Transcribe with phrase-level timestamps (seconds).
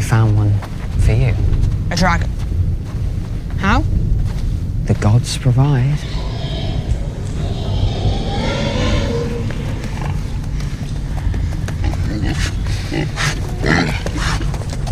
[0.00, 0.58] We found one
[1.00, 1.34] for you.
[1.90, 2.30] A dragon.
[3.58, 3.84] How?
[4.86, 5.98] The gods provide.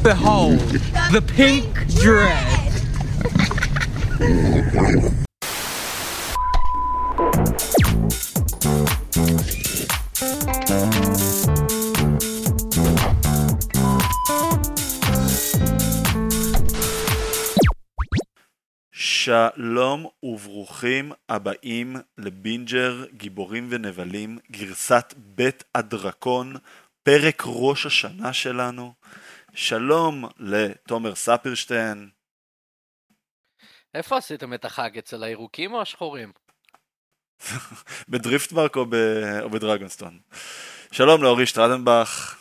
[0.02, 0.58] Behold,
[1.10, 2.74] the pink dread.
[19.28, 26.54] שלום וברוכים הבאים לבינג'ר גיבורים ונבלים, גרסת בית הדרקון,
[27.02, 28.92] פרק ראש השנה שלנו.
[29.54, 32.10] שלום לתומר ספירשטיין.
[33.94, 34.98] איפה עשיתם את החג?
[34.98, 36.32] אצל הירוקים או השחורים?
[38.08, 38.94] בדריפטמרק או, ב...
[39.42, 40.18] או בדרגונסטון.
[40.92, 42.38] שלום לאורי שטרדנבך.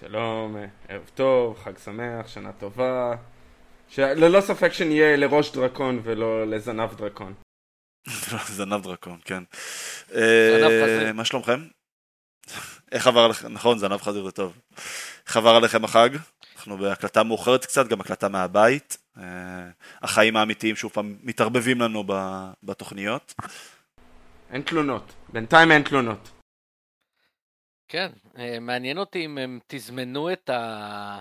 [0.00, 0.56] שלום,
[0.88, 3.14] ערב טוב, חג שמח, שנה טובה.
[3.90, 3.98] ש...
[3.98, 7.34] ללא ספק שנהיה לראש דרקון ולא לזנב דרקון.
[8.56, 9.42] זנב דרקון, כן.
[10.08, 11.12] זנב אה, חזיר.
[11.12, 11.60] מה שלומכם?
[12.92, 13.52] איך עבר עליכם?
[13.52, 14.58] נכון, זנב חזיר זה טוב.
[15.26, 16.10] איך עבר עליכם החג?
[16.56, 18.96] אנחנו בהקלטה מאוחרת קצת, גם הקלטה מהבית.
[19.18, 19.22] אה,
[20.02, 22.04] החיים האמיתיים שוב פעם מתערבבים לנו
[22.62, 23.34] בתוכניות.
[24.50, 25.12] אין תלונות.
[25.28, 26.30] בינתיים אין תלונות.
[27.88, 28.08] כן,
[28.38, 31.18] אה, מעניין אותי אם הם תזמנו את, ה...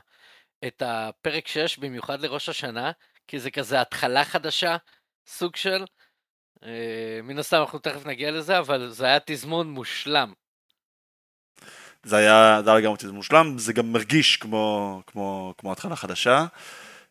[0.67, 2.91] את הפרק 6 במיוחד לראש השנה,
[3.27, 4.77] כי זה כזה התחלה חדשה,
[5.27, 5.85] סוג של.
[6.63, 10.33] אה, מן הסתם אנחנו תכף נגיע לזה, אבל זה היה תזמון מושלם.
[12.03, 16.45] זה היה, זה היה לגמרי תזמון מושלם, זה גם מרגיש כמו, כמו, כמו התחלה חדשה.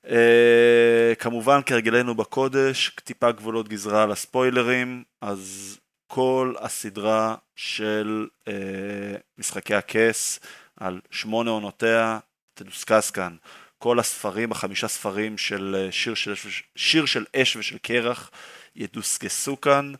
[0.08, 9.74] אה, כמובן כהרגלנו בקודש, טיפה גבולות גזרה על הספוילרים, אז כל הסדרה של אה, משחקי
[9.74, 10.40] הכס
[10.76, 12.18] על שמונה עונותיה
[12.56, 13.36] תדוסקס כאן.
[13.78, 16.34] כל הספרים, החמישה ספרים של אה, שיר של,
[16.76, 18.30] שיר של אש ושל קרח
[18.76, 19.92] ידוסקסו כאן.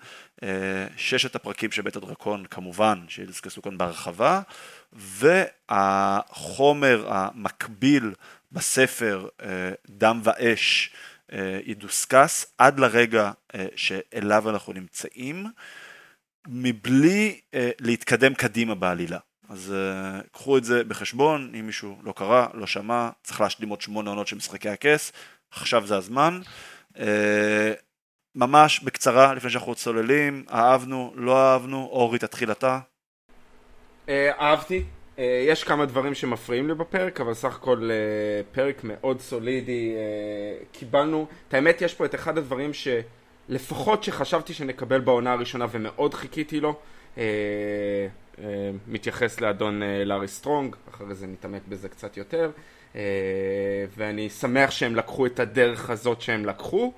[0.42, 4.41] אה, ששת הפרקים של בית הדרקון כמובן שידוסקסו כאן בהרחבה.
[4.92, 8.12] והחומר המקביל
[8.53, 10.91] בספר אה, דם ואש
[11.64, 13.31] ידוסקס עד לרגע
[13.76, 15.47] שאליו אנחנו נמצאים,
[16.48, 17.41] מבלי
[17.81, 19.19] להתקדם קדימה בעלילה.
[19.48, 23.80] אז אה, קחו את זה בחשבון, אם מישהו לא קרא, לא שמע, צריך להשלים עוד
[23.80, 25.12] שמונה עונות של משחקי הכס,
[25.50, 26.40] עכשיו זה הזמן.
[26.98, 27.72] אה,
[28.34, 32.78] ממש בקצרה, לפני שאנחנו צוללים, אהבנו, לא אהבנו, אורי תתחיל אתה.
[34.08, 34.84] אה, אהבתי.
[35.18, 39.94] אה, יש כמה דברים שמפריעים לי בפרק, אבל סך הכל אה, פרק מאוד סולידי.
[39.96, 46.14] אה, קיבלנו, את האמת יש פה את אחד הדברים שלפחות שחשבתי שנקבל בעונה הראשונה ומאוד
[46.14, 46.78] חיכיתי לו.
[47.19, 48.06] אה,
[48.38, 52.50] אה, מתייחס לאדון אה, לאריס סטרונג, אחרי זה נתעמק בזה קצת יותר.
[53.97, 56.93] ואני שמח שהם לקחו את הדרך הזאת שהם לקחו.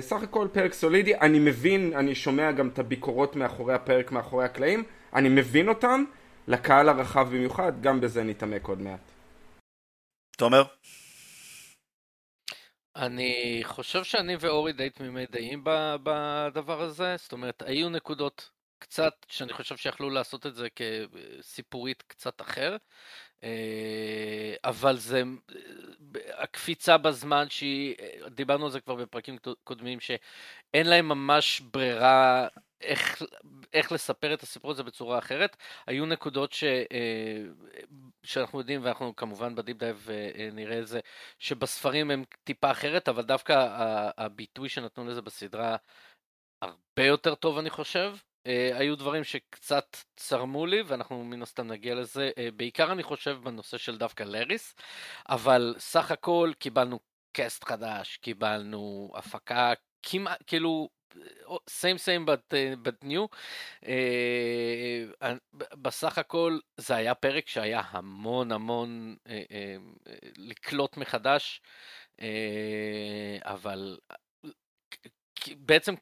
[0.00, 4.84] סך הכל פרק סולידי, אני מבין, אני שומע גם את הביקורות מאחורי הפרק, מאחורי הקלעים,
[5.14, 6.04] אני מבין אותן,
[6.48, 9.12] לקהל הרחב במיוחד, גם בזה נתעמק עוד מעט.
[10.36, 10.62] תומר?
[12.96, 15.64] אני חושב שאני ואורי די תמימי דעים
[16.02, 22.40] בדבר הזה, זאת אומרת, היו נקודות קצת שאני חושב שיכלו לעשות את זה כסיפורית קצת
[22.40, 22.76] אחר,
[23.44, 25.22] אה, אבל זה
[26.38, 27.94] הקפיצה בזמן שהיא,
[28.30, 32.48] דיברנו על זה כבר בפרקים קודמים, שאין להם ממש ברירה
[32.80, 33.22] איך,
[33.72, 35.56] איך לספר את הסיפור הזה בצורה אחרת.
[35.86, 37.44] היו נקודות ש, אה,
[38.22, 41.00] שאנחנו יודעים, ואנחנו כמובן ב deep dive אה, נראה את זה,
[41.38, 43.68] שבספרים הם טיפה אחרת, אבל דווקא
[44.16, 45.76] הביטוי שנתנו לזה בסדרה
[46.62, 48.16] הרבה יותר טוב אני חושב.
[48.44, 53.38] Uh, היו דברים שקצת צרמו לי ואנחנו מן הסתם נגיע לזה, uh, בעיקר אני חושב
[53.42, 54.74] בנושא של דווקא לאריס,
[55.28, 57.00] אבל סך הכל קיבלנו
[57.32, 61.56] קאסט חדש, קיבלנו הפקה כמעט, כאילו, uh,
[62.84, 63.28] but new,
[63.82, 71.60] uh, בסך הכל זה היה פרק שהיה המון המון uh, uh, לקלוט מחדש,
[72.20, 72.24] uh,
[73.42, 73.98] אבל
[75.56, 75.94] בעצם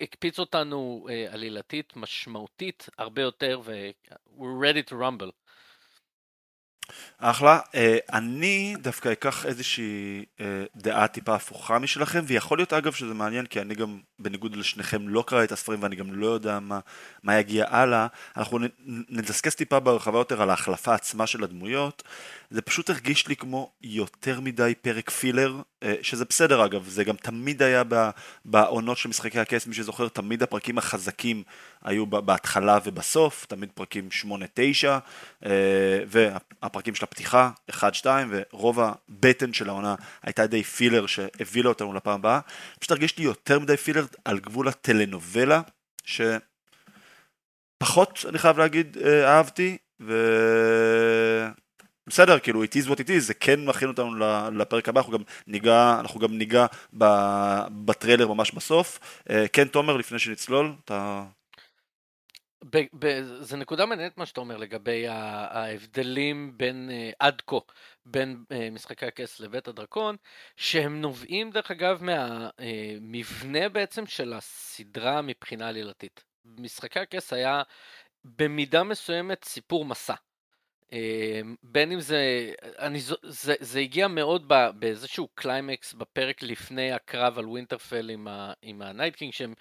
[0.00, 3.90] הקפיץ אותנו uh, עלילתית משמעותית הרבה יותר ו-
[4.38, 5.32] we're ready to rumble.
[7.18, 7.60] אחלה.
[7.74, 13.46] אה, אני דווקא אקח איזושהי אה, דעה טיפה הפוכה משלכם, ויכול להיות אגב שזה מעניין,
[13.46, 16.80] כי אני גם, בניגוד לשניכם, לא קרא את הספרים ואני גם לא יודע מה,
[17.22, 18.06] מה יגיע הלאה.
[18.36, 22.02] אנחנו נדסקס טיפה בהרחבה יותר על ההחלפה עצמה של הדמויות.
[22.50, 27.16] זה פשוט הרגיש לי כמו יותר מדי פרק פילר, אה, שזה בסדר אגב, זה גם
[27.16, 27.82] תמיד היה
[28.44, 31.42] בעונות של משחקי הכס, מי שזוכר, תמיד הפרקים החזקים
[31.84, 34.98] היו בהתחלה ובסוף, תמיד פרקים 8-9,
[35.46, 35.50] אה,
[36.06, 42.40] והפרקים של הפתיחה, 1-2, ורוב הבטן של העונה הייתה די פילר שהביא אותנו לפעם הבאה.
[42.78, 45.60] פשוט הרגיש לי יותר מדי פילר על גבול הטלנובלה,
[46.04, 46.44] שפחות,
[48.28, 50.12] אני חייב להגיד, אה, אהבתי, ו...
[52.08, 54.10] בסדר, כאילו, it is what it is, זה כן מכין אותנו
[54.50, 56.66] לפרק הבא, אנחנו גם ניגע, אנחנו גם ניגע
[57.84, 59.20] בטריילר ממש בסוף.
[59.30, 61.24] אה, כן, תומר, לפני שנצלול, אתה...
[62.64, 67.56] ב- ב- זה נקודה מעניינת מה שאתה אומר לגבי ההבדלים בין uh, עד כה
[68.06, 70.16] בין uh, משחקי הכס לבית הדרקון
[70.56, 76.24] שהם נובעים דרך אגב מהמבנה uh, בעצם של הסדרה מבחינה עלילתית.
[76.44, 77.62] משחקי הכס היה
[78.24, 80.14] במידה מסוימת סיפור מסע.
[80.92, 87.46] אמ, בין אם זה, אני, זה, זה הגיע מאוד באיזשהו קליימקס בפרק לפני הקרב על
[87.46, 88.28] ווינטרפל עם,
[88.62, 89.54] עם הנייט קינג, שהם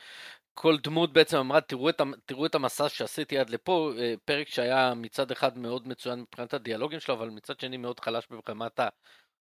[0.58, 4.94] כל דמות בעצם אמרה תראו את, תראו את המסע שעשיתי עד לפה, אה, פרק שהיה
[4.96, 8.90] מצד אחד מאוד מצוין מבחינת הדיאלוגים שלו, אבל מצד שני מאוד חלש ברמת ה...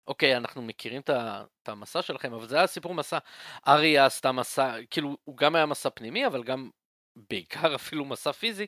[0.07, 3.17] אוקיי, אנחנו מכירים את המסע שלכם, אבל זה היה סיפור מסע.
[3.67, 6.69] אריה עשתה מסע, כאילו, הוא גם היה מסע פנימי, אבל גם
[7.15, 8.65] בעיקר אפילו מסע פיזי.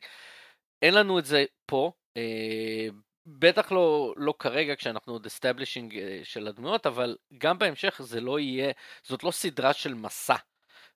[0.81, 2.87] אין לנו את זה פה, אה,
[3.25, 8.39] בטח לא, לא כרגע כשאנחנו עוד establishing אה, של הדמויות, אבל גם בהמשך זה לא
[8.39, 8.71] יהיה,
[9.03, 10.35] זאת לא סדרה של מסע.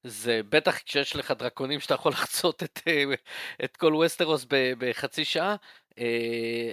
[0.03, 3.03] זה בטח כשיש לך דרקונים שאתה יכול לחצות את, אה,
[3.63, 5.55] את כל ווסטרוס בחצי שעה,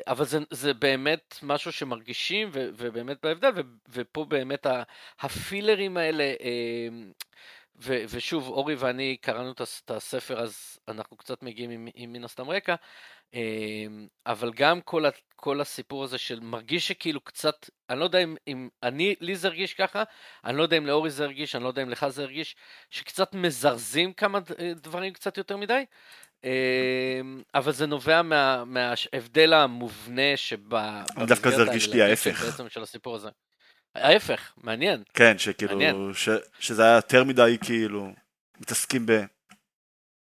[0.06, 3.50] אבל זה, זה באמת משהו שמרגישים ובאמת בהבדל,
[3.88, 4.66] ופה באמת
[5.20, 6.34] ה filler ים האלה,
[7.82, 12.50] ו, ושוב, אורי ואני קראנו את הספר, אז אנחנו קצת מגיעים עם, עם מן הסתם
[12.50, 12.74] רקע.
[13.34, 15.04] אמ, אבל גם כל,
[15.36, 19.48] כל הסיפור הזה של מרגיש שכאילו קצת, אני לא יודע אם, אם אני, לי זה
[19.48, 20.02] הרגיש ככה,
[20.44, 22.56] אני לא יודע אם לאורי זה הרגיש, אני לא יודע אם לך זה הרגיש,
[22.90, 25.84] שקצת מזרזים כמה אה, דברים קצת יותר מדי,
[26.44, 31.04] אמ, אבל זה נובע מה, מההבדל המובנה שבה...
[31.26, 32.44] דווקא זה הרגיש לי ההפך.
[32.44, 33.28] בעצם של הסיפור הזה.
[33.94, 35.02] ההפך, מעניין.
[35.14, 36.10] כן, שכאילו, מעניין.
[36.14, 36.28] ש,
[36.58, 38.12] שזה היה יותר מדי כאילו,
[38.60, 39.12] מתעסקים ב...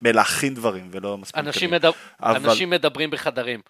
[0.02, 2.50] בלהכין דברים ולא מספיק אנשים, מדבר, אבל...
[2.50, 3.61] אנשים מדברים בחדרים.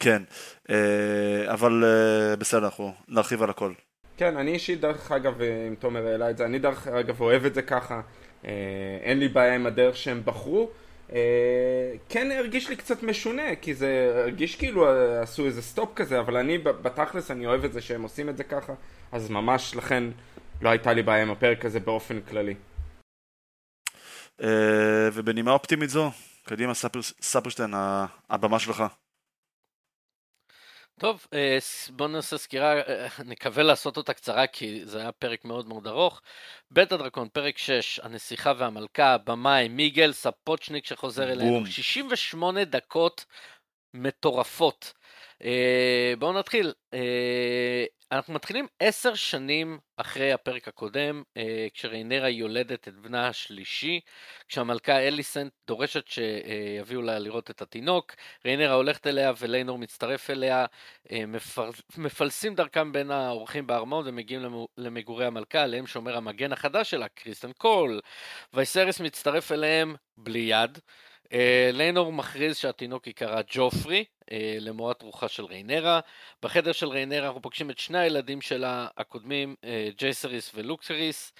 [0.00, 0.22] כן,
[0.70, 3.72] אה, אבל אה, בסדר, אנחנו נרחיב על הכל.
[4.16, 7.44] כן, אני אישית דרך אגב, אה, אם תומר העלה את זה, אני דרך אגב אוהב
[7.44, 8.00] את זה ככה,
[9.02, 10.70] אין לי בעיה עם הדרך שהם בחרו.
[12.08, 14.88] כן הרגיש לי קצת משונה, כי זה הרגיש כאילו
[15.22, 18.44] עשו איזה stop כזה, אבל אני בתכלס אני אוהב את זה שהם עושים את זה
[18.44, 18.72] ככה,
[19.12, 20.04] אז ממש לכן
[20.62, 22.54] לא הייתה לי בעיה עם הפרק הזה באופן כללי.
[24.42, 26.10] אה, ובנימה אופטימית זו,
[26.44, 26.72] קדימה
[27.20, 27.74] ספרשטיין,
[28.30, 28.84] הבמה שלך.
[31.02, 31.58] טוב, אה,
[31.90, 36.20] בואו נעשה סקירה, אה, נקווה לעשות אותה קצרה כי זה היה פרק מאוד מאוד ארוך.
[36.70, 43.24] בית הדרקון, פרק 6, הנסיכה והמלכה, במאי, מיגל ספוצ'ניק שחוזר אלינו, 68 דקות
[43.94, 44.92] מטורפות.
[46.18, 46.72] בואו נתחיל.
[48.12, 54.00] אנחנו מתחילים עשר שנים אחרי הפרק הקודם, אה, כשריינרה יולדת את בנה השלישי,
[54.48, 58.14] כשהמלכה אליסנט דורשת שיביאו לה לראות את התינוק,
[58.44, 60.66] ריינרה הולכת אליה וליינור מצטרף אליה,
[61.12, 61.70] אה, מפר...
[61.96, 68.00] מפלסים דרכם בין האורחים בארמון ומגיעים למגורי המלכה, עליהם שומר המגן החדש שלה, קריסטן קול.
[68.52, 70.78] וייסריס מצטרף אליהם בלי יד.
[71.32, 76.00] אה, לינור מכריז שהתינוק ייקרא ג'ופרי, אה, למורת רוחה של ריינרה.
[76.42, 81.32] בחדר של ריינרה אנחנו פוגשים את שני הילדים שלה הקודמים, אה, ג'ייסריס ולוקסריס,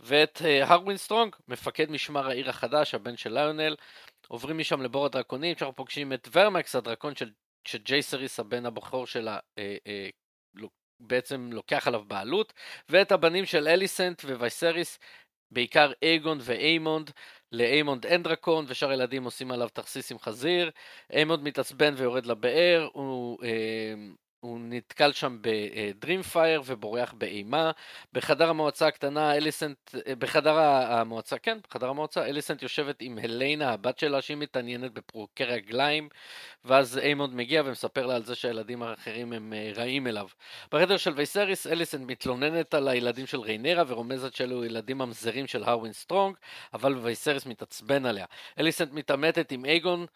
[0.00, 3.76] ואת הרווין סטרונג, מפקד משמר העיר החדש, הבן של ליונל.
[4.28, 7.30] עוברים משם לבור הדרקונים, שאנחנו פוגשים את ורמקס, הדרקון של,
[7.68, 9.38] שג'ייסריס, הבן הבכור שלה,
[11.00, 12.52] בעצם לוקח עליו בעלות,
[12.88, 14.98] ואת הבנים של אליסנט ווייסריס,
[15.50, 17.10] בעיקר אייגון ואיימונד,
[17.56, 20.70] לאיימונד אין דרקון, ושאר הילדים עושים עליו תכסיס עם חזיר.
[21.12, 23.94] איימונד מתעצבן ויורד לבאר, הוא אה,
[24.46, 27.70] הוא נתקל שם בדרים פייר ובורח באימה.
[28.12, 34.22] בחדר המועצה הקטנה, אליסנט, בחדר המועצה, כן, בחדר המועצה, אליסנט יושבת עם הליינה, הבת שלה,
[34.22, 36.08] שהיא מתעניינת בפרוקי רגליים,
[36.64, 40.28] ואז איימונד מגיע ומספר לה על זה שהילדים האחרים הם אה, רעים אליו.
[40.72, 45.92] בחדר של וייסריס, אליסנט מתלוננת על הילדים של ריינרה ורומזת שאלו ילדים ממזרים של הרווין
[45.92, 46.36] סטרונג,
[46.74, 48.26] אבל וייסריס מתעצבן עליה.
[48.58, 50.06] אליסנט מתעמתת עם אייגון,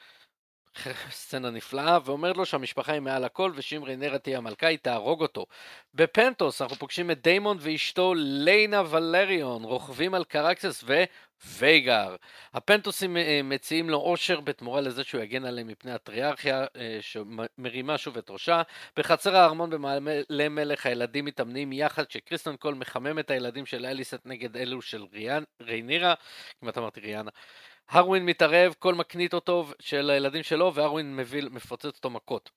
[1.11, 5.47] סצנה נפלאה, ואומרת לו שהמשפחה היא מעל הכל, ושאם ריינרה תהיה המלכה היא תהרוג אותו.
[5.95, 10.85] בפנטוס אנחנו פוגשים את דיימון ואשתו ליינה ולריון, רוכבים על קרקסס
[11.45, 12.17] ווייגר.
[12.55, 18.17] הפנטוסים אה, מציעים לו עושר בתמורה לזה שהוא יגן עליהם מפני הטריארכיה אה, שמרימה שוב
[18.17, 18.63] את ראשה.
[18.97, 24.57] בחצר הארמון במעלה מלך הילדים מתאמנים יחד כשקריסטן קול מחמם את הילדים של אליסנט נגד
[24.57, 26.15] אלו של ריאן, ריינירה,
[26.61, 27.31] כמעט אמרתי ריאנה.
[27.91, 32.51] הרווין מתערב, קול מקניט אותו שהילדים שלו, והרווין מביא, מפוצץ אותו מכות.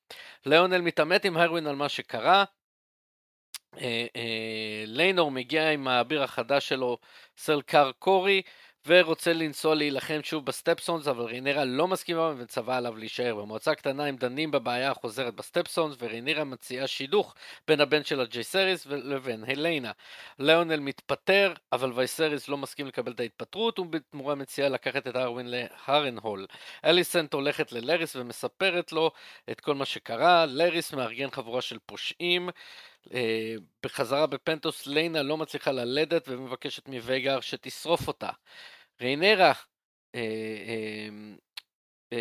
[0.45, 2.43] ליונל מתעמת עם הרווין על מה שקרה.
[3.77, 6.97] אה, אה, ליינור מגיע עם האביר החדש שלו,
[7.37, 8.41] סר קארל קורי,
[8.87, 13.35] ורוצה לנסוע להילחם שוב בסטפסונס, אבל ריינרה לא מסכימה ומצווה עליו להישאר.
[13.35, 17.35] במועצה קטנה הם דנים בבעיה החוזרת בסטפסונס, וריינרה מציעה שידוך
[17.67, 19.91] בין הבן שלה ג'ייסריס לבין הליינה.
[20.39, 26.47] ליאונל מתפטר, אבל וייסריס לא מסכים לקבל את ההתפטרות, ובתמורה מציעה לקחת את ארווין להרנהול.
[26.85, 29.11] אליסנט הולכת ללריס ומספרת לו
[29.51, 32.49] את כל מה שקרה, לריס מארגן חבורה של פושעים.
[33.07, 33.13] Uh,
[33.83, 38.29] בחזרה בפנטוס ליינה לא מצליחה ללדת ומבקשת מוויגר שתשרוף אותה.
[39.01, 40.17] ריינרה uh, uh,
[42.13, 42.15] uh,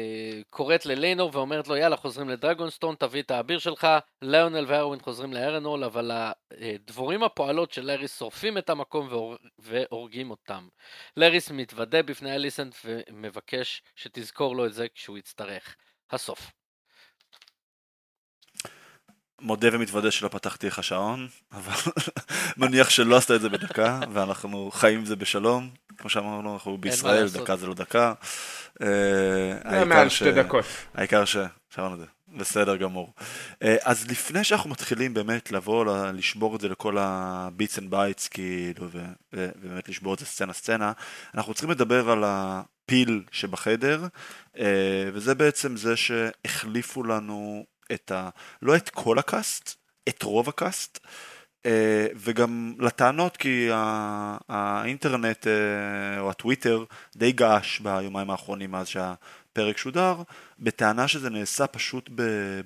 [0.51, 3.87] קוראת לליינור ואומרת לו יאללה חוזרים לדרגונסטון תביא את האביר שלך
[4.23, 6.11] ליונל והרווין חוזרים לארנול אבל
[6.51, 9.09] הדבורים הפועלות של לאריס שורפים את המקום
[9.59, 10.69] והורגים אותם.
[11.17, 15.77] לאריס מתוודה בפני אליסנט ומבקש שתזכור לו את זה כשהוא יצטרך.
[16.11, 16.62] הסוף.
[19.43, 21.93] מודה ומתוודה שלא פתחתי לך שעון, אבל
[22.57, 25.71] מניח שלא עשת את זה בדקה, ואנחנו חיים עם זה בשלום.
[25.99, 28.13] כמו שאמרנו, אנחנו בישראל, דקה זה לא דקה.
[28.83, 30.65] אה, מעל שתי דקות.
[30.95, 31.37] העיקר ש...
[31.75, 32.07] שמענו את זה.
[32.37, 33.13] בסדר גמור.
[33.63, 35.85] אה, אז לפני שאנחנו מתחילים באמת לבוא,
[36.15, 38.89] לשבור את זה לכל ה bits and bytes, כאילו,
[39.33, 40.93] ובאמת לשבור את זה סצנה סצנה,
[41.35, 44.07] אנחנו צריכים לדבר על הפיל שבחדר,
[44.59, 48.29] אה, וזה בעצם זה שהחליפו לנו את ה...
[48.63, 49.75] לא את כל הקאסט,
[50.09, 50.99] את רוב הקאסט,
[51.67, 53.69] אה, וגם לטענות כי
[54.49, 56.85] האינטרנט אה, או הטוויטר
[57.17, 60.23] די געש ביומיים האחרונים מאז שהפרק שודר,
[60.59, 62.11] בטענה שזה נעשה פשוט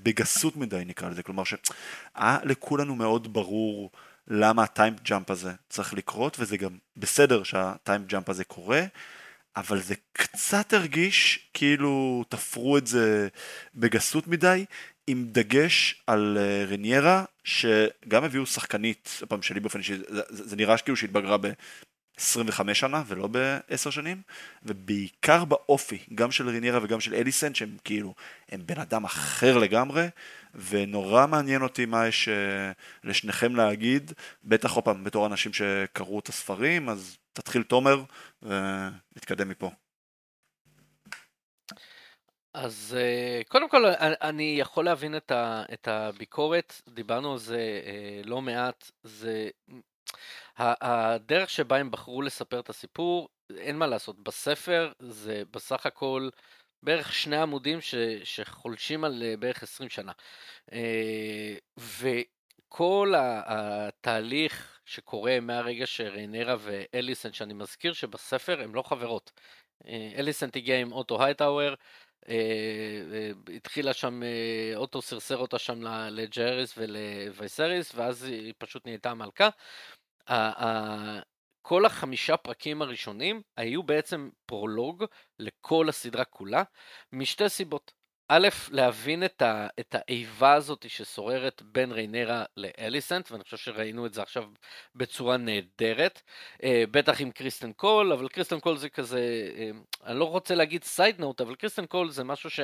[0.02, 3.90] בגסות מדי נקרא לזה, כלומר שהיה לכולנו מאוד ברור
[4.28, 8.82] למה הטיים ג'אמפ הזה צריך לקרות, וזה גם בסדר שהטיים ג'אמפ הזה קורה.
[9.56, 13.28] אבל זה קצת הרגיש כאילו תפרו את זה
[13.75, 14.64] בגסות מדי,
[15.06, 20.78] עם דגש על אה, רניירה, שגם הביאו שחקנית, הפעם שלי באופן אישי, זה, זה נראה
[20.78, 24.22] כאילו שהתבגרה ב-25 שנה ולא ב-10 שנים,
[24.62, 28.14] ובעיקר באופי, גם של רניירה וגם של אליסן, שהם כאילו,
[28.48, 30.06] הם בן אדם אחר לגמרי,
[30.54, 32.72] ונורא מעניין אותי מה יש אה,
[33.04, 34.12] לשניכם להגיד,
[34.44, 38.02] בטח עוד פעם בתור אנשים שקראו את הספרים, אז תתחיל תומר
[38.42, 39.70] ונתקדם מפה.
[42.56, 48.20] אז אה, קודם כל אני יכול להבין את, ה, את הביקורת, דיברנו על זה אה,
[48.25, 49.48] לא מעט, זה
[50.56, 56.28] הדרך שבה הם בחרו לספר את הסיפור, אין מה לעשות, בספר זה בסך הכל
[56.82, 57.94] בערך שני עמודים ש,
[58.25, 60.12] שחולשים על אה, בערך 20 שנה.
[61.78, 63.14] וכל
[63.46, 69.32] התהליך שקורה מהרגע שריינרה ואליסנט, שאני מזכיר שבספר הם לא חברות.
[70.18, 71.75] אליסנט הגיע עם אוטו הייטאוור, אה, אה,
[73.54, 79.49] התחילה שם, אה, אוטו סרסר אותה שם לג'הריס ולווייסריס, ואז היא פשוט נהייתה מלכה.
[81.62, 85.04] כל החמישה פרקים הראשונים היו בעצם פרולוג
[85.38, 86.62] לכל הסדרה כולה,
[87.12, 87.92] משתי סיבות.
[88.28, 94.14] א', להבין את, ה, את האיבה הזאת ששוררת בין ריינרה לאליסנט, ואני חושב שראינו את
[94.14, 94.45] זה עכשיו
[94.95, 96.23] בצורה נהדרת,
[96.62, 99.21] אה, בטח עם קריסטן קול, אבל קריסטן קול זה כזה,
[99.59, 99.71] אה,
[100.04, 102.61] אני לא רוצה להגיד side note, אבל קריסטן קול זה משהו ש...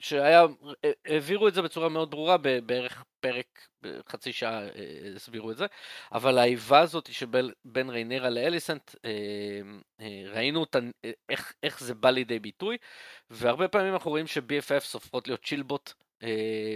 [0.00, 0.46] שהיה,
[0.84, 3.68] אה, העבירו את זה בצורה מאוד ברורה, בערך פרק,
[4.08, 5.66] חצי שעה אה, הסבירו את זה,
[6.12, 9.60] אבל האיבה הזאת שבין ריינרה לאליסנט, אה,
[10.26, 10.78] ראינו אותה,
[11.28, 12.76] איך, איך זה בא לידי ביטוי,
[13.30, 16.07] והרבה פעמים אנחנו רואים ש-BFFs הופכות להיות צ'ילבוט אה,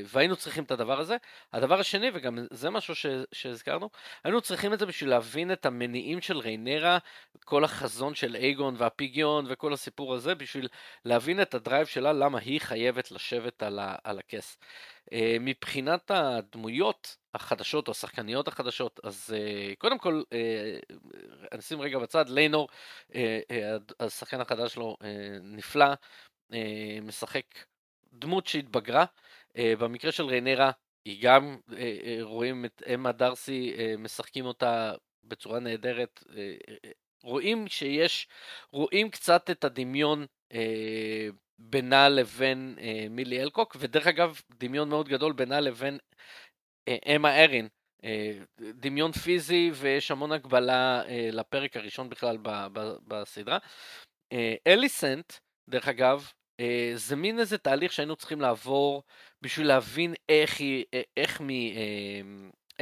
[0.04, 1.16] והיינו צריכים את הדבר הזה.
[1.52, 3.90] הדבר השני, וגם זה משהו ש, שהזכרנו,
[4.24, 6.98] היינו צריכים את זה בשביל להבין את המניעים של ריינרה,
[7.44, 10.68] כל החזון של אייגון והפיגיון וכל הסיפור הזה, בשביל
[11.04, 14.58] להבין את הדרייב שלה, למה היא חייבת לשבת על, ה, על הכס.
[15.12, 20.22] אה, מבחינת הדמויות החדשות או השחקניות החדשות, אז אה, קודם כל,
[21.58, 22.68] נשים רגע בצד, ליינור,
[24.00, 24.96] השחקן החדש שלו
[25.42, 25.86] נפלא,
[27.02, 27.44] משחק
[28.12, 29.04] דמות שהתבגרה,
[29.58, 30.70] במקרה של ריינרה,
[31.04, 31.76] היא גם, uh, uh,
[32.22, 34.94] רואים את אמה דרסי, משחקים אותה
[35.24, 36.24] בצורה נהדרת.
[37.22, 38.28] רואים שיש,
[38.72, 40.26] רואים קצת את הדמיון
[41.58, 42.78] בינה לבין
[43.10, 45.98] מילי אלקוק, ודרך אגב, דמיון מאוד גדול בינה לבין
[46.88, 47.68] אמה ארין.
[48.60, 52.38] דמיון פיזי ויש המון הגבלה לפרק הראשון בכלל
[53.08, 53.58] בסדרה.
[54.66, 55.32] אליסנט,
[55.70, 56.41] דרך אגב, אה,
[56.94, 59.02] זה מין איזה תהליך שהיינו צריכים לעבור
[59.42, 61.40] בשביל להבין איך היא, אה, איך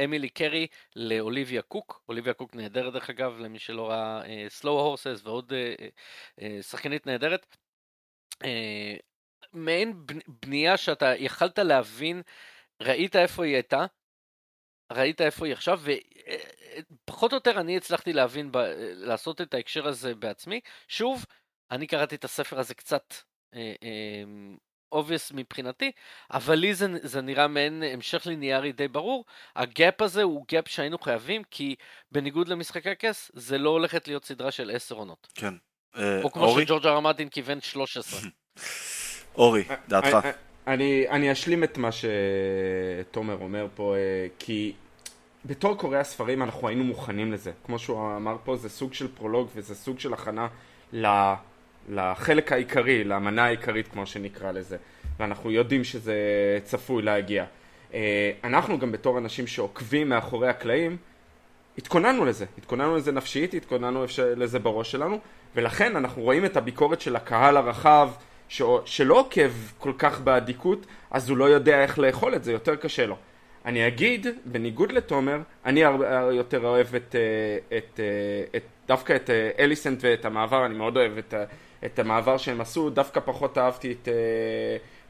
[0.03, 4.21] אמילי קרי לאוליביה קוק, אוליביה קוק נהדרת דרך אגב, למי שלא ראה
[4.61, 5.53] Slow Horses ועוד
[6.61, 7.45] שחקנית נהדרת.
[9.53, 12.21] מעין בנייה שאתה יכלת להבין,
[12.81, 13.85] ראית איפה היא הייתה,
[14.91, 15.81] ראית איפה היא עכשיו,
[17.03, 18.57] ופחות או יותר אני הצלחתי להבין, ב,
[18.93, 20.59] לעשות את ההקשר הזה בעצמי.
[20.87, 21.25] שוב,
[21.71, 23.13] אני קראתי את הספר הזה קצת
[24.91, 25.91] bias אה, אה, מבחינתי,
[26.31, 29.25] אבל לי זה, זה נראה מעין המשך ליניארי די ברור.
[29.55, 31.75] ה gap הזה הוא gap שהיינו חייבים, כי
[32.11, 35.27] בניגוד למשחקי הכס, זה לא הולכת להיות סדרה של עשר עונות.
[35.35, 35.53] כן.
[36.23, 36.97] או כמו שג'ורג' אר.
[36.97, 37.09] אר.
[37.09, 38.19] מרטין כיוון 13.
[39.35, 40.27] אורי, דעתך.
[40.67, 43.95] אני, אני אשלים את מה שתומר אומר פה,
[44.39, 44.73] כי
[45.45, 47.51] בתור קוראי הספרים אנחנו היינו מוכנים לזה.
[47.63, 50.47] כמו שהוא אמר פה, זה סוג של פרולוג וזה סוג של הכנה
[51.89, 54.77] לחלק העיקרי, למנה העיקרית כמו שנקרא לזה.
[55.19, 56.15] ואנחנו יודעים שזה
[56.63, 57.45] צפוי להגיע.
[58.43, 60.97] אנחנו גם בתור אנשים שעוקבים מאחורי הקלעים,
[61.77, 64.05] התכוננו לזה, התכוננו לזה נפשית, התכוננו
[64.37, 65.19] לזה בראש שלנו,
[65.55, 68.09] ולכן אנחנו רואים את הביקורת של הקהל הרחב,
[68.49, 68.61] ש...
[68.85, 73.05] שלא עוקב כל כך באדיקות, אז הוא לא יודע איך לאכול את זה, יותר קשה
[73.05, 73.15] לו.
[73.65, 79.29] אני אגיד, בניגוד לתומר, אני הרבה יותר אוהב את, אה, את, אה, את, דווקא את
[79.29, 81.33] אה, אליסנט ואת המעבר, אני מאוד אוהב את,
[81.85, 84.07] את המעבר שהם עשו, דווקא פחות אהבתי את,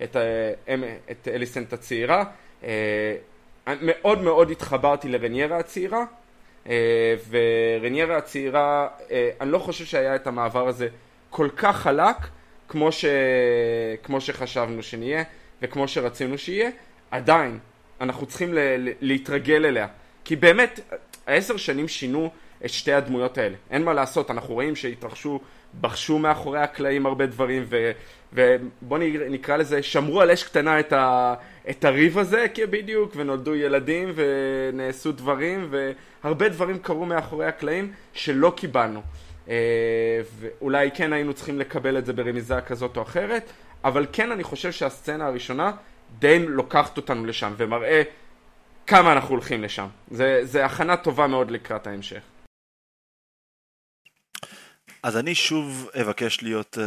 [0.03, 2.23] את, את, את אליסנט הצעירה.
[3.67, 6.05] מאוד מאוד התחברתי לרניירה הצעירה,
[7.29, 8.87] ורניירה הצעירה,
[9.41, 10.87] אני לא חושב שהיה את המעבר הזה
[11.29, 12.15] כל כך חלק,
[12.67, 13.05] כמו, ש...
[14.03, 15.23] כמו שחשבנו שנהיה
[15.61, 16.69] וכמו שרצינו שיהיה,
[17.11, 17.59] עדיין
[18.01, 18.59] אנחנו צריכים ל...
[19.01, 19.87] להתרגל אליה.
[20.25, 20.79] כי באמת,
[21.27, 22.31] העשר שנים שינו
[22.65, 23.55] את שתי הדמויות האלה.
[23.69, 25.39] אין מה לעשות, אנחנו רואים שהתרחשו,
[25.81, 27.91] בחשו מאחורי הקלעים הרבה דברים, ו...
[28.33, 28.97] ובוא
[29.29, 31.33] נקרא לזה, שמרו על אש קטנה את, ה...
[31.69, 35.71] את הריב הזה, כי בדיוק, ונולדו ילדים, ונעשו דברים,
[36.23, 39.01] והרבה דברים קרו מאחורי הקלעים שלא קיבלנו.
[39.49, 39.55] אה,
[40.39, 43.51] ואולי כן היינו צריכים לקבל את זה ברמיזה כזאת או אחרת,
[43.83, 45.71] אבל כן אני חושב שהסצנה הראשונה
[46.19, 48.01] די לוקחת אותנו לשם ומראה
[48.87, 49.87] כמה אנחנו הולכים לשם.
[50.11, 52.21] זה, זה הכנה טובה מאוד לקראת ההמשך.
[55.03, 56.81] אז אני שוב אבקש להיות uh,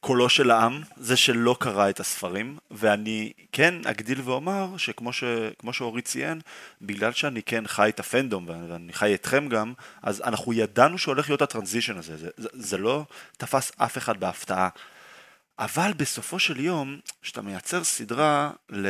[0.00, 5.24] קולו של העם, זה שלא קרא את הספרים, ואני כן אגדיל ואומר שכמו ש,
[5.72, 6.40] שאורי ציין,
[6.82, 11.42] בגלל שאני כן חי את הפנדום ואני חי אתכם גם, אז אנחנו ידענו שהולך להיות
[11.42, 13.04] הטרנזישן הזה, זה, זה, זה לא
[13.36, 14.68] תפס אף אחד בהפתעה.
[15.58, 18.86] אבל בסופו של יום, כשאתה מייצר סדרה ל...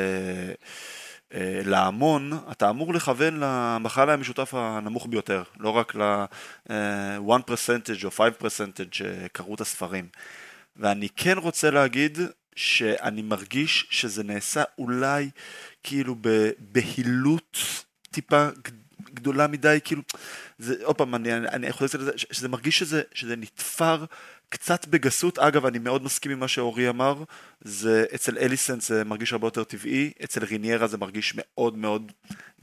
[1.35, 8.21] אה, להמון, אתה אמור לכוון למחל המשותף הנמוך ביותר, לא רק ל-1% אה, או 5%
[8.93, 10.09] שקראו את הספרים.
[10.77, 12.19] ואני כן רוצה להגיד
[12.57, 15.31] שאני מרגיש שזה נעשה אולי
[15.83, 17.59] כאילו בבהילות
[18.11, 18.49] טיפה
[19.15, 20.03] גדולה מדי, כאילו,
[20.59, 24.05] זה, עוד פעם, אני, אני חוזר לזה, שזה מרגיש שזה, שזה נתפר
[24.55, 27.23] קצת בגסות, אגב, אני מאוד מסכים עם מה שאורי אמר,
[27.61, 32.13] זה אצל אליסנט זה מרגיש הרבה יותר טבעי, אצל ריניירה זה מרגיש מאוד מאוד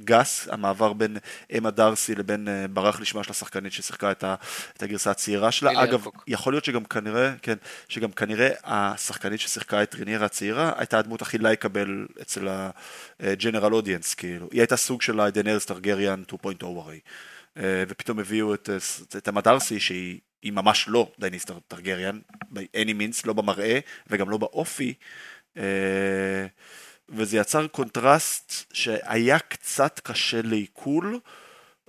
[0.02, 1.18] גס, המעבר בין
[1.58, 4.24] אמה דרסי לבין אה, ברח לשמה של השחקנית ששיחקה את,
[4.74, 5.84] את הגרסה הצעירה שלה.
[5.84, 6.24] אגב, פוק.
[6.28, 7.56] יכול להיות שגם כנראה, כן,
[7.90, 12.48] שגם כנראה השחקנית ששיחקה את ריניירה הצעירה הייתה הדמות הכי לייקבל אצל
[13.20, 17.00] ה general audience, כאילו, היא הייתה סוג של הדנרס טרגריאן 2.0 הרי.
[17.58, 18.70] אה, ופתאום הביאו את,
[19.18, 24.30] את אמה דארסי שהיא היא ממש לא דייניס טרגריאן, by any means, לא במראה וגם
[24.30, 24.94] לא באופי,
[25.58, 26.46] אה,
[27.10, 31.20] וזה יצר קונטרסט שהיה קצת קשה לעיכול,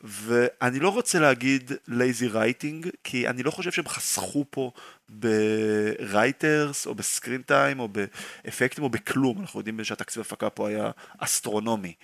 [0.04, 4.72] ואני לא רוצה להגיד lazy writing, כי אני לא חושב שהם חסכו פה
[5.08, 10.68] ב writers או ב screen time או באפקטים או בכלום, אנחנו יודעים שהתקציב הפקה פה
[10.68, 11.94] היה אסטרונומי,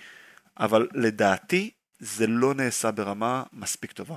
[0.59, 4.17] אבל לדעתי זה לא נעשה ברמה מספיק טובה.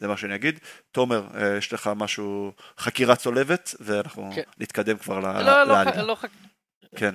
[0.00, 0.60] אה, זה מה שאני אגיד.
[0.92, 4.42] תומר, אה, יש לך משהו, חקירה צולבת, ואנחנו כן.
[4.58, 6.24] נתקדם כבר לא, לא, לא, לא, ח...
[6.96, 7.14] כן.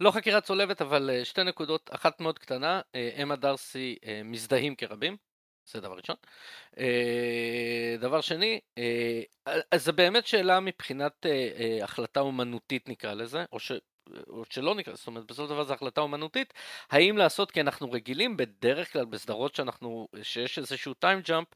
[0.00, 2.80] לא חקירה צולבת, אבל אה, שתי נקודות, אחת מאוד קטנה,
[3.22, 5.16] אמה דרסי מזדהים כרבים,
[5.66, 6.16] זה דבר ראשון.
[8.00, 8.60] דבר שני,
[9.70, 11.26] אז זה באמת שאלה מבחינת
[11.82, 13.72] החלטה אומנותית נקרא לזה, או ש...
[14.28, 16.54] או שלא נקרא, זאת אומרת בסופו של דבר זו החלטה אומנותית,
[16.90, 21.48] האם לעשות, כי אנחנו רגילים בדרך כלל בסדרות שאנחנו, שיש איזשהו time jump,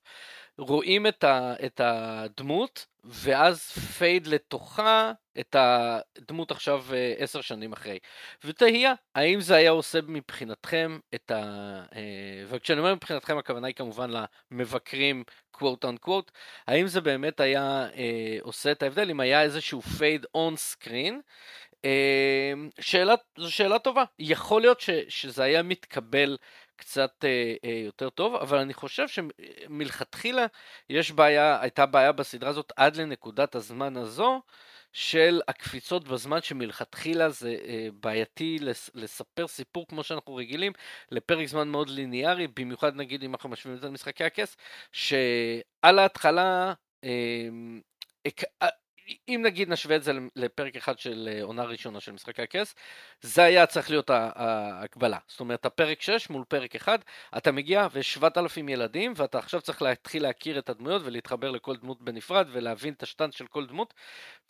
[0.59, 7.99] רואים את, ה, את הדמות, ואז fade לתוכה את הדמות עכשיו אה, עשר שנים אחרי.
[8.45, 11.41] ותהייה, האם זה היה עושה מבחינתכם את ה...
[11.95, 14.11] אה, וכשאני אומר מבחינתכם הכוונה היא כמובן
[14.51, 15.25] למבקרים
[15.57, 16.31] quote unquote,
[16.67, 21.21] האם זה באמת היה אה, עושה את ההבדל אם היה איזשהו פייד און סקרין?
[22.81, 24.05] שאלה, זו שאלה טובה.
[24.19, 26.37] יכול להיות ש, שזה היה מתקבל
[26.77, 30.47] קצת אה, אה, יותר טוב, אבל אני חושב שמלכתחילה
[30.91, 34.41] יש בעיה, הייתה בעיה בסדרה הזאת עד לנקודת הזמן הזו,
[34.95, 40.73] של הקפיצות בזמן שמלכתחילה זה אה, בעייתי לס, לספר סיפור כמו שאנחנו רגילים
[41.11, 44.57] לפרק זמן מאוד ליניארי, במיוחד נגיד אם אנחנו משווים את זה למשחקי הכס,
[44.93, 46.73] שעל ההתחלה
[47.05, 47.49] אה,
[49.29, 52.75] אם נגיד נשווה את זה לפרק אחד של אה, עונה ראשונה של משחקי הכס,
[53.21, 55.19] זה היה צריך להיות ההקבלה.
[55.29, 57.05] זאת אומרת, הפרק 6 מול פרק 1,
[57.37, 62.03] אתה מגיע ויש 7,000 ילדים, ואתה עכשיו צריך להתחיל להכיר את הדמויות ולהתחבר לכל דמות
[62.03, 63.95] בנפרד ולהבין את השטנץ של כל דמות,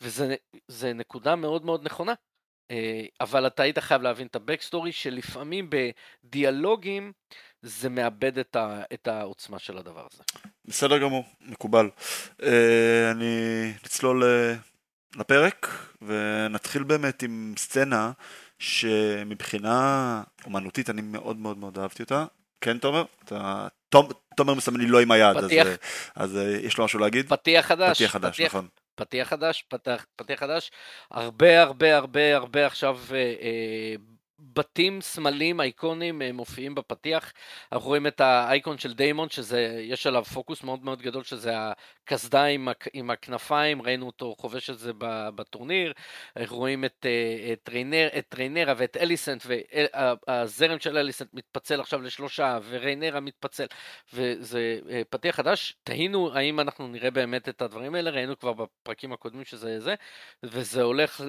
[0.01, 2.13] וזה נקודה מאוד מאוד נכונה.
[2.71, 7.11] אה, אבל אתה היית חייב להבין את הבקסטורי, שלפעמים בדיאלוגים
[7.61, 10.23] זה מאבד את, ה, את העוצמה של הדבר הזה.
[10.65, 11.89] בסדר גמור, מקובל.
[12.43, 14.55] אה, אני נצלול אה,
[15.15, 15.67] לפרק,
[16.01, 18.11] ונתחיל באמת עם סצנה
[18.59, 22.25] שמבחינה אומנותית אני מאוד מאוד מאוד אהבתי אותה.
[22.61, 23.03] כן, תומר?
[23.23, 23.67] אתה...
[24.35, 25.67] תומר מסמן לי לא עם היד, פתיח.
[26.15, 27.29] אז, אז יש לו משהו להגיד?
[27.29, 27.97] פתיח חדש.
[27.97, 28.67] פתיח חדש, פתיח, נכון.
[28.95, 30.71] פתיח חדש, פתח, פתיח חדש,
[31.11, 33.95] הרבה הרבה הרבה הרבה עכשיו אה, אה,
[34.39, 37.33] בתים סמלים אייקונים אה, מופיעים בפתיח.
[37.71, 41.51] אנחנו רואים את האייקון של דיימון, שזה, יש עליו פוקוס מאוד מאוד גדול, שזה
[42.03, 44.91] הקסדה עם, עם הכנפיים, ראינו אותו חובש את זה
[45.35, 45.93] בטורניר.
[46.37, 49.43] אנחנו רואים את, אה, את, ריינר, את ריינרה ואת אליסנט,
[50.27, 53.65] והזרם של אליסנט מתפצל עכשיו לשלושה, וריינרה מתפצל,
[54.13, 55.75] וזה אה, פתיח חדש.
[55.83, 59.95] תהינו האם אנחנו נראה באמת את הדברים האלה, ראינו כבר בפרקים הקודמים שזה זה,
[60.43, 61.21] וזה הולך,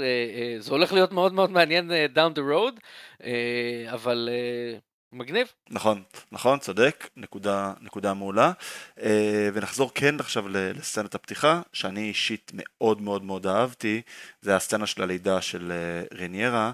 [0.69, 2.81] הולך להיות מאוד מאוד מעניין down the road.
[3.25, 4.79] אה, אבל אה,
[5.13, 5.53] מגניב.
[5.71, 8.53] נכון, נכון, צודק, נקודה, נקודה מעולה.
[9.03, 14.03] אה, ונחזור כן עכשיו לסצנת הפתיחה, שאני אישית מאוד מאוד מאוד אהבתי,
[14.43, 15.73] זה הסצנה של הלידה של
[16.15, 16.73] רניירה.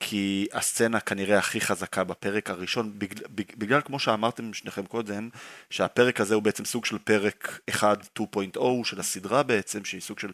[0.00, 5.28] כי הסצנה כנראה הכי חזקה בפרק הראשון, בגלל, בגלל כמו שאמרתם שניכם קודם,
[5.70, 10.30] שהפרק הזה הוא בעצם סוג של פרק 1 2.0 של הסדרה בעצם, שהיא סוג של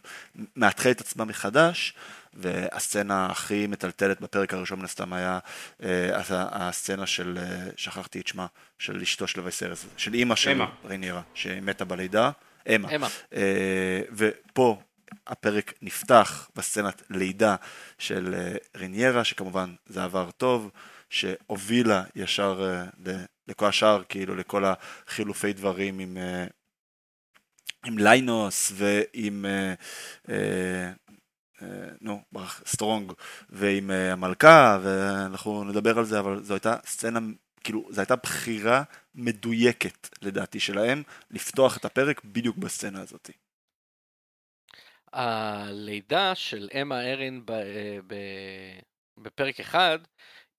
[0.55, 1.93] מאתחל את עצמה מחדש,
[2.33, 5.39] והסצנה הכי מטלטלת בפרק הראשון מן הסתם היה
[5.83, 8.45] אה, הסצנה של, אה, שכחתי את שמה,
[8.79, 12.31] של אשתו של וייסרס, של אימא של רינירה, שמתה בלידה.
[12.75, 12.95] אמה.
[12.95, 13.07] אמה.
[13.33, 14.81] אה, ופה
[15.27, 17.55] הפרק נפתח בסצנת לידה
[17.97, 20.71] של אה, ריניירה, שכמובן זה עבר טוב,
[21.09, 23.13] שהובילה ישר אה,
[23.47, 26.45] לכל השאר, כאילו לכל החילופי דברים עם, אה,
[27.85, 29.45] עם ליינור ועם,
[32.01, 32.21] נו,
[32.65, 33.11] סטרונג,
[33.49, 37.19] ועם המלכה, ואנחנו נדבר על זה, אבל זו הייתה סצנה
[37.63, 38.83] כאילו, זו הייתה בחירה
[39.15, 43.29] מדויקת לדעתי שלהם לפתוח את הפרק בדיוק בסצנה הזאת.
[45.13, 47.45] הלידה של אמה ארין
[49.17, 49.99] בפרק אחד,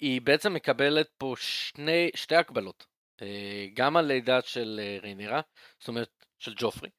[0.01, 2.87] היא בעצם מקבלת פה שני, שתי הקבלות.
[3.23, 5.41] אה, גם הלידה של אה, ריינרה,
[5.79, 6.95] זאת אומרת של ג'ופרי, אה,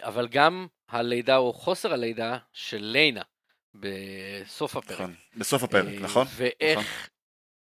[0.00, 3.22] אבל גם הלידה או חוסר הלידה של ליינה
[3.74, 4.92] בסוף הפרק.
[4.92, 6.26] נכון, בסוף הפרק, נכון?
[6.36, 6.84] ואיך, נכון.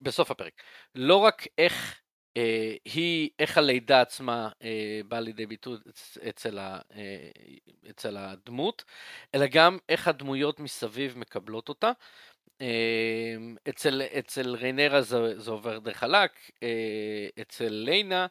[0.00, 0.52] בסוף הפרק.
[0.94, 2.00] לא רק איך
[2.36, 5.76] אה, היא, איך הלידה עצמה אה, באה לידי ביטוי
[6.28, 7.30] אצל, ה, אה,
[7.90, 8.84] אצל הדמות,
[9.34, 11.92] אלא גם איך הדמויות מסביב מקבלות אותה.
[13.68, 16.30] אצל, אצל ריינרה זה, זה עובר דרך חלק,
[17.40, 18.26] אצל ליינה,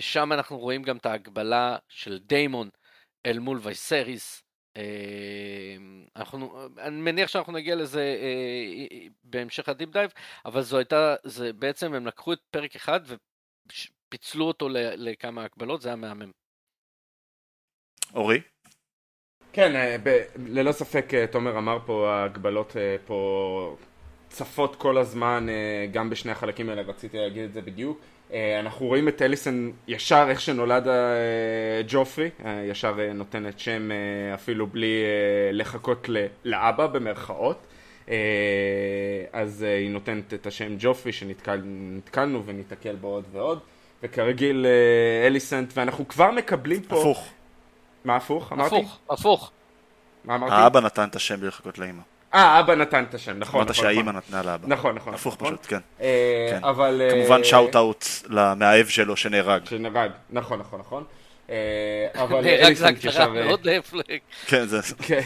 [0.00, 2.68] שם אנחנו רואים גם את ההקבלה של דיימון
[3.26, 4.42] אל מול וייסריס.
[6.16, 8.16] אנחנו, אני מניח שאנחנו נגיע לזה
[9.24, 10.10] בהמשך ה deep dive,
[10.44, 15.88] אבל זו הייתה, זה בעצם הם לקחו את פרק אחד ופיצלו אותו לכמה הקבלות, זה
[15.88, 16.30] היה מהמם.
[18.14, 18.40] אורי?
[19.52, 23.76] כן, אה, ב- ללא ספק אה, תומר אמר פה, ההגבלות אה, פה
[24.28, 25.46] צפות כל הזמן,
[25.92, 28.00] גם בשני החלקים האלה, רציתי להגיד את זה בדיוק.
[28.60, 30.86] אנחנו רואים את אליסון ישר איך שנולד
[31.88, 32.30] ג'ופרי,
[32.64, 33.90] ישר נותנת שם
[34.34, 35.02] אפילו בלי
[35.52, 36.08] לחכות
[36.44, 37.66] לאבא במרכאות.
[39.32, 43.58] אז היא נותנת את השם ג'ופרי שנתקלנו וניתקל בו עוד ועוד.
[44.02, 44.66] וכרגיל
[45.26, 47.00] אליסנט, ואנחנו כבר מקבלים פה...
[47.00, 47.28] הפוך.
[48.04, 48.52] מה הפוך?
[48.52, 48.76] אמרתי?
[48.76, 49.50] הפוך, הפוך.
[50.24, 50.54] מה אמרתי?
[50.54, 52.02] האבא נתן את השם בלי לחכות לאמא.
[52.34, 53.60] אה, האבא נתן את השם, נכון.
[53.60, 54.16] אמרת נכון, שהאימא נכון.
[54.16, 54.68] נתנה לאבא.
[54.68, 55.14] נכון, נכון.
[55.14, 55.56] הפוך נכון.
[55.56, 55.78] פשוט, כן.
[56.00, 56.64] אה, כן.
[56.64, 57.02] אבל...
[57.10, 59.64] כמובן שאוט אאוט למאהב שלו שנהרג.
[59.64, 61.04] שנהרג, נכון, נכון, נכון.
[61.50, 61.56] אה,
[62.22, 63.28] אבל אליסנט ישר...
[63.28, 64.18] מאוד להפלג.
[64.46, 64.78] כן, זה...
[65.02, 65.20] כן.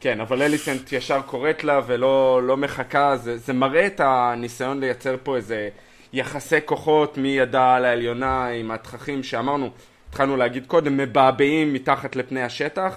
[0.00, 5.16] כן, אבל אליסנט ישר קוראת לה ולא לא מחכה, זה, זה מראה את הניסיון לייצר
[5.22, 5.68] פה איזה
[6.12, 9.70] יחסי כוחות מידה לעליונה עם התככים שאמרנו,
[10.08, 12.96] התחלנו להגיד קודם, מבעבעים מתחת לפני השטח,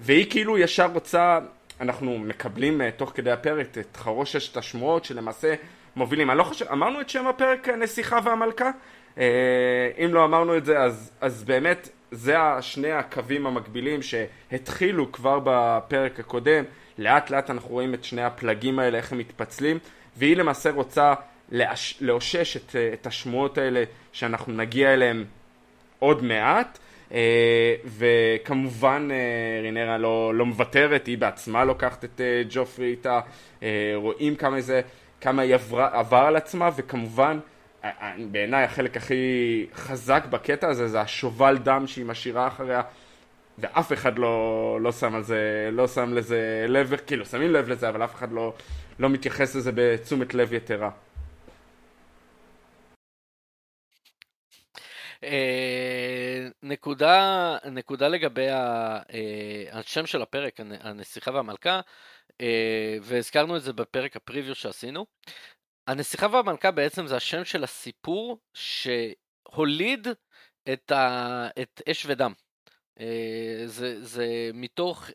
[0.00, 1.38] והיא כאילו ישר רוצה,
[1.80, 5.54] אנחנו מקבלים uh, תוך כדי הפרק את חרושת השמועות שלמעשה
[5.96, 6.30] מובילים.
[6.30, 8.70] אני לא חושב, אמרנו את שם הפרק הנסיכה והמלכה?
[9.18, 9.24] אה,
[10.04, 16.20] אם לא אמרנו את זה, אז, אז באמת זה שני הקווים המקבילים שהתחילו כבר בפרק
[16.20, 16.64] הקודם.
[16.98, 19.78] לאט לאט אנחנו רואים את שני הפלגים האלה, איך הם מתפצלים,
[20.16, 21.14] והיא למעשה רוצה
[22.00, 25.24] לאושש את, את השמועות האלה שאנחנו נגיע אליהן
[25.98, 26.78] עוד מעט.
[27.10, 27.12] Uh,
[27.86, 33.20] וכמובן uh, רינרה לא, לא מוותרת, היא בעצמה לוקחת את uh, ג'ופרי איתה,
[33.94, 34.80] רואים כמה זה,
[35.20, 37.38] כמה היא עבר, עבר על עצמה וכמובן
[38.30, 42.82] בעיניי החלק הכי חזק בקטע הזה זה השובל דם שהיא משאירה אחריה
[43.58, 47.88] ואף אחד לא, לא שם על זה, לא שם לזה לב, כאילו שמים לב לזה
[47.88, 48.52] אבל אף אחד לא,
[48.98, 50.90] לא מתייחס לזה בתשומת לב יתרה.
[56.62, 58.98] נקודה, נקודה לגבי אה,
[59.72, 61.80] השם של הפרק, הנסיכה והמלכה,
[62.40, 65.06] אה, והזכרנו את זה בפרק הפריוויו שעשינו.
[65.86, 70.08] הנסיכה והמלכה בעצם זה השם של הסיפור שהוליד
[70.72, 72.32] את, ה, את אש ודם.
[73.66, 75.10] זה, זה מתוך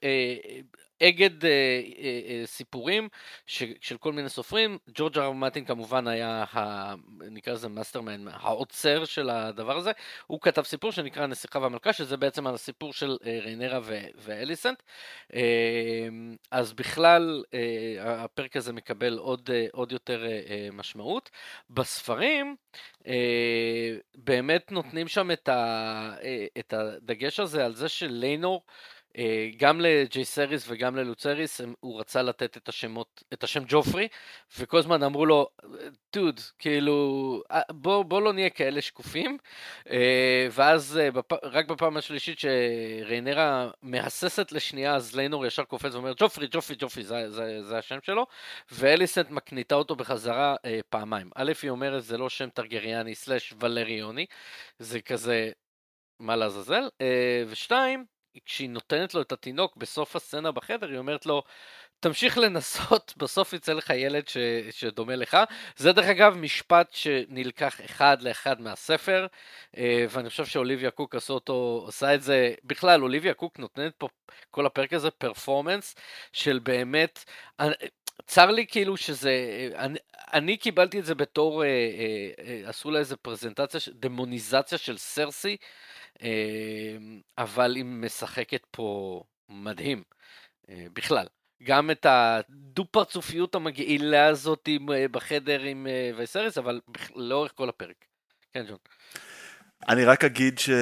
[1.03, 3.09] אגד אה, אה, אה, סיפורים
[3.45, 4.77] ש, של כל מיני סופרים.
[4.93, 6.93] ג'ורג' אר מרטין כמובן היה, ה,
[7.31, 9.91] נקרא לזה מאסטרמן, העוצר של הדבר הזה.
[10.27, 14.83] הוא כתב סיפור שנקרא הנסיכה והמלכה, שזה בעצם הסיפור של אה, ריינרה ו, ואליסנט.
[15.33, 15.41] אה,
[16.51, 21.29] אז בכלל אה, הפרק הזה מקבל עוד, אה, עוד יותר אה, אה משמעות.
[21.69, 22.55] בספרים
[23.07, 25.53] אה, באמת נותנים שם את, ה,
[26.23, 28.92] אה, את הדגש הזה על זה שליינור אה,
[29.57, 34.07] גם לג'יי סריס וגם ללוצריס הוא רצה לתת את השמות, את השם ג'ופרי
[34.57, 35.47] וכל הזמן אמרו לו
[36.13, 39.37] דוד כאילו אה, בוא, בוא לא נהיה כאלה שקופים.
[39.89, 40.99] אה, ואז
[41.43, 47.31] רק בפעם השלישית שריינרה מהססת לשנייה אז ליינור ישר קופץ ואומר ג'ופרי ג'ופרי ג'ופרי זה,
[47.31, 48.25] זה, זה השם שלו
[48.71, 50.55] ואליסנט מקניטה אותו בחזרה
[50.89, 51.29] פעמיים.
[51.35, 54.25] א' היא אומרת זה לא שם טרגריאני סלאש ולריוני
[54.79, 55.51] זה כזה
[56.19, 56.89] מה לעזאזל.
[57.47, 58.05] ושתיים
[58.45, 61.43] כשהיא נותנת לו את התינוק בסוף הסצנה בחדר, היא אומרת לו,
[61.99, 64.37] תמשיך לנסות, בסוף יצא לך ילד ש,
[64.71, 65.37] שדומה לך.
[65.75, 69.27] זה דרך אגב משפט שנלקח אחד לאחד מהספר,
[69.77, 74.07] אה, ואני חושב שאוליביה קוק עשו אותו, עושה את זה, בכלל, אוליביה קוק נותנת פה
[74.51, 75.95] כל הפרק הזה פרפורמנס
[76.33, 77.23] של באמת,
[77.59, 77.67] אה,
[78.27, 79.33] צר לי כאילו שזה,
[79.75, 79.99] אני,
[80.33, 81.69] אני קיבלתי את זה בתור, אה,
[82.65, 85.57] עשו לה איזה פרזנטציה, דמוניזציה של סרסי.
[86.21, 90.03] אמ, אבל היא משחקת פה מדהים,
[90.69, 91.27] אה, בכלל.
[91.63, 96.81] גם את הדו-פרצופיות המגעילה הזאת אה, בחדר עם אה, וייסריס, אבל
[97.15, 98.05] לאורך כל הפרק.
[98.53, 98.77] כן, ג'ון.
[99.89, 100.75] אני רק אגיד שכל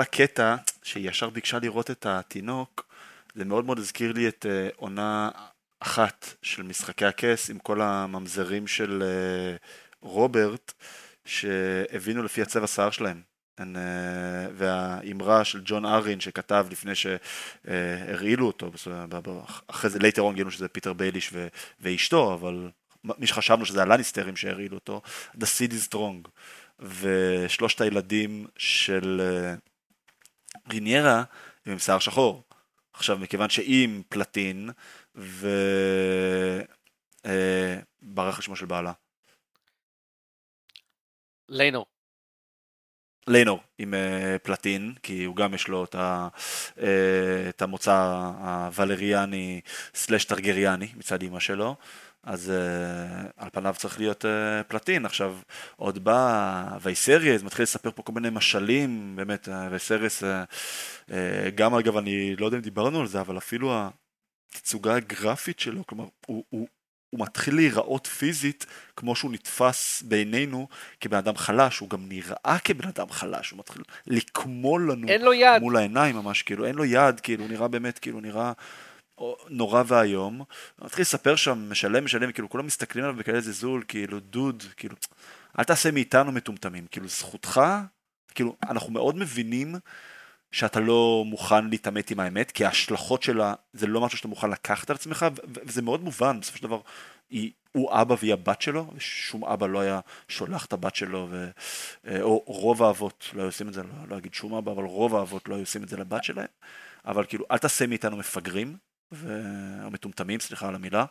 [0.00, 2.94] הקטע, שהיא ישר ביקשה לראות את התינוק,
[3.34, 5.30] זה מאוד מאוד הזכיר לי את עונה
[5.80, 9.02] אחת של משחקי הכס עם כל הממזרים של
[10.00, 10.72] רוברט.
[11.28, 13.22] שהבינו לפי הצבע שיער שלהם.
[13.60, 13.64] אה,
[14.54, 18.70] והאמרה של ג'ון ארין שכתב לפני שהרעילו אותו,
[19.66, 21.32] אחרי זה later on גילינו שזה פיטר בייליש
[21.80, 22.70] ואשתו, אבל
[23.04, 25.02] מי שחשבנו שזה הלניסטרים שהרעילו אותו,
[25.36, 26.28] The Seed is Strong.
[26.80, 29.54] ושלושת הילדים של אה,
[30.70, 31.24] ריניירה
[31.66, 32.44] הם עם שיער שחור.
[32.92, 34.70] עכשיו, מכיוון שהיא עם פלטין,
[35.14, 35.56] וברח
[38.36, 38.92] אה, שמו של בעלה.
[41.48, 41.86] ליינור.
[43.26, 46.28] ליינור עם uh, פלטין, כי הוא גם יש לו את, ה,
[46.76, 46.80] uh,
[47.48, 47.92] את המוצא
[48.40, 49.60] הוולריאני
[49.94, 51.76] סלש טרגריאני מצד אמא שלו,
[52.22, 54.24] אז uh, על פניו צריך להיות
[54.68, 55.06] פלטין.
[55.06, 55.38] עכשיו,
[55.76, 60.22] עוד בא וייסריאס, מתחיל לספר פה כל מיני משלים, באמת, וייסריאס,
[61.54, 63.88] גם אגב, אני לא יודע אם דיברנו על זה, אבל אפילו
[64.54, 66.68] התצוגה הגרפית שלו, כלומר, הוא, הוא,
[67.10, 68.66] הוא מתחיל להיראות פיזית
[68.96, 70.68] כמו שהוא נתפס בעינינו
[71.00, 75.08] כבן אדם חלש, הוא גם נראה כבן אדם חלש, הוא מתחיל לקמול לנו.
[75.60, 78.52] מול העיניים ממש, כאילו אין לו יד, כאילו הוא נראה באמת, כאילו נראה
[79.48, 80.42] נורא ואיום.
[80.82, 84.96] מתחיל לספר שם, משלם, משלם, כאילו כולם מסתכלים עליו בכאלה זלזול, כאילו דוד, כאילו
[85.58, 87.60] אל תעשה מאיתנו מטומטמים, כאילו זכותך,
[88.34, 89.74] כאילו אנחנו מאוד מבינים
[90.52, 94.90] שאתה לא מוכן להתעמת עם האמת, כי ההשלכות שלה זה לא משהו שאתה מוכן לקחת
[94.90, 95.26] על עצמך,
[95.66, 96.80] וזה מאוד מובן, בסופו של דבר
[97.30, 101.50] היא, הוא אבא והיא הבת שלו, ושום אבא לא היה שולח את הבת שלו, ו,
[102.06, 104.84] אה, או רוב האבות לא היו עושים את זה, לא, לא אגיד שום אבא, אבל
[104.84, 106.46] רוב האבות לא היו עושים את זה לבת שלהם,
[107.04, 108.76] אבל כאילו אל תעשה מאיתנו מפגרים,
[109.12, 109.42] ו...
[109.84, 111.04] או מטומטמים, סליחה על המילה,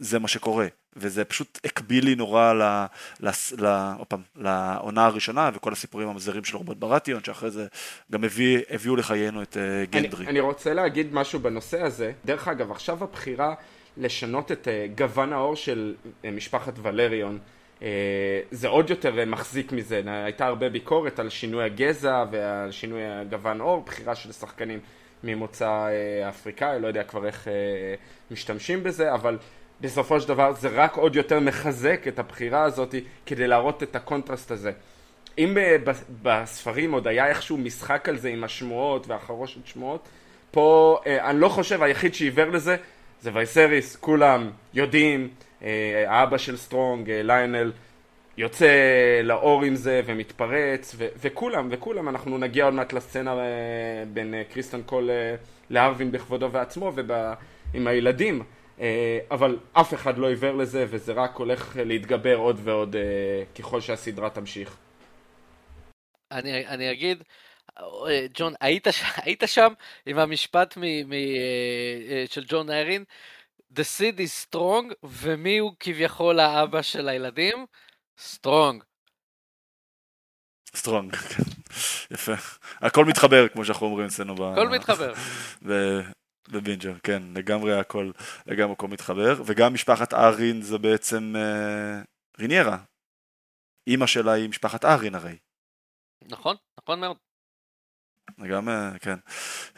[0.00, 0.66] וזה מה שקורה.
[0.96, 2.62] וזה פשוט הקביל לי נורא ל,
[3.20, 7.66] ל, ל, פעם, לעונה הראשונה וכל הסיפורים המזהירים של רוברט ברטיון שאחרי זה
[8.12, 10.24] גם הביא, הביאו לחיינו את uh, גנדרי.
[10.24, 12.12] אני, אני רוצה להגיד משהו בנושא הזה.
[12.24, 13.54] דרך אגב, עכשיו הבחירה
[13.98, 17.38] לשנות את אה, גוון העור של אה, משפחת ולריון.
[17.82, 17.88] אה,
[18.50, 23.60] זה עוד יותר מחזק את זה, הייתה הרבה ביקורת על שינוי הגזע ועל שינוי הגוון
[23.60, 24.80] עור, בחירה של שחקנים
[25.24, 25.88] ממוצא
[26.28, 27.48] אפריקאי, לא יודע כבר איך
[28.30, 29.38] משתמשים בזה, אבל
[29.80, 32.94] בסופו של דבר זה רק עוד יותר מחזק את הבחירה הזאת
[33.26, 34.72] כדי להראות את הקונטרסט הזה.
[35.38, 35.56] אם
[36.22, 40.08] בספרים עוד היה איכשהו משחק על זה עם השמועות והחרושת שמועות,
[40.50, 42.76] פה אני לא חושב, היחיד שעיוור לזה
[43.20, 45.28] זה וייסריס, כולם יודעים,
[45.62, 47.72] אה, האבא של סטרונג, אה, ליונל,
[48.36, 48.66] יוצא
[49.24, 53.44] לאור עם זה ומתפרץ, ו- וכולם, וכולם, אנחנו נגיע עוד מעט לסצנה אה,
[54.12, 55.10] בין קריסטן קול
[55.70, 56.92] להרווין בכבודו ועצמו
[57.74, 58.42] ועם הילדים,
[59.30, 62.96] אבל אף אחד לא עיוור לזה וזה רק הולך להתגבר עוד ועוד
[63.54, 64.76] ככל שהסדרה תמשיך.
[66.32, 67.22] אני, אני אגיד,
[67.78, 68.86] אה, ג'ון, היית,
[69.16, 69.72] היית שם
[70.06, 71.18] עם המשפט מ, מ, אה,
[72.10, 73.04] אה, של ג'ון איירין?
[73.74, 77.66] The seed is strong, ומי הוא כביכול האבא של הילדים?
[78.18, 78.84] סטרונג.
[80.74, 81.42] סטרונג, כן.
[82.10, 82.32] יפה.
[82.80, 84.52] הכל מתחבר, כמו שאנחנו אומרים אצלנו.
[84.52, 85.14] הכל מתחבר.
[86.52, 88.10] בבינג'ר, כן, לגמרי הכל,
[88.46, 89.42] לגמרי הכל מתחבר.
[89.46, 92.02] וגם משפחת ארין זה בעצם אה,
[92.38, 92.78] ריניירה.
[93.86, 95.36] אימא שלה היא משפחת ארין הרי.
[96.28, 97.16] נכון, נכון מאוד.
[98.48, 99.14] גם, אה, כן.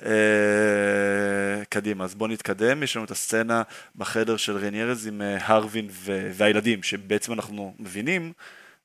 [0.05, 2.83] אה, קדימה, אז בואו נתקדם.
[2.83, 3.63] יש לנו את הסצנה
[3.97, 5.89] בחדר של רניירז עם אה, הרווין
[6.33, 8.33] והילדים, שבעצם אנחנו מבינים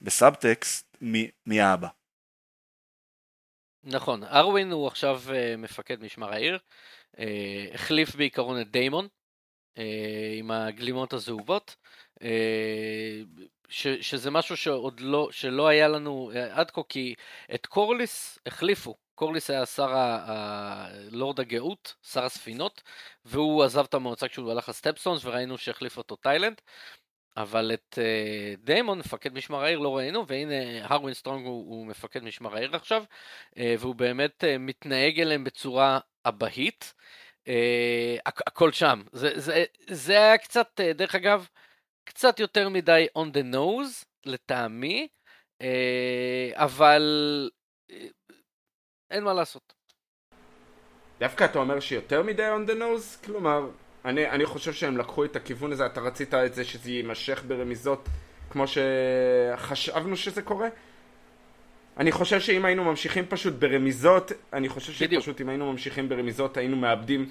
[0.02, 0.98] בסאבטקסט
[1.46, 1.88] מי האבא.
[3.84, 5.22] נכון, ארווין הוא עכשיו
[5.58, 6.60] מפקד משמר העיר,
[7.74, 9.08] החליף בעיקרון את דיימון
[10.38, 11.76] עם הגלימות הזהובות,
[13.70, 17.16] ש, שזה משהו שעוד לא, שלא היה לנו עד כה, כי
[17.56, 22.82] את קורליס החליפו קורליס היה שר הלורד הגאות, שר הספינות,
[23.26, 26.62] והוא עזב את המועצה כשהוא הלך לסטפסטונס וראינו שהחליף אותו טיילנד.
[27.38, 32.24] אבל את uh, דיימון, מפקד משמר העיר, לא ראינו, והנה הרווין סטרונג הוא, הוא מפקד
[32.24, 33.04] משמר העיר עכשיו,
[33.52, 36.94] uh, והוא באמת uh, מתנהג אליהם בצורה אבהית.
[38.28, 39.02] הכ- הכל שם.
[39.12, 41.48] זה, זה, זה היה קצת, דרך אגב,
[42.06, 45.08] קצת יותר מדי on the nose, לטעמי,
[46.54, 47.02] אבל
[49.12, 49.74] אין מה לעשות.
[51.20, 53.26] דווקא אתה אומר שיותר מדי on the nose?
[53.26, 53.70] כלומר,
[54.06, 58.10] אני, אני חושב שהם לקחו את הכיוון הזה, אתה רצית את זה שזה יימשך ברמיזות
[58.50, 60.68] כמו שחשבנו שזה קורה?
[61.98, 65.22] אני חושב שאם היינו ממשיכים פשוט ברמיזות, אני חושב בדיוק.
[65.22, 67.30] שפשוט אם היינו ממשיכים ברמיזות היינו מאבדים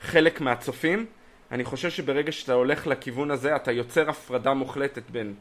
[0.00, 1.06] חלק מהצופים.
[1.52, 5.34] אני חושב שברגע שאתה הולך לכיוון הזה, אתה יוצר הפרדה מוחלטת בין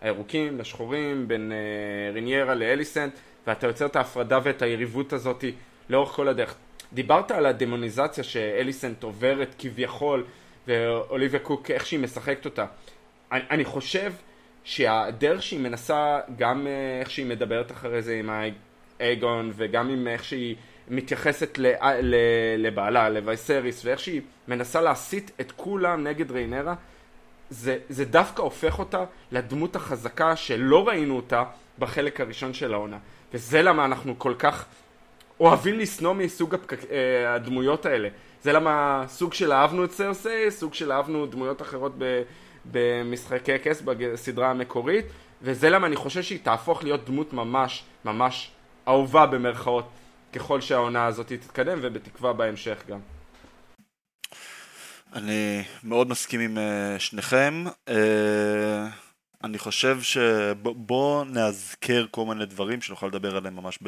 [0.00, 3.12] הירוקים לשחורים, בין uh, ריניירה לאליסנט.
[3.46, 5.44] ואתה יוצר את ההפרדה ואת היריבות הזאת
[5.90, 6.54] לאורך כל הדרך.
[6.92, 10.24] דיברת על הדמוניזציה שאליסנט עוברת כביכול,
[10.66, 12.66] ואוליביה קוק, איך שהיא משחקת אותה.
[13.32, 14.12] אני, אני חושב
[14.64, 18.30] שהדרך שהיא מנסה, גם אה, איך שהיא מדברת אחרי זה עם
[19.00, 20.56] האגון, וגם עם איך שהיא
[20.88, 21.58] מתייחסת
[22.58, 26.74] לבעלה, לווייסריס, ואיך שהיא מנסה להסיט את כולם נגד ריינרה,
[27.50, 31.44] זה, זה דווקא הופך אותה לדמות החזקה שלא ראינו אותה
[31.78, 32.98] בחלק הראשון של העונה.
[33.34, 34.66] וזה למה אנחנו כל כך
[35.40, 36.72] אוהבים לשנוא מסוג הפק...
[36.90, 38.08] אה, הדמויות האלה.
[38.42, 42.22] זה למה סוג של אהבנו את סרסי, סוג של אהבנו דמויות אחרות ב...
[42.64, 45.04] במשחקי כס בסדרה המקורית,
[45.42, 48.50] וזה למה אני חושב שהיא תהפוך להיות דמות ממש ממש
[48.88, 49.88] אהובה במרכאות
[50.32, 52.98] ככל שהעונה הזאת תתקדם ובתקווה בהמשך גם.
[55.14, 56.60] אני מאוד מסכים עם uh,
[56.98, 57.64] שניכם.
[59.42, 59.46] Uh...
[59.46, 63.78] אני חושב שבוא נאזכר כל מיני דברים שנוכל לדבר עליהם ממש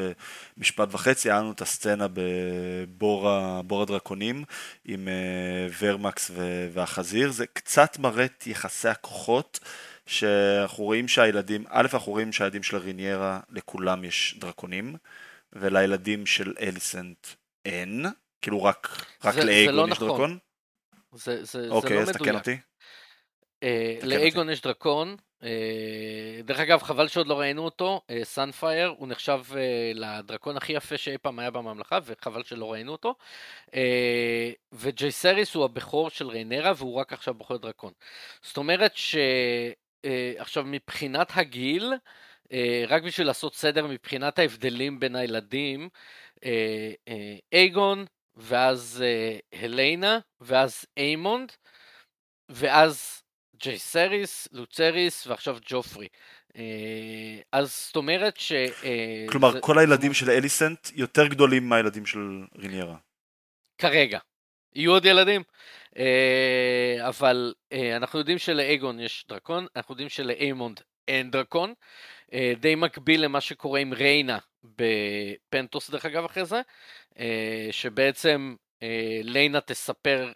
[0.57, 1.31] במשפט וחצי.
[1.31, 4.45] היה לנו את הסצנה בבור הדרקונים
[4.85, 6.31] עם אה, ורמקס
[6.73, 7.31] והחזיר.
[7.31, 9.61] זה קצת מראה את יחסי הכוחות
[10.07, 14.97] שאנחנו רואים שהילדים, א', אנחנו רואים שהילדים של ריניירה, לכולם יש דרקונים,
[15.53, 17.27] ולילדים של אליסנט
[17.65, 18.07] אין.
[18.43, 20.09] כאילו רק, רק לאגון לא יש נכון.
[20.09, 20.38] דרקון.
[21.15, 22.57] זה, זה, אוקיי, זה לא אז תקן אותי.
[23.62, 25.17] אה, לאגון יש דרקון,
[26.44, 29.55] דרך אגב, חבל שעוד לא ראינו אותו, סאנפייר, uh, הוא נחשב uh,
[29.94, 33.14] לדרקון הכי יפה שאי פעם היה בממלכה, וחבל שלא ראינו אותו.
[34.73, 37.92] וג'ייסריס הוא הבכור של ריינרה, והוא רק עכשיו בוחר דרקון.
[38.42, 41.92] זאת אומרת שעכשיו uh, מבחינת הגיל,
[42.88, 45.88] רק בשביל לעשות סדר מבחינת ההבדלים בין הילדים,
[47.52, 48.04] אייגון,
[48.37, 49.04] ואז
[49.52, 51.52] הליינה, ואז איימונד,
[52.48, 53.21] ואז
[53.63, 56.08] ג'ייסריס, לוצריס ועכשיו ג'ופרי.
[56.56, 58.52] אה, אז זאת אומרת ש...
[58.52, 59.60] אה, כלומר, זה...
[59.60, 62.19] כל הילדים של אליסנט יותר גדולים מהילדים של
[62.58, 62.96] ריניירה.
[63.79, 64.19] כרגע.
[64.75, 65.42] יהיו עוד ילדים.
[65.98, 67.54] אה, אבל
[67.96, 71.75] אנחנו יודעים שלאגון יש דרקון, אנחנו יודעים שלאיימונד אין דרקון.
[72.60, 76.60] די מקביל למה שקורה עם ריינה בפנטוס דרך אגב אחרי זה,
[77.71, 78.54] שבעצם
[79.23, 80.33] ליינה תספר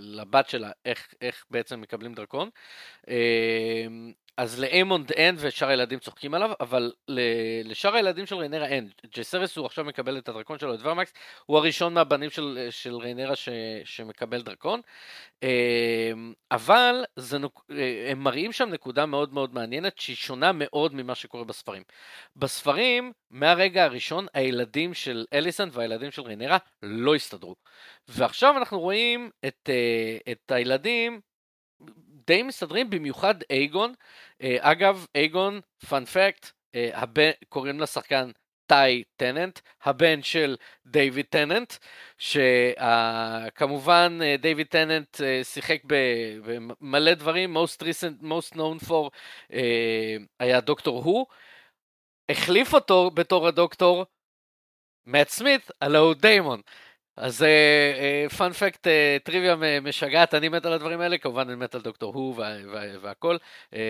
[0.00, 2.50] לבת שלה איך, איך בעצם מקבלים דרקון.
[4.36, 6.92] אז לאיימונד אין ושאר הילדים צוחקים עליו, אבל
[7.64, 8.88] לשאר הילדים של רניירה אין.
[9.16, 11.12] ג'סריס הוא עכשיו מקבל את הדרקון שלו, את ורמקס,
[11.46, 13.48] הוא הראשון מהבנים של, של ריינרה ש,
[13.84, 14.80] שמקבל דרקון.
[15.42, 16.12] אה,
[16.50, 17.36] אבל זה,
[17.70, 21.82] אה, הם מראים שם נקודה מאוד מאוד מעניינת, שהיא שונה מאוד ממה שקורה בספרים.
[22.36, 27.54] בספרים, מהרגע הראשון, הילדים של אליסנט והילדים של ריינרה לא הסתדרו.
[28.08, 31.20] ועכשיו אנחנו רואים את, אה, את הילדים
[32.26, 33.94] די מסתדרים, במיוחד אייגון.
[34.42, 36.50] אה, אגב, אייגון, פאנ פקט,
[37.48, 38.30] קוראים לשחקן
[38.66, 40.56] טאי טננט, הבן של
[40.86, 41.74] דיוויד טננט,
[42.18, 49.10] שכמובן דיוויד טננט אה, שיחק במלא דברים, most recent, most known for
[49.52, 51.26] אה, היה דוקטור הו,
[52.28, 54.06] החליף אותו בתור הדוקטור
[55.06, 56.60] מאט סמית, הלו הוא דיימון.
[57.16, 57.44] אז
[58.36, 58.86] פאנפקט
[59.24, 62.82] טריוויה משגעת, אני מת על הדברים האלה, כמובן אני מת על דוקטור הו וה- וה-
[63.02, 63.36] והכל.
[63.74, 63.80] אה,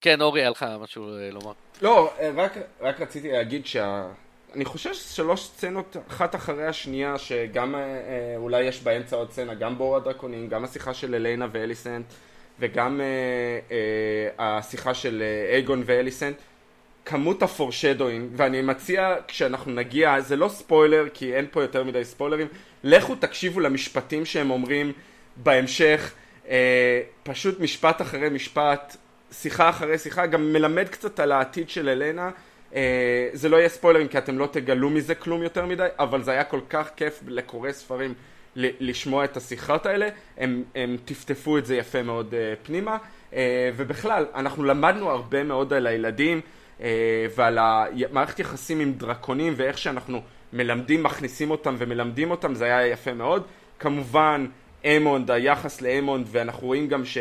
[0.00, 1.52] כן, אורי, היה לך משהו אה, לומר.
[1.82, 4.06] לא, אה, רק, רק רציתי להגיד שה...
[4.54, 7.94] אני חושב ששלוש סצנות אחת אחרי השנייה, שגם אה, אה,
[8.36, 12.06] אולי יש באמצע עוד סצנה, גם בור הדרקונים, גם השיחה של אליינה ואליסנט,
[12.58, 13.06] וגם אה,
[14.38, 16.36] אה, השיחה של אה, אייגון ואליסנט,
[17.04, 22.46] כמות הפורשדוינג, ואני מציע כשאנחנו נגיע, זה לא ספוילר כי אין פה יותר מדי ספוילרים,
[22.84, 24.92] לכו תקשיבו למשפטים שהם אומרים
[25.36, 26.12] בהמשך,
[26.48, 28.96] אה, פשוט משפט אחרי משפט,
[29.32, 32.30] שיחה אחרי שיחה, גם מלמד קצת על העתיד של אלנה,
[32.74, 36.30] אה, זה לא יהיה ספוילרים כי אתם לא תגלו מזה כלום יותר מדי, אבל זה
[36.30, 38.14] היה כל כך כיף לקוראי ספרים
[38.56, 42.96] לשמוע את השיחות האלה, הם, הם טפטפו את זה יפה מאוד אה, פנימה,
[43.34, 46.40] אה, ובכלל, אנחנו למדנו הרבה מאוד על הילדים,
[47.34, 50.22] ועל המערכת יחסים עם דרקונים ואיך שאנחנו
[50.52, 53.42] מלמדים, מכניסים אותם ומלמדים אותם, זה היה יפה מאוד.
[53.78, 54.46] כמובן,
[54.84, 57.18] אמונד, היחס לאמונד, ואנחנו רואים גם ש...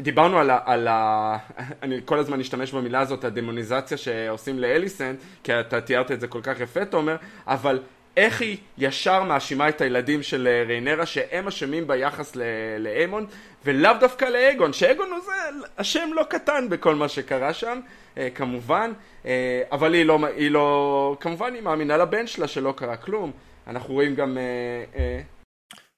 [0.00, 0.58] דיברנו על ה...
[0.64, 1.36] על ה...
[1.82, 6.40] אני כל הזמן אשתמש במילה הזאת, הדמוניזציה שעושים לאליסנט, כי אתה תיארת את זה כל
[6.42, 7.16] כך יפה, תומר,
[7.46, 7.80] אבל
[8.16, 12.42] איך היא ישר מאשימה את הילדים של אה, ריינרה שהם אשמים ביחס ל-
[12.78, 13.28] לאמונד,
[13.64, 15.32] ולאו דווקא לאגון, שאגון הוא זה
[15.76, 17.99] אשם לא קטן בכל מה שקרה שם, אה,
[18.34, 18.92] כמובן,
[19.24, 23.32] אה, אבל היא לא, היא לא, כמובן היא מאמינה לבן שלה שלא קרה כלום.
[23.66, 24.38] אנחנו רואים גם...
[24.38, 25.20] אה, אה,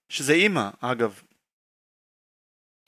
[0.08, 1.22] שזה אימא, אגב.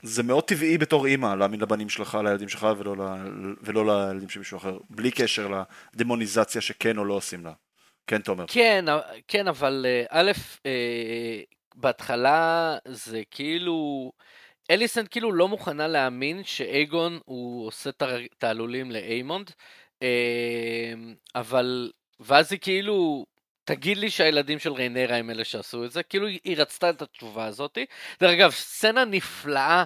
[0.03, 4.39] זה מאוד טבעי בתור אימא להאמין לבנים שלך, לילדים שלך, ולא, ל- ולא לילדים של
[4.39, 5.62] מישהו אחר, בלי קשר
[5.95, 7.53] לדמוניזציה שכן או לא עושים לה.
[8.07, 8.45] כן, תומר.
[8.49, 8.85] כן,
[9.29, 10.33] כן, אבל אה, א',
[10.66, 11.41] אה,
[11.75, 14.12] בהתחלה זה כאילו...
[14.71, 19.51] אליסנט כאילו לא מוכנה להאמין שאייגון הוא עושה תר- תעלולים לאיימונד,
[20.03, 20.93] אה,
[21.35, 21.93] אבל...
[22.21, 23.27] ואז היא כאילו...
[23.67, 27.45] תגיד לי שהילדים של ריינרה הם אלה שעשו את זה, כאילו היא רצתה את התשובה
[27.45, 27.87] הזאתי.
[28.21, 29.85] דרך אגב, סצנה נפלאה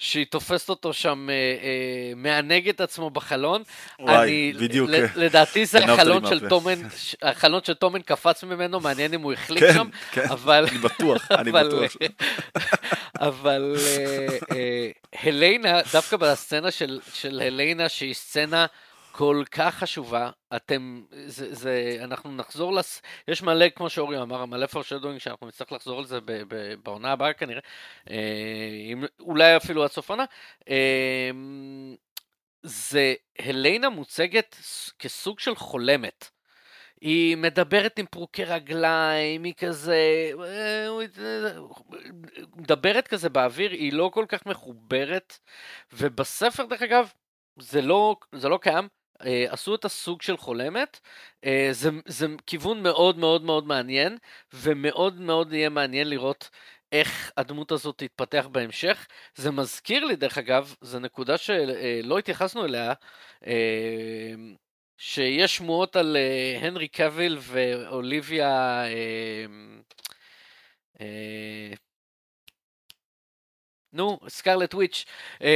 [0.00, 3.62] שהיא תופסת אותו שם, אה, אה, מענג את עצמו בחלון.
[3.98, 4.90] וואי, אני, בדיוק.
[4.90, 6.48] ל- לדעתי זה החלון של.
[6.48, 6.82] טומן,
[7.22, 10.66] החלון של טומן קפץ ממנו, מעניין אם הוא החליק כן, שם, כן, אבל...
[10.68, 11.92] אני בטוח, אני בטוח.
[13.20, 14.26] אבל אה,
[14.56, 14.90] אה,
[15.22, 18.66] הליינה, דווקא בסצנה של, של הליינה, שהיא סצנה
[19.20, 23.02] כל כך חשובה, אתם, זה, זה, אנחנו נחזור לס...
[23.28, 27.12] יש מלא, כמו שאורי אמר, מלא פורשדוינג שאנחנו נצטרך לחזור על זה ב, ב, בעונה
[27.12, 27.60] הבאה כנראה,
[28.10, 28.16] אה,
[28.92, 30.24] אם, אולי אפילו עד סוף עונה.
[30.68, 31.30] אה,
[32.62, 34.56] זה, הליינה מוצגת
[34.98, 36.30] כסוג של חולמת.
[37.00, 40.30] היא מדברת עם פרוקי רגליים, היא כזה...
[40.44, 40.88] אה,
[42.56, 45.38] מדברת כזה באוויר, היא לא כל כך מחוברת,
[45.92, 47.12] ובספר, דרך אגב,
[47.58, 48.99] זה לא, זה לא קיים.
[49.24, 51.00] אה, עשו את הסוג של חולמת,
[51.44, 54.18] אה, זה, זה כיוון מאוד מאוד מאוד מעניין,
[54.52, 56.50] ומאוד מאוד יהיה מעניין לראות
[56.92, 59.06] איך הדמות הזאת תתפתח בהמשך.
[59.34, 62.92] זה מזכיר לי, דרך אגב, זו נקודה שלא התייחסנו אליה,
[63.46, 64.34] אה,
[64.98, 68.84] שיש שמועות על אה, הנרי קוויל ואוליביה...
[73.92, 75.04] נו, סקרלט וויץ'.
[75.42, 75.48] אה,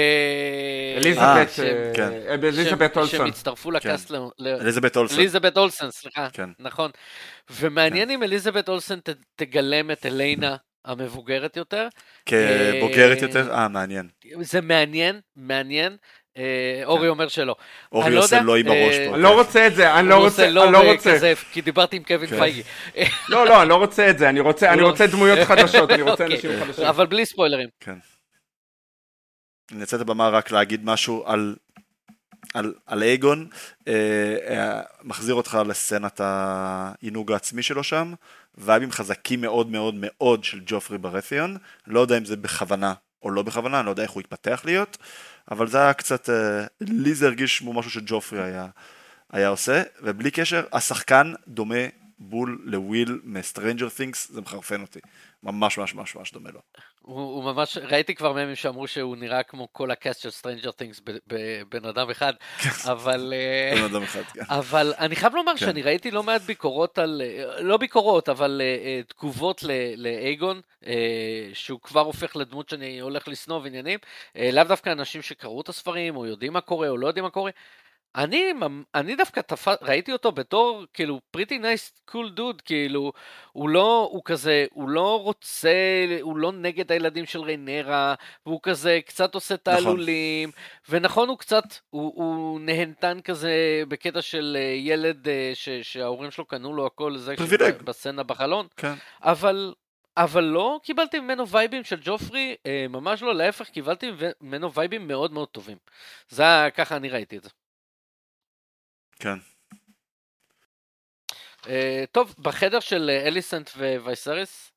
[0.96, 2.10] אליזבת, אה, כן.
[2.28, 3.18] אה, אליזבת אולסון.
[3.18, 5.18] שהם הצטרפו לקאסט ל- ל- אליזבת אולסון.
[5.18, 6.50] אליזבת אולסן, סליחה, כן.
[6.58, 6.90] נכון.
[7.50, 11.88] ומעניין אם אליזבת אולסן ת- תגלם את אליינה המבוגרת יותר.
[12.26, 13.52] כבוגרת יותר?
[13.54, 14.08] אה, מעניין.
[14.40, 15.96] זה מעניין, מעניין.
[16.84, 17.54] אורי אומר שלא.
[17.92, 19.14] אורי לא עושה לא עם הראש פה.
[19.14, 21.32] אני לא רוצה את זה, אני לא רוצה, לא אני לא רוצה.
[21.52, 22.38] כי דיברתי עם קווין כן.
[22.38, 22.62] פייגי.
[23.28, 24.86] לא, לא, אני לא רוצה את זה, אני רוצה אני לא.
[24.90, 26.84] רוצה דמויות חדשות, אני רוצה אוקיי, אנשים חדשים.
[26.84, 27.68] אבל בלי ספוילרים.
[29.72, 31.56] אנצל את הבמה רק להגיד משהו על,
[32.54, 33.48] על, על אייגון,
[33.88, 38.14] אה, אה, מחזיר אותך לסצנת העינוג העצמי שלו שם,
[38.54, 41.56] וייבים חזקים מאוד מאוד מאוד של ג'ופרי ברתיון,
[41.86, 44.98] לא יודע אם זה בכוונה או לא בכוונה, אני לא יודע איך הוא יתפתח להיות,
[45.50, 48.66] אבל זה היה קצת, אה, לי זה הרגיש כמו משהו שג'ופרי היה,
[49.32, 51.84] היה עושה, ובלי קשר, השחקן דומה
[52.18, 55.00] בול לוויל מ-Stranger Things, זה מחרפן אותי,
[55.42, 56.60] ממש ממש ממש ממש דומה לו.
[57.06, 61.10] הוא, הוא ממש, ראיתי כבר ממים שאמרו שהוא נראה כמו כל הקאסט של Stranger Things
[61.26, 62.32] בבן אדם אחד,
[62.92, 63.34] אבל...
[63.36, 64.40] אה, בן אדם אחד, כן.
[64.48, 65.58] אבל אני חייב לומר כן.
[65.58, 69.64] שאני ראיתי לא מעט ביקורות על, אה, לא ביקורות, אבל אה, תגובות
[69.96, 70.92] לאייגון, אה,
[71.52, 73.98] שהוא כבר הופך לדמות שאני הולך לשנוא ועניינים,
[74.36, 77.30] אה, לאו דווקא אנשים שקראו את הספרים, או יודעים מה קורה, או לא יודעים מה
[77.30, 77.50] קורה.
[78.16, 78.52] אני,
[78.94, 79.68] אני דווקא תפ...
[79.82, 83.12] ראיתי אותו בתור כאילו pretty nice cool dude כאילו
[83.52, 85.70] הוא לא הוא כזה הוא לא רוצה
[86.20, 88.14] הוא לא נגד הילדים של ריינרה
[88.46, 90.50] והוא כזה קצת עושה תעלולים
[90.88, 96.44] ונכון הוא קצת הוא, הוא נהנתן כזה בקטע של אה, ילד אה, ש, שההורים שלו
[96.44, 97.34] קנו לו הכל זה.
[97.84, 98.94] בסצנה בחלון כן.
[99.22, 99.74] אבל
[100.16, 104.10] אבל לא קיבלתי ממנו וייבים של ג'ופרי, אה, ממש לא, להפך, קיבלתי
[104.40, 105.76] ממנו וייבים מאוד מאוד טובים.
[106.28, 106.44] זה
[106.74, 107.50] ככה אני ראיתי את זה.
[109.18, 109.38] כן.
[111.68, 114.72] אה, טוב, בחדר של אה, אליסנט ווייסריס,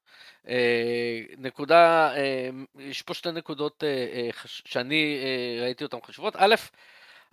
[0.47, 6.35] אה, נקודה, אה, יש פה שתי נקודות אה, חש- שאני אה, ראיתי אותן חשובות.
[6.37, 6.55] א',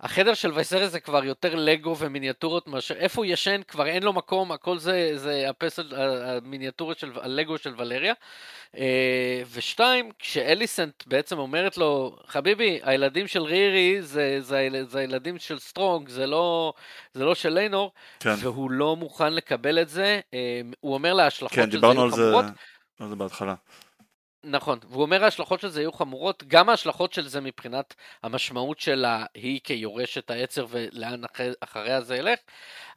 [0.01, 4.13] החדר של וייסריס זה כבר יותר לגו ומיניאטורות מאשר, איפה הוא ישן כבר אין לו
[4.13, 8.13] מקום, הכל זה, זה הפסל, המיניאטורות של, הלגו של ולריה.
[8.77, 15.59] אה, ושתיים, כשאליסנט בעצם אומרת לו, חביבי, הילדים של רירי זה, זה, זה הילדים של
[15.59, 16.73] סטרונג, זה לא,
[17.13, 21.23] זה לא של ליינור, כן, והוא לא מוכן לקבל את זה, אה, הוא אומר לה,
[21.23, 22.45] ההשלכות כן, של זה דיברנו יהיו זה, חמורות.
[22.99, 23.55] על זה בהתחלה.
[24.45, 29.25] נכון, והוא אומר ההשלכות של זה יהיו חמורות, גם ההשלכות של זה מבחינת המשמעות שלה
[29.33, 32.39] היא כיורשת העצר ולאן אחרי, אחריה זה ילך,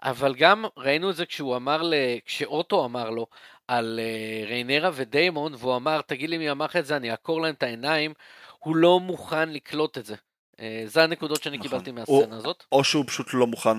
[0.02, 1.94] אבל גם ראינו את זה כשהוא אמר, ל...
[2.24, 3.26] כשאוטו אמר לו
[3.68, 7.54] על uh, ריינרה ודיימון, והוא אמר, תגיד לי מי אמר את זה, אני אעקור להם
[7.54, 8.12] את העיניים,
[8.58, 10.14] הוא לא מוכן לקלוט את זה.
[10.56, 11.68] Uh, זה הנקודות שאני נכון.
[11.68, 12.64] קיבלתי מהסצנה הזאת.
[12.72, 13.76] או שהוא פשוט לא מוכן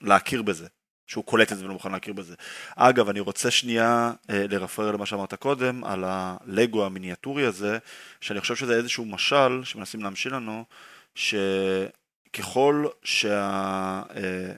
[0.00, 0.68] להכיר בזה,
[1.06, 2.34] שהוא קולט את זה ולא מוכן להכיר בזה.
[2.76, 7.78] אגב, אני רוצה שנייה אה, לרפרר למה שאמרת קודם, על הלגו המיניאטורי הזה,
[8.20, 10.64] שאני חושב שזה איזשהו משל שמנסים להמשיל לנו,
[11.14, 14.02] שככל שה...
[14.16, 14.52] אה,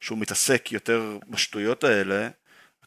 [0.00, 2.28] שהוא מתעסק יותר בשטויות האלה,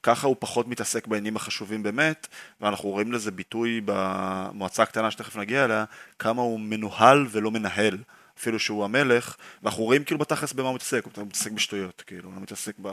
[0.03, 2.27] ככה הוא פחות מתעסק בעניינים החשובים באמת,
[2.61, 5.85] ואנחנו רואים לזה ביטוי במועצה הקטנה שתכף נגיע אליה,
[6.19, 7.97] כמה הוא מנוהל ולא מנהל.
[8.41, 12.35] אפילו שהוא המלך, ואנחנו רואים כאילו בתכלס במה הוא מתעסק, הוא מתעסק בשטויות, כאילו, הוא
[12.35, 12.87] לא מתעסק ב...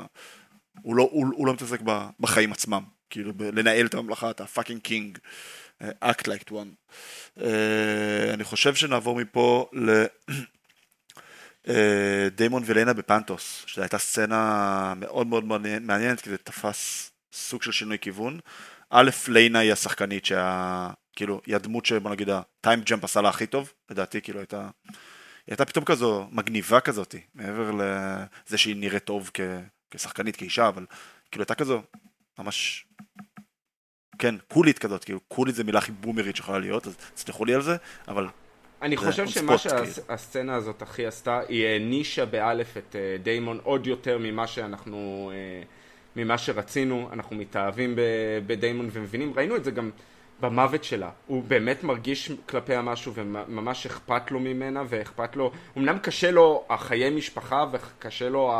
[0.82, 4.46] הוא לא, הוא, הוא לא מתעסק ב, בחיים עצמם, כאילו, ב- לנהל את הממלכה, אתה
[4.46, 5.18] fucking king,
[5.82, 6.98] act like one.
[7.38, 7.42] Uh,
[8.34, 10.04] אני חושב שנעבור מפה ל...
[11.68, 17.72] אה, דיימון וליינה בפנטוס, שזו הייתה סצנה מאוד מאוד מעניינת, כי זה תפס סוג של
[17.72, 18.40] שינוי כיוון.
[18.90, 20.90] א', ליינה היא השחקנית שה...
[21.16, 24.68] כאילו, היא הדמות שבוא נגיד הטיים ג'מפ עשה לה הכי טוב, לדעתי, כאילו הייתה...
[25.48, 29.40] היא הייתה פתאום כזו מגניבה כזאת, מעבר לזה שהיא נראית טוב כ...
[29.90, 30.86] כשחקנית, כאישה, אבל
[31.30, 31.82] כאילו הייתה כזו
[32.38, 32.86] ממש...
[34.18, 37.62] כן, קולית כזאת, כאילו קולית זה מילה הכי בומרית שיכולה להיות, אז תסלחו לי על
[37.62, 37.76] זה,
[38.08, 38.28] אבל
[38.82, 39.86] אני זה חושב שמה spot, כאילו.
[39.86, 45.62] שהסצנה הזאת הכי עשתה, היא הענישה באלף את אה, דיימון עוד יותר ממה שאנחנו, אה,
[46.16, 47.94] ממה שרצינו, אנחנו מתאהבים
[48.46, 49.90] בדיימון ומבינים, ראינו את זה גם
[50.40, 56.30] במוות שלה, הוא באמת מרגיש כלפיה משהו וממש אכפת לו ממנה ואכפת לו, אמנם קשה
[56.30, 58.54] לו החיי משפחה וקשה לו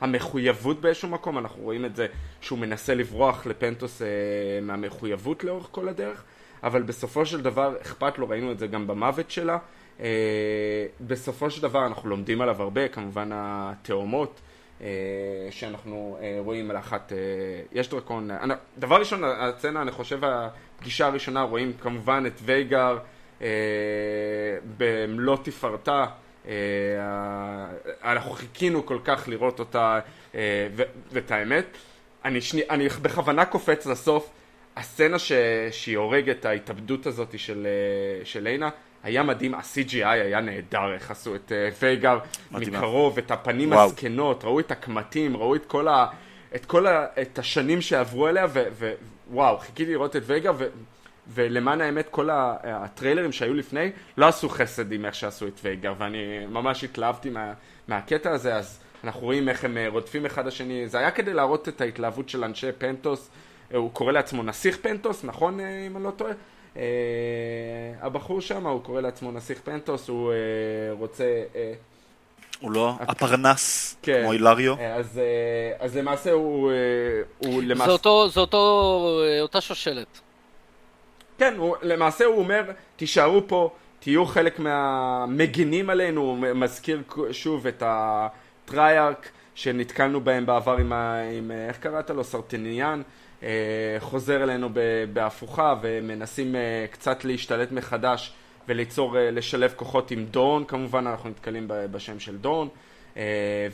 [0.00, 2.06] המחויבות באיזשהו מקום, אנחנו רואים את זה
[2.40, 4.06] שהוא מנסה לברוח לפנטוס אה,
[4.62, 6.24] מהמחויבות לאורך כל הדרך,
[6.62, 9.58] אבל בסופו של דבר אכפת לו, ראינו את זה גם במוות שלה.
[10.00, 14.40] אה, בסופו של דבר אנחנו לומדים עליו הרבה, כמובן התאומות
[15.50, 17.18] שאנחנו אה, רואים על אחת, אה,
[17.72, 18.44] יש דרקון, אה,
[18.78, 22.98] דבר ראשון, הסצנה, אני חושב, הפגישה הראשונה רואים כמובן את וייגר
[23.42, 23.46] אה,
[24.76, 26.06] במלוא תפארתה.
[26.48, 26.54] אה,
[28.04, 30.00] אנחנו חיכינו כל כך לראות אותה,
[30.34, 30.68] אה,
[31.12, 31.66] ואת האמת,
[32.24, 34.30] אני, שני, אני בכוונה קופץ לסוף,
[34.80, 35.32] הסצנה ש...
[35.70, 38.68] שהיא הורגת, ההתאבדות הזאת של, אה, של ליינה,
[39.02, 42.18] היה מדהים, ה-CGI היה נהדר, איך עשו את אה, וייגר.
[42.50, 43.86] מקרוב, את הפנים וואו.
[43.86, 46.06] הזקנות, ראו את הקמטים, ראו את כל, ה...
[46.54, 47.06] את כל ה...
[47.22, 48.64] את השנים שעברו אליה, ו...
[48.72, 48.92] ו...
[49.30, 50.66] וואו, חיכיתי לראות את וייגר, ו...
[51.34, 55.94] ולמען האמת כל ה- הטריילרים שהיו לפני לא עשו חסד עם איך שעשו את וייגר
[55.98, 57.52] ואני ממש התלהבתי מה,
[57.88, 61.68] מהקטע הזה אז אנחנו רואים איך הם אה, רודפים אחד השני זה היה כדי להראות
[61.68, 63.30] את ההתלהבות של אנשי פנטוס
[63.74, 66.32] הוא קורא לעצמו נסיך פנטוס נכון אה, אם אני לא טועה
[66.76, 66.82] אה,
[68.00, 70.36] הבחור שם הוא קורא לעצמו נסיך פנטוס הוא אה,
[70.92, 71.72] רוצה אה,
[72.60, 74.20] הוא לא הפרנס, כן.
[74.22, 74.78] כמו אילריו.
[74.78, 76.76] אה, אז, אה, אז למעשה הוא, אה,
[77.38, 80.20] הוא זה למעשה אותו, זה אותו, אותה שושלת.
[81.38, 82.62] כן, הוא, למעשה הוא אומר,
[82.96, 87.02] תישארו פה, תהיו חלק מהמגינים עלינו, הוא מזכיר
[87.32, 92.24] שוב את הטרייארק שנתקלנו בהם בעבר עם, ה, עם איך קראת לו?
[92.24, 93.02] סרטניאן,
[93.98, 94.68] חוזר אלינו
[95.12, 98.32] בהפוכה ומנסים אה, קצת להשתלט מחדש
[98.68, 102.68] וליצור, אה, לשלב כוחות עם דורן, כמובן אנחנו נתקלים בשם של דורן,
[103.16, 103.22] אה,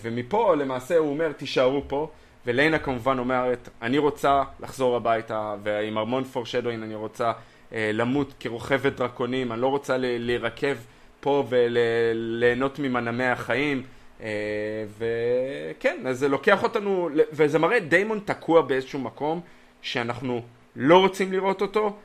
[0.03, 2.09] ומפה למעשה הוא אומר, תישארו פה.
[2.47, 7.33] וליינה כמובן אומרת, אני רוצה לחזור הביתה, ועם ארמון פורשדוין אני רוצה
[7.73, 10.77] אה, למות כרוכבת דרקונים, אני לא רוצה להירקב
[11.21, 13.83] פה וליהנות ממנעמי החיים.
[14.21, 19.41] אה, וכן, אז זה לוקח אותנו, וזה מראה דיימון תקוע באיזשהו מקום
[19.83, 20.43] שאנחנו
[20.77, 21.99] לא רוצים לראות אותו,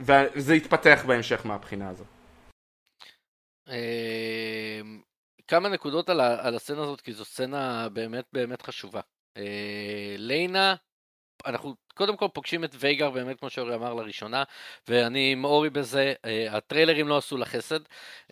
[0.00, 2.04] וזה יתפתח בהמשך מהבחינה הזו.
[3.68, 4.80] אה,
[5.48, 9.00] כמה נקודות על הסצנה הזאת, כי זו סצנה באמת באמת חשובה.
[9.36, 10.74] אה, ליינה,
[11.46, 14.44] אנחנו קודם כל פוגשים את וייגר באמת כמו שאורי אמר לראשונה,
[14.88, 17.80] ואני עם אורי בזה, אה, הטריילרים לא עשו לה חסד.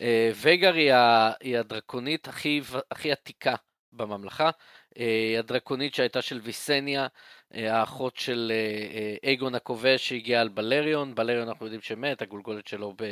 [0.01, 0.93] אה, וייגר היא,
[1.41, 3.55] היא הדרקונית הכי, הכי עתיקה
[3.93, 4.51] בממלכה,
[4.99, 7.07] אה, הדרקונית שהייתה של ויסניה,
[7.51, 8.53] האחות של
[9.25, 13.05] אייגון הכובש שהגיעה על בלריון, בלריון אנחנו יודעים שמת, הגולגולת שלו ב,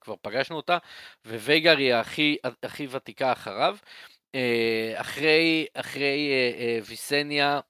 [0.00, 0.78] כבר פגשנו אותה,
[1.26, 3.76] ווייגר היא הכי, הכי ותיקה אחריו.
[4.96, 6.30] אחרי, אחרי
[6.86, 7.60] ויסניה,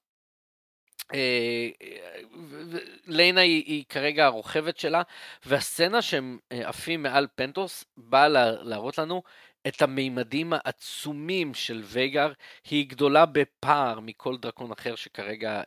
[3.06, 5.02] ליינה היא, היא כרגע הרוכבת שלה,
[5.46, 9.22] והסצנה שהם אה, עפים מעל פנטוס באה לה- להראות לנו
[9.68, 12.32] את המימדים העצומים של וייגר,
[12.70, 15.62] היא גדולה בפער מכל דרקון אחר שכרגע אה,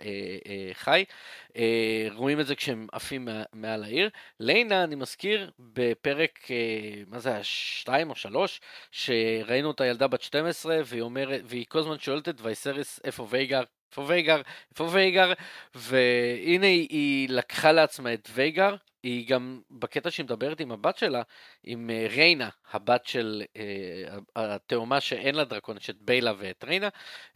[0.48, 1.04] אה, חי.
[1.58, 4.10] אה, רואים את זה כשהם עפים מעל העיר.
[4.40, 8.62] ליינה, אני מזכיר, בפרק, אה, מה זה היה, שתיים או שלוש,
[8.92, 13.64] שראינו את הילדה בת 12, והיא אומרת, והיא כל הזמן שואלת את וייסריס, איפה וייגר?
[13.92, 14.42] איפה וייגר?
[14.72, 15.34] איפה וייגר?
[15.76, 21.22] והנה היא, היא לקחה לעצמה את וייגר, היא גם, בקטע שהיא מדברת עם הבת שלה,
[21.64, 26.90] עם אה, ריינה, הבת של אה, התאומה שאין לה דרקון, יש את ביילה ואת ריינה,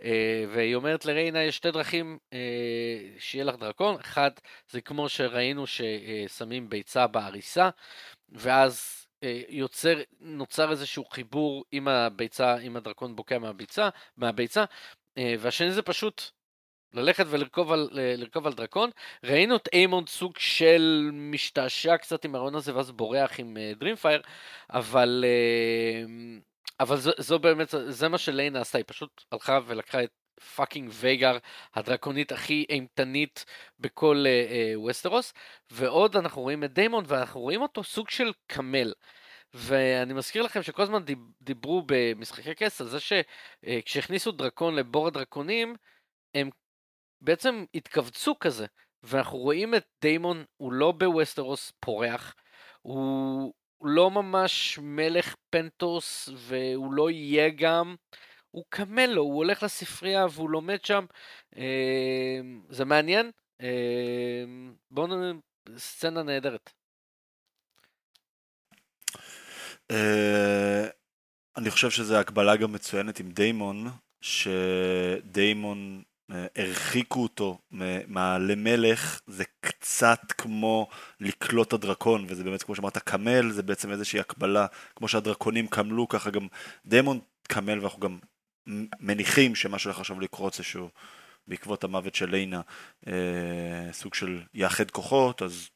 [0.03, 2.39] אה, והיא אומרת לריינה, יש שתי דרכים אה,
[3.19, 4.31] שיהיה לך דרקון, אחד
[4.69, 7.69] זה כמו שראינו ששמים ביצה בעריסה,
[8.29, 14.65] ואז אה, יוצר, נוצר איזשהו חיבור עם הביצה, עם הדרקון בוקע מהביצה, מהביצה,
[15.17, 16.21] אה, והשני זה פשוט
[16.95, 18.89] ללכת ולרכוב על, לרכוב על דרקון.
[19.23, 24.21] ראינו את איימונד סוג של משתעשע קצת עם הרעיון הזה ואז בורח עם דרימפייר,
[24.69, 26.39] אבל, אה,
[26.79, 30.09] אבל זו, זו באמת, זה מה שליינה עשתה, היא פשוט הלכה ולקחה את
[30.55, 31.37] fucking וייגר,
[31.75, 33.45] הדרקונית הכי אימתנית
[33.79, 35.33] בכל אה, אה, ווסטרוס,
[35.71, 38.93] ועוד אנחנו רואים את דיימון ואנחנו רואים אותו סוג של קמל.
[39.53, 45.75] ואני מזכיר לכם שכל הזמן דיב- דיברו במשחקי כס על זה שכשהכניסו דרקון לבור הדרקונים,
[46.35, 46.49] הם
[47.21, 48.65] בעצם התכווצו כזה,
[49.03, 52.35] ואנחנו רואים את דיימון, הוא לא בווסטרוס פורח,
[52.81, 57.95] הוא לא ממש מלך פנטוס, והוא לא יהיה גם,
[58.51, 61.05] הוא קמל לו, הוא הולך לספרייה והוא לומד שם,
[61.57, 62.39] אה,
[62.69, 64.43] זה מעניין, אה,
[64.91, 65.39] בואו נ...
[65.77, 66.69] סצנה נהדרת.
[69.91, 70.87] אה,
[71.57, 73.87] אני חושב שזו הקבלה גם מצוינת עם דיימון,
[74.21, 80.87] שדיימון הרחיקו אותו מ- מה- למלך, זה קצת כמו
[81.19, 84.65] לקלוט הדרקון, וזה באמת כמו שאמרת קמל, זה בעצם איזושהי הקבלה,
[84.95, 86.47] כמו שהדרקונים קמלו, ככה גם
[86.85, 88.19] דיימון קמל, ואנחנו גם
[88.99, 90.89] מניחים שמה שהולך עכשיו לקרות זה שהוא
[91.47, 92.61] בעקבות המוות של ליינה
[93.07, 93.13] אה,
[93.91, 95.69] סוג של יאחד כוחות, אז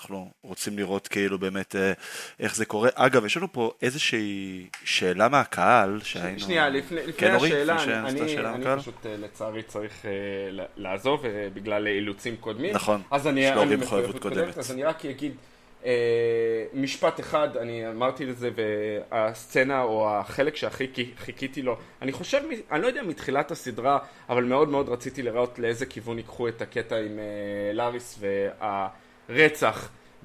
[0.00, 1.92] אנחנו רוצים לראות כאילו באמת אה,
[2.40, 2.88] איך זה קורה.
[2.94, 6.40] אגב, יש לנו פה איזושהי שאלה מהקהל שהיינו...
[6.40, 7.48] שנייה, לפני, לפני כן, אורי?
[7.48, 8.80] השאלה, לפני אני, אני, שאלה אני מהקהל?
[8.80, 10.04] פשוט אה, לצערי צריך
[10.50, 12.74] ל- לעזוב אה, בגלל אילוצים קודמים.
[12.74, 14.58] נכון, אז אני, יש להורים מחויבות קודמת.
[14.58, 15.32] אז אני רק אגיד
[15.84, 18.50] אה, משפט אחד, אני אמרתי לזה,
[19.10, 22.40] והסצנה או החלק שהכי חיכיתי לו, אני חושב,
[22.72, 26.96] אני לא יודע מתחילת הסדרה, אבל מאוד מאוד רציתי לראות לאיזה כיוון ייקחו את הקטע
[26.96, 27.18] עם
[27.74, 29.05] לאריס והרצח.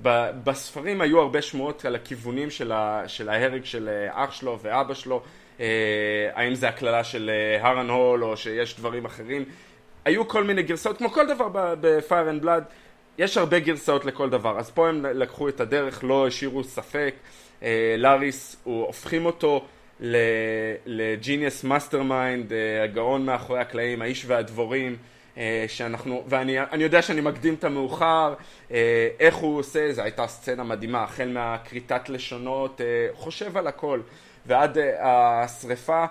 [0.02, 4.60] ב- בספרים היו הרבה שמועות על הכיוונים של, ה, של ההרג של אה, אח שלו
[4.62, 5.22] ואבא שלו,
[5.60, 5.66] אה,
[6.34, 9.45] האם זה הקללה של אה, הרנהול או שיש דברים אחרים.
[10.06, 11.47] היו כל מיני גרסאות, כמו כל דבר
[11.82, 12.64] ב-Fire and Blood.
[13.18, 17.14] יש הרבה גרסאות לכל דבר, אז פה הם לקחו את הדרך, לא השאירו ספק,
[17.64, 19.66] אה, לאריס, הוא הופכים אותו
[20.86, 22.52] ל genius mastermind,
[22.84, 25.11] הגאון מאחורי הקלעים, האיש והדבורים, אה,
[25.68, 28.34] שאנחנו, ואני יודע שאני מקדים את המאוחר,
[28.72, 34.02] אה, איך הוא עושה, זו הייתה סצנה מדהימה, החל מהכריתת לשונות, אה, חושב על הכל,
[34.46, 36.06] ועד השריפה,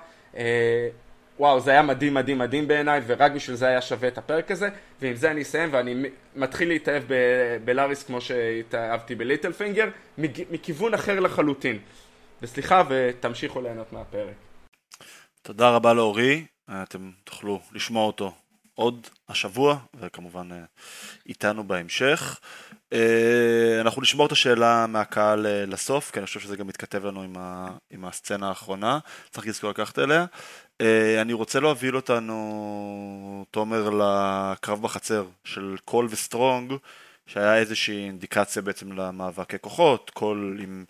[1.38, 4.68] וואו, זה היה מדהים מדהים מדהים בעיניי, ורק בשביל זה היה שווה את הפרק הזה,
[5.00, 7.02] ועם זה אני אסיים, ואני מתחיל להתאהב
[7.64, 9.88] בלאריס כמו שהתאהבתי בליטל פינגר,
[10.50, 11.78] מכיוון אחר לחלוטין.
[12.42, 14.34] וסליחה, ותמשיכו ליהנות מהפרק.
[15.42, 18.32] תודה רבה לאורי, אתם תוכלו לשמוע אותו
[18.80, 20.58] עוד השבוע, וכמובן אה,
[21.26, 22.40] איתנו בהמשך.
[22.92, 27.22] אה, אנחנו נשמור את השאלה מהקהל אה, לסוף, כי אני חושב שזה גם מתכתב לנו
[27.22, 28.98] עם, ה, עם הסצנה האחרונה,
[29.30, 30.26] צריך לזכור לקחת אליה.
[31.20, 36.72] אני רוצה להוביל אותנו, תומר, לקרב בחצר של קול וסטרונג,
[37.32, 40.84] שהיה איזושהי אינדיקציה בעצם למאבקי כוחות, קול עם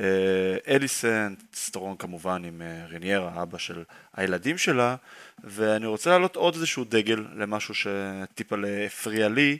[0.00, 3.82] אה, אליסנט, סטרונג כמובן עם אה, רניירה, אבא של
[4.14, 4.96] הילדים שלה,
[5.44, 9.58] ואני רוצה להעלות עוד איזשהו דגל למשהו שטיפה הפריע לי,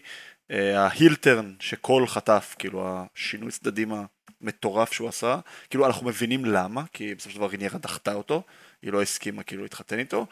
[0.50, 3.92] אה, ה heel turn שקול חטף, כאילו השינוי צדדים
[4.40, 5.38] המטורף שהוא עשה,
[5.70, 8.42] כאילו אנחנו מבינים למה, כי בסופו של דבר רניירה דחתה אותו,
[8.82, 10.26] היא לא הסכימה כאילו להתחתן איתו,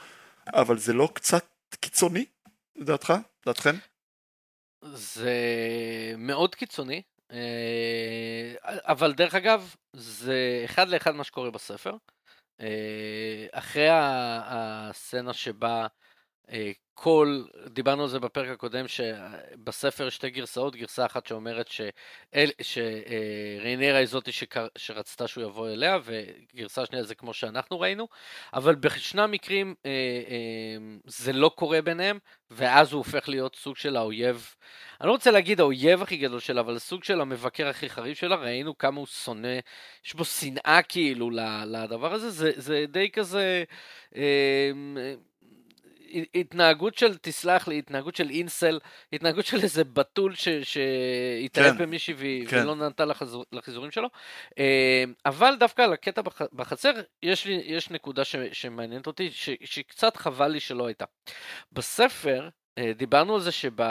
[0.46, 1.44] אבל זה לא קצת
[1.80, 2.24] קיצוני,
[2.76, 3.14] לדעתך?
[3.42, 3.76] לדעתכם?
[4.82, 5.34] זה
[6.18, 7.02] מאוד קיצוני,
[7.32, 11.96] אה, אבל דרך אגב, זה אחד לאחד מה שקורה בספר.
[12.60, 15.86] אה, אחרי הסצנה שבה
[16.94, 21.66] כל, דיברנו על זה בפרק הקודם, שבספר שתי גרסאות, גרסה אחת שאומרת
[22.60, 24.30] שריינרה היא זאתי
[24.78, 28.08] שרצתה שהוא יבוא אליה, וגרסה שנייה זה כמו שאנחנו ראינו,
[28.54, 30.76] אבל בשני המקרים אה, אה,
[31.06, 32.18] זה לא קורה ביניהם,
[32.50, 34.54] ואז הוא הופך להיות סוג של האויב,
[35.00, 38.36] אני לא רוצה להגיד האויב הכי גדול שלה, אבל סוג של המבקר הכי חריף שלה,
[38.36, 39.58] ראינו כמה הוא שונא,
[40.06, 41.30] יש בו שנאה כאילו
[41.66, 43.64] לדבר הזה, זה, זה די כזה...
[46.34, 48.78] התנהגות של, תסלח לי, התנהגות של אינסל,
[49.12, 52.24] התנהגות של איזה בתול שהתאהב כן, במישהי ו...
[52.48, 52.62] כן.
[52.62, 54.08] ולא נתן לחזור, לחיזורים שלו.
[54.58, 56.92] אה, אבל דווקא על הקטע בחצר,
[57.22, 61.04] יש, לי, יש נקודה ש, שמעניינת אותי, ש, שקצת חבל לי שלא הייתה.
[61.72, 62.48] בספר,
[62.78, 63.84] אה, דיברנו על זה שבפרק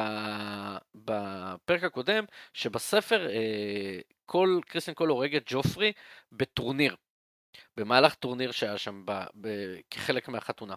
[1.84, 5.92] הקודם, שבספר אה, קול, קריסטן קול הורג את ג'ופרי
[6.32, 6.96] בטורניר.
[7.78, 9.48] במהלך טורניר שהיה שם ב, ב,
[9.90, 10.76] כחלק מהחתונה.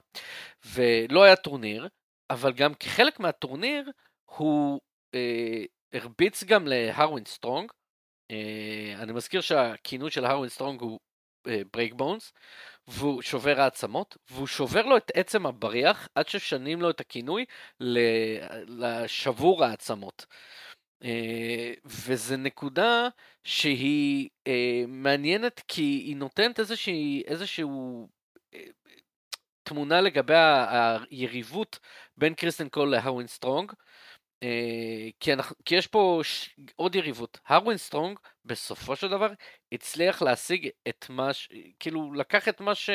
[0.67, 1.89] ולא היה טורניר,
[2.31, 3.91] אבל גם כחלק מהטורניר
[4.25, 4.81] הוא
[5.15, 7.71] אה, הרביץ גם להרווין סטרונג.
[8.31, 11.01] אה, אני מזכיר שהכינוי של הרווין סטרונג הוא
[11.73, 12.33] ברייק אה, בונס,
[12.89, 17.45] והוא שובר העצמות, והוא שובר לו את עצם הבריח עד שמשנים לו את הכינוי
[18.69, 20.27] לשובר העצמות.
[21.05, 23.09] אה, וזה נקודה
[23.45, 28.09] שהיא אה, מעניינת כי היא נותנת איזושהי, איזשהו
[28.55, 28.61] אה,
[29.63, 31.79] תמונה לגבי היריבות
[32.17, 33.73] בין קריסטן קול להרווין סטרונג.
[35.21, 36.51] כי, אנחנו, כי יש פה ש...
[36.77, 37.39] עוד יריבות.
[37.47, 39.33] הרווין סטרונג בסופו של דבר
[39.73, 41.49] הצליח להשיג את מה ש...
[41.81, 42.91] כאילו לקח את מה ש...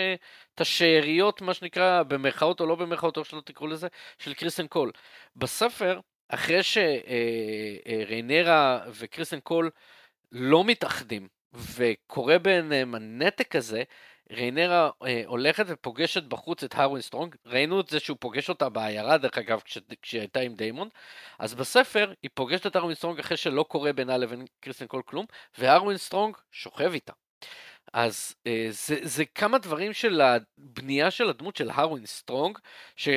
[0.55, 3.88] את השאריות מה שנקרא במרכאות או לא במרכאות או שלא תקראו לזה
[4.18, 4.91] של קריסטן קול.
[5.36, 5.99] בספר
[6.30, 6.60] אחרי
[8.04, 9.70] שריינרה וקריסטן קול
[10.32, 13.84] לא מתאחדים, וקורה ביניהם הנתק הזה,
[14.32, 19.18] ריינרה אה, הולכת ופוגשת בחוץ את הרווין סטרונג, ראינו את זה שהוא פוגש אותה בעיירה
[19.18, 20.90] דרך אגב כש, כשהיא הייתה עם דיימון,
[21.40, 25.26] אז בספר היא פוגשת את הרווין סטרונג אחרי שלא קורה בינה לבין קריסטן קול כלום,
[25.58, 27.14] והרווין סטרונג שוכב איתה.
[27.94, 32.58] אז אה, זה, זה כמה דברים של הבנייה של הדמות של הרווין סטרונג,
[32.96, 33.10] ש...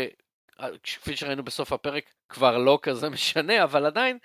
[0.63, 4.19] אה, כפי שראינו בסוף הפרק, כבר לא כזה משנה, אבל עדיין,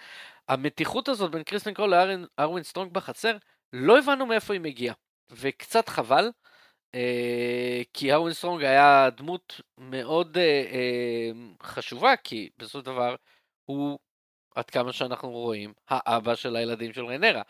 [0.47, 1.93] המתיחות הזאת בין קריסטן קול
[2.39, 3.37] לארווין סטרונג בחצר,
[3.73, 4.95] לא הבנו מאיפה היא מגיעה.
[5.31, 6.31] וקצת חבל,
[6.95, 11.31] אה, כי ארווין סטרונג היה דמות מאוד אה, אה,
[11.63, 13.15] חשובה, כי בסופו של דבר
[13.65, 13.99] הוא
[14.57, 17.41] עד כמה שאנחנו רואים, האבא של הילדים של רנרה.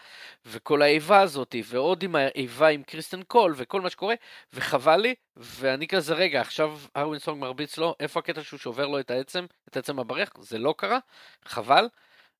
[0.45, 4.15] וכל האיבה הזאת, ועוד עם האיבה עם קריסטן קול, וכל מה שקורה,
[4.53, 8.99] וחבל לי, ואני כזה, רגע, עכשיו ארווין סטרונג מרביץ לו, איפה הקטע שהוא שובר לו
[8.99, 10.31] את העצם, את עצם הבריח?
[10.39, 10.99] זה לא קרה,
[11.45, 11.89] חבל.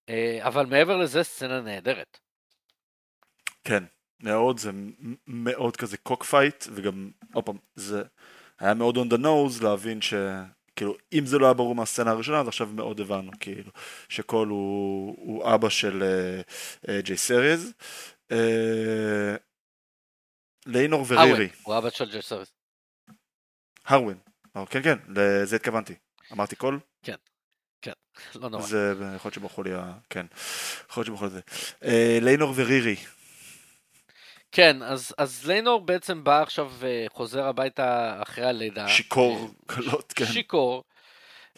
[0.09, 2.20] אה, אבל מעבר לזה, סצנה נהדרת.
[3.63, 3.84] כן,
[4.24, 4.72] מאוד, זה
[5.28, 8.03] מאוד כזה cock fight, וגם, עוד פעם, זה
[8.59, 10.13] היה מאוד on the nose להבין ש...
[10.78, 13.71] כאילו, אם זה לא היה ברור מהסצנה הראשונה, אז עכשיו מאוד הבנו, כאילו,
[14.09, 17.73] שקול הוא, הוא אבא של uh, uh, ג'יי סריז.
[18.32, 18.36] Uh,
[20.65, 21.49] ליינור ורירי.
[21.63, 22.51] הוא אבא של ג'יי סריז.
[23.86, 24.17] הרווין.
[24.69, 25.93] כן, כן, לזה התכוונתי.
[26.34, 26.80] אמרתי קול?
[27.03, 27.15] כן.
[27.82, 27.91] כן,
[28.36, 28.63] לא נורא.
[28.63, 30.25] זה יכול להיות שברחו לי, ה- כן,
[30.89, 31.41] יכול להיות שברחו לי זה.
[31.84, 32.95] אה, ליינור ורירי,
[34.58, 38.88] כן, אז, אז ליינור בעצם בא עכשיו וחוזר הביתה אחרי הלידה.
[38.88, 40.26] שיכור אה, קלות, כן.
[40.26, 40.84] שיכור.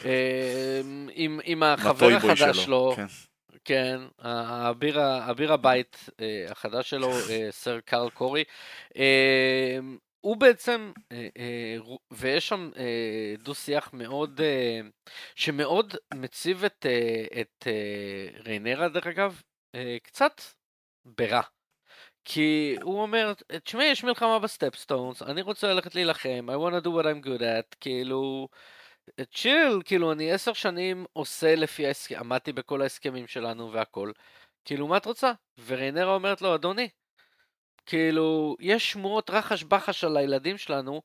[0.05, 0.81] אה,
[1.13, 3.05] עם, עם החבר החדש שלו, כן.
[3.65, 8.43] כן, האביר, ה- אביר הבית אה, החדש שלו, אה, סר קארל קורי,
[8.97, 9.79] אה,
[10.21, 12.83] הוא בעצם, אה, אה, ויש שם אה,
[13.43, 14.79] דו-שיח מאוד, אה,
[15.35, 19.41] שמאוד מציב את, אה, את אה, ריינרה, דרך אגב,
[19.75, 20.41] אה, קצת
[21.05, 21.41] ברע.
[22.25, 26.89] כי הוא אומר, תשמעי, יש מלחמה בסטפסטונס, אני רוצה ללכת להילחם, I want to do
[26.89, 28.47] what I'm good at, כאילו,
[29.35, 34.11] chill, כאילו, אני עשר שנים עושה לפי ההסכם, עמדתי בכל ההסכמים שלנו והכל,
[34.65, 35.31] כאילו, מה את רוצה?
[35.65, 36.89] וריינרה אומרת לו, אדוני,
[37.85, 41.01] כאילו, יש שמועות רחש בחש על הילדים שלנו,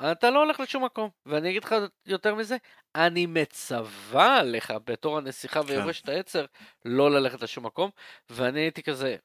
[0.00, 1.10] אתה לא הולך לשום מקום.
[1.26, 1.74] ואני אגיד לך
[2.06, 2.56] יותר מזה,
[2.94, 6.44] אני מצווה עליך בתור הנסיכה ויורשת העצר
[6.84, 7.90] לא ללכת לשום מקום,
[8.30, 9.16] ואני הייתי כזה,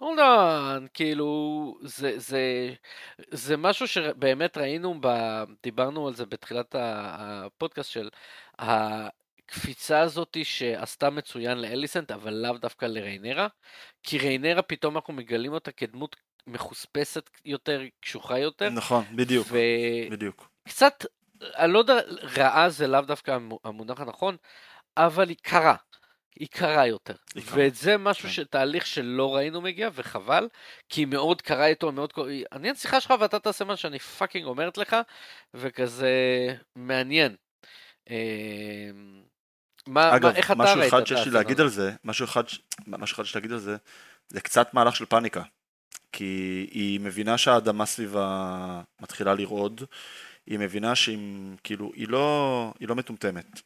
[0.00, 2.74] hold on, כאילו, זה, זה,
[3.30, 5.08] זה משהו שבאמת ראינו, ב,
[5.62, 8.08] דיברנו על זה בתחילת הפודקאסט של
[8.58, 13.48] הקפיצה הזאת שעשתה מצוין לאליסנט, אבל לאו דווקא לריינרה,
[14.02, 16.16] כי ריינרה פתאום אנחנו מגלים אותה כדמות
[16.46, 19.58] מחוספסת יותר, קשוחה יותר, נכון, בדיוק, ו...
[20.10, 20.48] בדיוק.
[20.68, 21.04] קצת,
[21.42, 21.94] אני לא יודע,
[22.36, 24.36] רעה זה לאו דווקא המו- המונח הנכון,
[24.96, 25.76] אבל היא קרה.
[26.40, 27.14] היא קרה יותר.
[27.34, 28.34] היא ואת זה משהו, כן.
[28.34, 30.48] שתהליך שלא ראינו מגיע, וחבל,
[30.88, 32.12] כי היא מאוד קרה איתו, מאוד...
[32.52, 34.96] אני הנסיכה שלך ואתה תעשה מה שאני פאקינג אומרת לך,
[35.54, 36.10] וכזה
[36.76, 37.36] מעניין.
[38.10, 38.90] אה,
[39.86, 41.60] מה, אגב, מה, איך אתה משהו אחד שיש לי להגיד?
[41.60, 42.42] על זה, משהו אחד
[42.86, 43.76] משהו אחד שיש להגיד על זה,
[44.28, 45.42] זה קצת מהלך של פאניקה.
[46.12, 49.82] כי היא מבינה שהאדמה סביבה מתחילה לרעוד,
[50.46, 51.18] היא מבינה שהיא,
[51.64, 53.60] כאילו, היא לא, היא לא מטומטמת.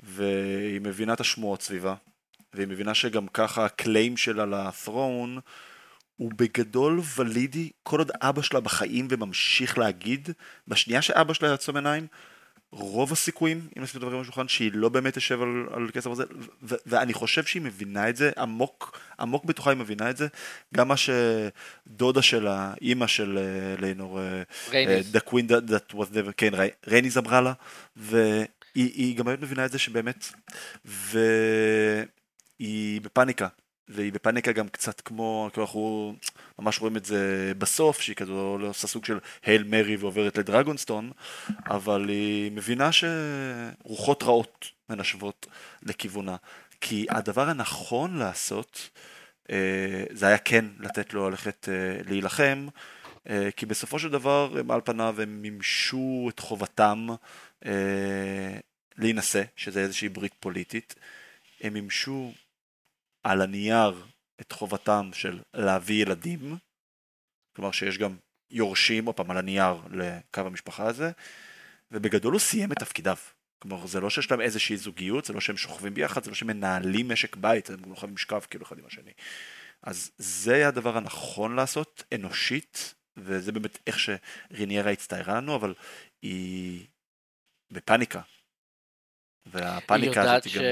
[0.00, 1.94] והיא מבינה את השמועות סביבה,
[2.54, 5.38] והיא מבינה שגם ככה הקליים שלה לת'רון
[6.16, 10.28] הוא בגדול ולידי כל עוד אבא שלה בחיים וממשיך להגיד,
[10.68, 12.06] בשנייה שאבא שלה יעצום עיניים,
[12.72, 16.10] רוב הסיכויים, אם נשים את הדברים על השולחן, שהיא לא באמת תשב על, על כסף
[16.10, 16.24] הזה,
[16.62, 20.28] ו- ואני חושב שהיא מבינה את זה, עמוק, עמוק בתוכה היא מבינה את זה,
[20.74, 23.38] גם מה שדודה שלה, אימא של
[23.80, 24.20] ליינור.
[25.14, 27.52] The Queen that, that was never, כן, רי- רייניס אמרה לה,
[27.96, 30.26] והיא היא גם באמת מבינה את זה שבאמת,
[30.84, 32.06] והיא
[33.00, 33.48] בפאניקה,
[33.88, 36.14] והיא בפאניקה גם קצת כמו, כאילו אנחנו
[36.58, 41.10] ממש רואים את זה בסוף, שהיא כזו לא עושה סוג של הייל מרי ועוברת לדרגונסטון,
[41.66, 45.46] אבל היא מבינה שרוחות רעות מנשבות
[45.82, 46.36] לכיוונה.
[46.80, 48.90] כי הדבר הנכון לעשות,
[49.50, 52.66] אה, זה היה כן לתת לו ללכת אה, להילחם,
[53.30, 57.06] אה, כי בסופו של דבר הם על פניו הם מימשו את חובתם
[57.66, 58.58] אה,
[58.96, 60.94] להינשא, שזה איזושהי ברית פוליטית.
[61.60, 62.32] הם מימשו
[63.22, 64.06] על הנייר
[64.40, 66.56] את חובתם של להביא ילדים,
[67.56, 68.16] כלומר שיש גם
[68.50, 71.10] יורשים, עוד פעם, על הנייר לקו המשפחה הזה,
[71.90, 73.16] ובגדול הוא סיים את תפקידיו.
[73.58, 76.48] כלומר, זה לא שיש להם איזושהי זוגיות, זה לא שהם שוכבים ביחד, זה לא שהם
[76.48, 79.12] מנהלים משק בית, הם לא חייבים לשכב כאילו אחד עם השני.
[79.82, 85.74] אז זה היה הדבר הנכון לעשות, אנושית, וזה באמת איך שריניירה הצטיירה לנו, אבל
[86.22, 86.86] היא
[87.70, 88.20] בפאניקה.
[89.46, 90.56] והפאניקה הזאת ש...
[90.56, 90.62] גם...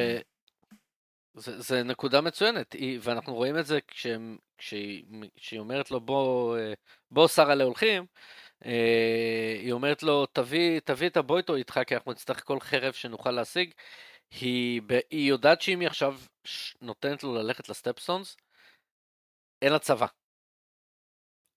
[1.35, 5.05] זה, זה נקודה מצוינת, היא, ואנחנו רואים את זה כשהם, כשהיא,
[5.37, 6.73] כשהיא אומרת לו בוא, אה,
[7.11, 8.07] בוא שרה להולכים,
[8.65, 13.31] אה, היא אומרת לו תביא, תביא את הבויטו איתך כי אנחנו נצטרך כל חרב שנוכל
[13.31, 13.71] להשיג.
[14.41, 16.19] היא, היא יודעת שאם היא עכשיו
[16.81, 18.37] נותנת לו ללכת לסטפסונס,
[19.63, 20.07] אין לה צבא.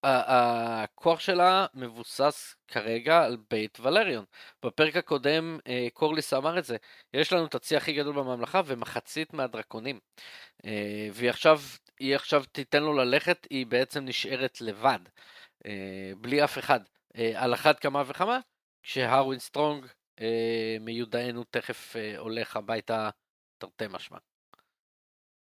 [0.04, 4.26] הכוח שלה מבוסס כרגע על בית ולריון.
[4.66, 6.78] בפרק הקודם אה, קורליס אמר את זה,
[7.14, 10.00] יש לנו את הצי הכי גדול בממלכה ומחצית מהדרקונים.
[10.66, 11.60] אה, והיא עכשיו,
[12.00, 15.00] היא עכשיו תיתן לו ללכת, היא בעצם נשארת לבד,
[15.66, 16.80] אה, בלי אף אחד.
[17.36, 18.40] על אחת כמה וכמה,
[18.84, 19.86] כשהרווין סטרונג
[20.80, 23.10] מיודענו תכף הולך הביתה
[23.58, 24.18] תרתי משמע.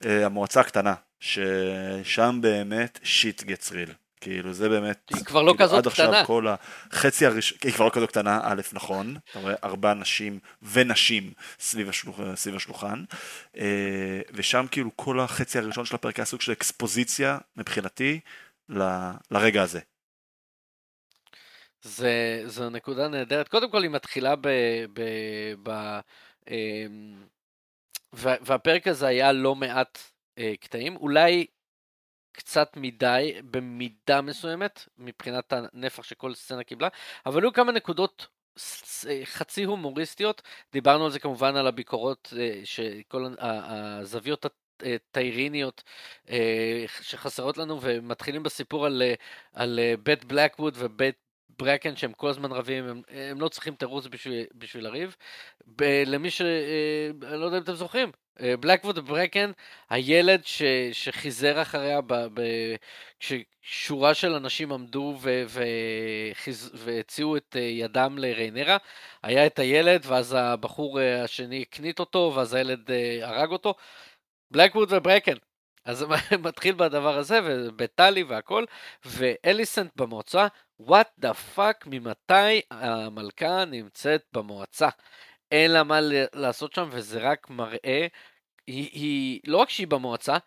[0.04, 3.94] המועצה הקטנה, ששם באמת shit gets real.
[4.22, 6.26] כאילו זה באמת, היא כבר לא כאילו, כזאת עד עכשיו קטנה.
[6.26, 6.48] כל
[6.92, 11.90] החצי הראשון, היא כבר לא כזאת קטנה, א' נכון, אתה רואה הרבה אנשים ונשים סביב,
[11.90, 13.04] השלוח, סביב השולחן,
[13.58, 18.20] אה, ושם כאילו כל החצי הראשון של הפרק היה סוג של אקספוזיציה מבחינתי
[18.70, 19.80] ל- לרגע הזה.
[21.82, 23.48] זה, זו נקודה נהדרת.
[23.48, 24.48] קודם כל היא מתחילה ב...
[24.94, 25.02] ב,
[25.64, 26.00] ב
[26.50, 27.26] אמ,
[28.14, 30.00] וה- והפרק הזה היה לא מעט
[30.38, 31.46] אה, קטעים, אולי
[32.36, 36.88] קצת מדי, במידה מסוימת, מבחינת הנפח שכל סצנה קיבלה,
[37.26, 38.28] אבל היו כמה נקודות
[39.08, 40.42] אה, חצי הומוריסטיות,
[40.74, 44.46] דיברנו על זה כמובן על הביקורות, אה, שכל הזוויות
[44.80, 45.84] הטייריניות
[46.30, 49.14] אה, שחסרות לנו, ומתחילים בסיפור על, אה,
[49.80, 51.16] אה, בית בלקווד ובית
[51.60, 55.16] ברקן שהם כל הזמן רבים, הם, הם לא צריכים תירוץ בשביל, בשביל לריב.
[55.68, 56.42] ב, למי ש...
[56.42, 59.52] אה, אני לא יודע אם אתם זוכרים, אה, בלקווד וברקן,
[59.90, 62.42] הילד ש, שחיזר אחריה ב, ב,
[63.20, 68.78] כששורה של אנשים עמדו ו, וחיז, והציעו את אה, ידם לריינרה,
[69.24, 73.76] היה את הילד, ואז הבחור אה, השני הקנית אותו, ואז הילד אה, הרג אותו.
[74.52, 75.36] בלקווד וברקן.
[75.86, 76.06] אז
[76.48, 78.66] מתחיל בדבר הזה, ובטלי והכל,
[79.06, 80.48] ואליסנט במועצה,
[80.80, 84.90] what the fuck, ממתי המלכה נמצאת במועצה?
[85.52, 86.00] אין לה מה
[86.34, 88.08] לעשות שם, וזה רק מראה,
[88.68, 90.38] היא, היא לא רק שהיא במועצה,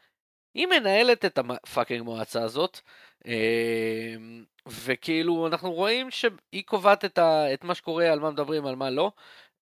[0.55, 2.81] היא מנהלת את ה fucking מועצה הזאת,
[3.27, 8.77] אמ, וכאילו אנחנו רואים שהיא קובעת את, ה, את מה שקורה, על מה מדברים, על
[8.77, 9.13] מה לא.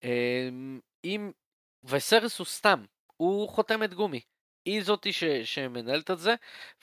[0.04, 1.30] אמ, אמ,
[1.84, 2.84] ויסריס הוא סתם,
[3.16, 4.20] הוא חותמת גומי.
[4.66, 6.34] היא זאתי ש, שמנהלת את זה,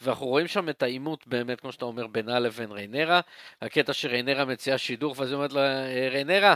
[0.01, 3.21] ואנחנו רואים שם את העימות באמת, כמו שאתה אומר, בינה לבין ריינרה.
[3.61, 6.53] הקטע שריינרה מציעה שידוך, ואז היא אומרת לה, אה, ריינרה,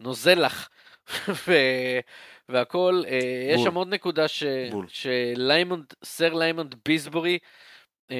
[0.00, 0.68] נוזל לך.
[1.48, 1.52] ו...
[2.48, 4.44] והכל, אה, יש שם עוד נקודה ש...
[4.88, 7.38] שליימונד, סר ליימונד ביסבורי,
[8.10, 8.16] אה,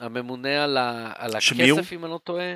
[0.00, 1.12] הממונה על, ה...
[1.16, 2.54] על הכסף, אם אני לא טועה.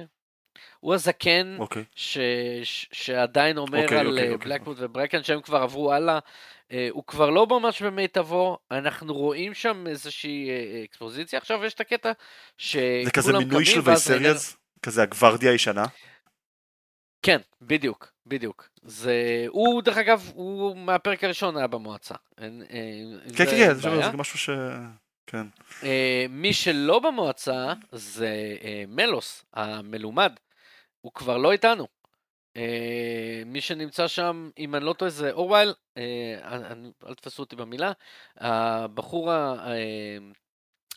[0.81, 1.61] הוא הזקן okay.
[1.61, 1.85] אוקיי.
[1.95, 2.19] ש...
[2.65, 2.87] ש...
[2.93, 4.85] שעדיין אומר okay, אוקיי, על okay, okay, בלקמוט okay.
[4.85, 6.19] וברקן שהם כבר עברו הלאה.
[6.19, 11.39] Uh, הוא כבר לא ממש במיטבו, אנחנו רואים שם איזושהי uh, אקספוזיציה.
[11.39, 12.13] עכשיו יש את הקטע
[12.59, 14.57] שכולם זה כזה מינוי של וייסריאס?
[14.83, 15.85] כזה הגוורדיה הישנה?
[17.23, 18.69] כן, בדיוק, בדיוק.
[18.83, 19.45] זה...
[19.49, 22.15] הוא, דרך אגב, הוא מהפרק הראשון היה במועצה.
[22.39, 24.51] אין, אין, כן, כן, כן, זה משהו ש...
[25.27, 25.47] כן.
[25.81, 25.85] Uh,
[26.29, 30.33] מי שלא במועצה זה uh, מלוס, המלומד.
[31.01, 31.87] הוא כבר לא איתנו.
[32.55, 32.59] Uh,
[33.47, 35.99] מי שנמצא שם, אם אני לא טועה, זה אורווייל, uh,
[37.07, 37.93] אל תפסו אותי במילה,
[38.37, 39.35] הבחור uh,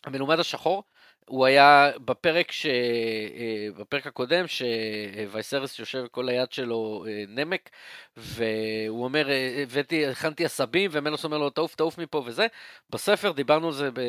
[0.04, 0.84] המלומד השחור,
[1.26, 2.66] הוא היה בפרק, ש...
[2.66, 7.70] uh, בפרק הקודם, שווייסרס יושב כל היד שלו uh, נמק,
[8.18, 9.28] והוא אומר,
[9.64, 12.48] הבאתי, הכנתי עשבים, ומלוס אומר לו, תעוף, תעוף מפה וזה.
[12.90, 14.00] בספר דיברנו על זה ב...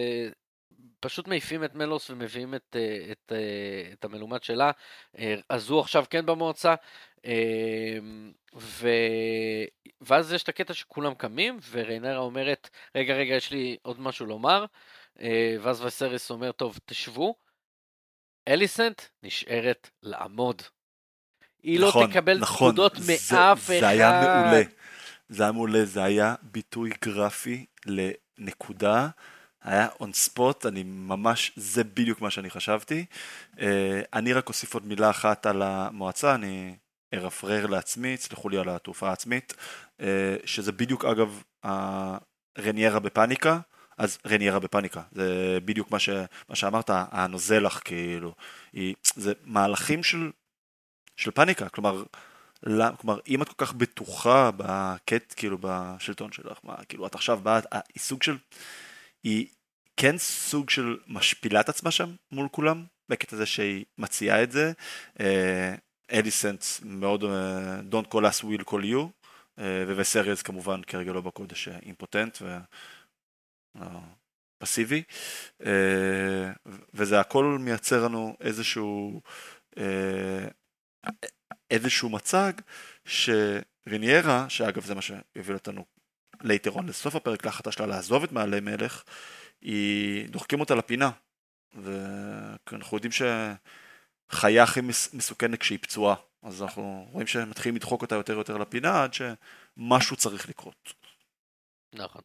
[1.00, 4.70] פשוט מעיפים את מלוס ומביאים את, אה, את, אה, את המלומד שלה,
[5.18, 6.74] אה, אז הוא עכשיו כן במועצה,
[8.56, 8.88] ו...
[10.00, 14.64] ואז יש את הקטע שכולם קמים, וריינרה אומרת, רגע, רגע, יש לי עוד משהו לומר,
[15.60, 17.34] ואז וסריס אומר, טוב, תשבו.
[18.48, 20.62] אליסנט נשארת לעמוד.
[21.62, 23.80] היא לא נכון, לא תקבל נכון, פקודות מאף זה, אחד.
[23.80, 24.62] זה היה מעולה.
[25.28, 29.08] זה היה מעולה, זה היה ביטוי גרפי לנקודה.
[29.62, 33.04] היה און ספוט, אני ממש, זה בדיוק מה שאני חשבתי.
[33.60, 36.76] אה, אני רק אוסיף עוד מילה אחת על המועצה, אני
[37.14, 39.54] ארפרר לעצמי, סלחו לי על התעופה העצמית,
[40.00, 41.42] אה, שזה בדיוק אגב
[42.58, 43.58] רניירה בפאניקה,
[43.96, 46.08] אז רניירה בפאניקה, זה בדיוק מה, ש,
[46.48, 48.34] מה שאמרת, הנוזלח כאילו,
[48.72, 50.30] היא, זה מהלכים של,
[51.16, 52.02] של פאניקה, כלומר,
[52.62, 57.40] לא, כלומר, אם את כל כך בטוחה בקט, כאילו, בשלטון שלך, מה, כאילו, את עכשיו
[57.42, 58.36] באה, היא סוג של,
[59.24, 59.46] היא
[59.96, 64.72] כן סוג של משפילה את עצמה שם מול כולם, בקטע הזה שהיא מציעה את זה.
[66.12, 67.26] אליסנט מאוד uh,
[67.92, 69.08] Don't call us will call you,
[69.58, 72.56] uh, וווסריאס כמובן כרגע לא בקודש אימפוטנט ופסיבי,
[75.62, 75.66] uh,
[76.94, 79.22] וזה הכל מייצר לנו איזשהו
[79.74, 79.80] uh,
[81.70, 82.52] איזשהו מצג
[83.04, 85.84] שריניירה, שאגב זה מה שהביא אותנו
[86.42, 89.02] ליתרון לסוף הפרק להחלטה שלה לעזוב את מעלה מלך,
[89.60, 91.10] היא, דוחקים אותה לפינה.
[91.74, 93.12] ואנחנו יודעים
[94.32, 94.80] שחיה הכי
[95.12, 96.16] מסוכנת כשהיא פצועה.
[96.42, 100.92] אז אנחנו רואים שהם מתחילים לדחוק אותה יותר ויותר לפינה עד שמשהו צריך לקרות.
[101.92, 102.22] נכון.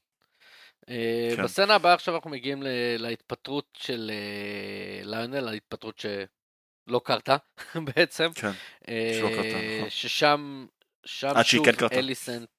[0.89, 1.43] אה, כן.
[1.43, 2.63] בסצנה הבאה עכשיו אנחנו מגיעים
[2.97, 7.37] להתפטרות של אה, ליונל, ההתפטרות שלא קרתה
[7.95, 8.33] בעצם.
[8.35, 8.51] כן,
[8.87, 9.89] שלא קרתה, נכון.
[9.89, 10.65] ששם,
[11.05, 12.49] שם שוב כן אליסנט,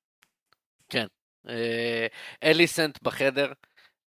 [0.89, 1.07] כן,
[2.43, 3.53] אליסנט בחדר.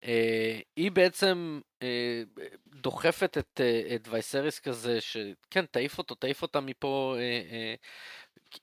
[0.08, 2.24] אה, היא בעצם אה,
[2.68, 7.16] דוחפת את, אה, את וייסריס כזה, שכן, תעיף אותו, תעיף אותה מפה.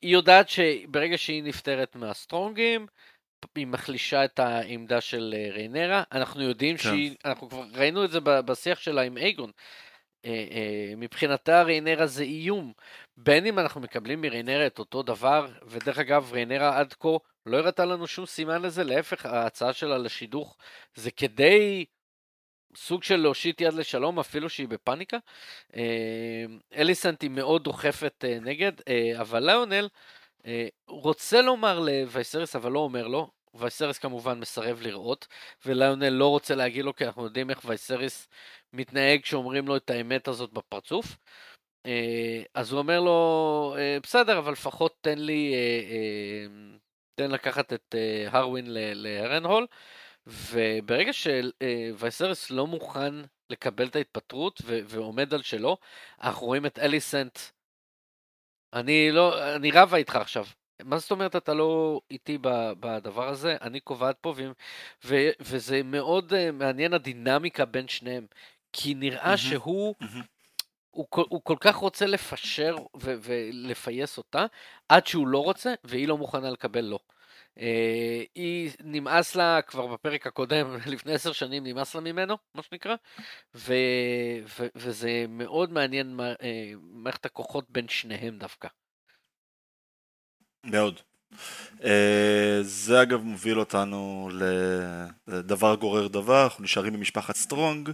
[0.03, 2.87] היא יודעת שברגע שהיא נפטרת מהסטרונגים,
[3.55, 6.03] היא מחלישה את העמדה של ריינרה.
[6.13, 6.83] אנחנו יודעים כן.
[6.83, 9.51] שהיא, אנחנו כבר ראינו את זה בשיח שלה עם אייגון.
[10.97, 12.73] מבחינתה ריינרה זה איום.
[13.17, 17.09] בין אם אנחנו מקבלים מריינרה את אותו דבר, ודרך אגב, ריינרה עד כה
[17.47, 20.57] לא הראתה לנו שום סימן לזה, להפך, ההצעה שלה לשידוך
[20.95, 21.85] זה כדי
[22.77, 25.17] סוג של להושיט יד לשלום, אפילו שהיא בפאניקה.
[25.77, 29.89] אה, אליסנט היא מאוד דוחפת אה, נגד, אה, אבל ליונל אה,
[30.89, 33.31] רוצה לומר לווייסרס, אבל לא אומר לו.
[33.55, 35.27] וייסריס כמובן מסרב לראות,
[35.67, 38.29] וליונל לא רוצה להגיד לו, כי אנחנו יודעים איך וייסריס
[38.73, 41.17] מתנהג כשאומרים לו את האמת הזאת בפרצוף.
[41.87, 46.47] אה, אז הוא אומר לו, אה, בסדר, אבל לפחות תן לי, אה,
[47.15, 47.95] תן לקחת את
[48.27, 49.67] הרווין להרנהול.
[50.27, 53.15] וברגע שווייסרס לא מוכן
[53.51, 55.77] לקבל את ההתפטרות ועומד על שלו,
[56.23, 57.39] אנחנו רואים את אליסנט.
[58.73, 60.47] אני לא, אני רבה איתך עכשיו.
[60.85, 62.39] מה זאת אומרת אתה לא איתי
[62.81, 63.57] בדבר הזה?
[63.61, 64.51] אני קובעת פה, ו,
[65.05, 68.27] ו, וזה מאוד מעניין הדינמיקה בין שניהם.
[68.73, 69.37] כי נראה mm-hmm.
[69.37, 70.23] שהוא mm-hmm.
[70.91, 74.47] הוא, הוא כל כך רוצה לפשר ו- ולפייס אותה,
[74.89, 76.99] עד שהוא לא רוצה, והיא לא מוכנה לקבל לא.
[77.59, 77.63] Uh,
[78.35, 82.95] היא נמאס לה כבר בפרק הקודם, לפני עשר שנים נמאס לה ממנו, מה שנקרא,
[83.55, 83.73] ו-
[84.59, 86.45] ו- וזה מאוד מעניין uh,
[86.81, 88.69] מערכת הכוחות בין שניהם דווקא.
[90.65, 91.01] מאוד.
[91.79, 91.87] אה,
[92.63, 94.31] זה אגב מוביל אותנו
[95.29, 97.91] לדבר גורר דבר, אנחנו נשארים במשפחת סטרונג.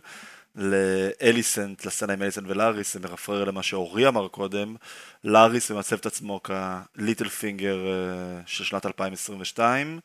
[0.58, 4.76] לאליסנט, לסצנה עם אליסנט ולאריס, זה מרפרר למה שאורי אמר קודם,
[5.24, 10.00] לאריס ממצב את עצמו כליטל פינגר אה, של שנת 2022,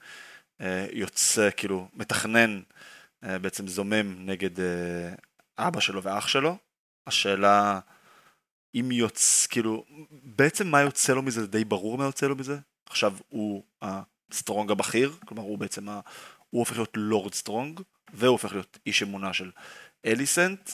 [0.61, 2.61] אה, יוצא, כאילו, מתכנן,
[3.23, 4.49] אה, בעצם זומם נגד
[5.57, 6.57] אבא שלו ואח שלו.
[7.07, 7.79] השאלה
[8.75, 12.57] אם יוצא, כאילו, בעצם מה יוצא לו מזה, זה די ברור מה יוצא לו מזה.
[12.85, 15.99] עכשיו הוא הסטרונג הבכיר, כלומר הוא בעצם, ה...
[16.49, 17.81] הוא הופך להיות לורד סטרונג,
[18.13, 19.51] והוא הופך להיות איש אמונה של
[20.05, 20.69] אליסנט.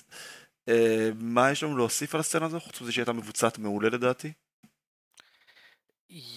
[0.69, 4.33] אה, מה יש לנו להוסיף על הסצנה הזו, חוץ מזה שהיא הייתה מבוצעת מעולה לדעתי?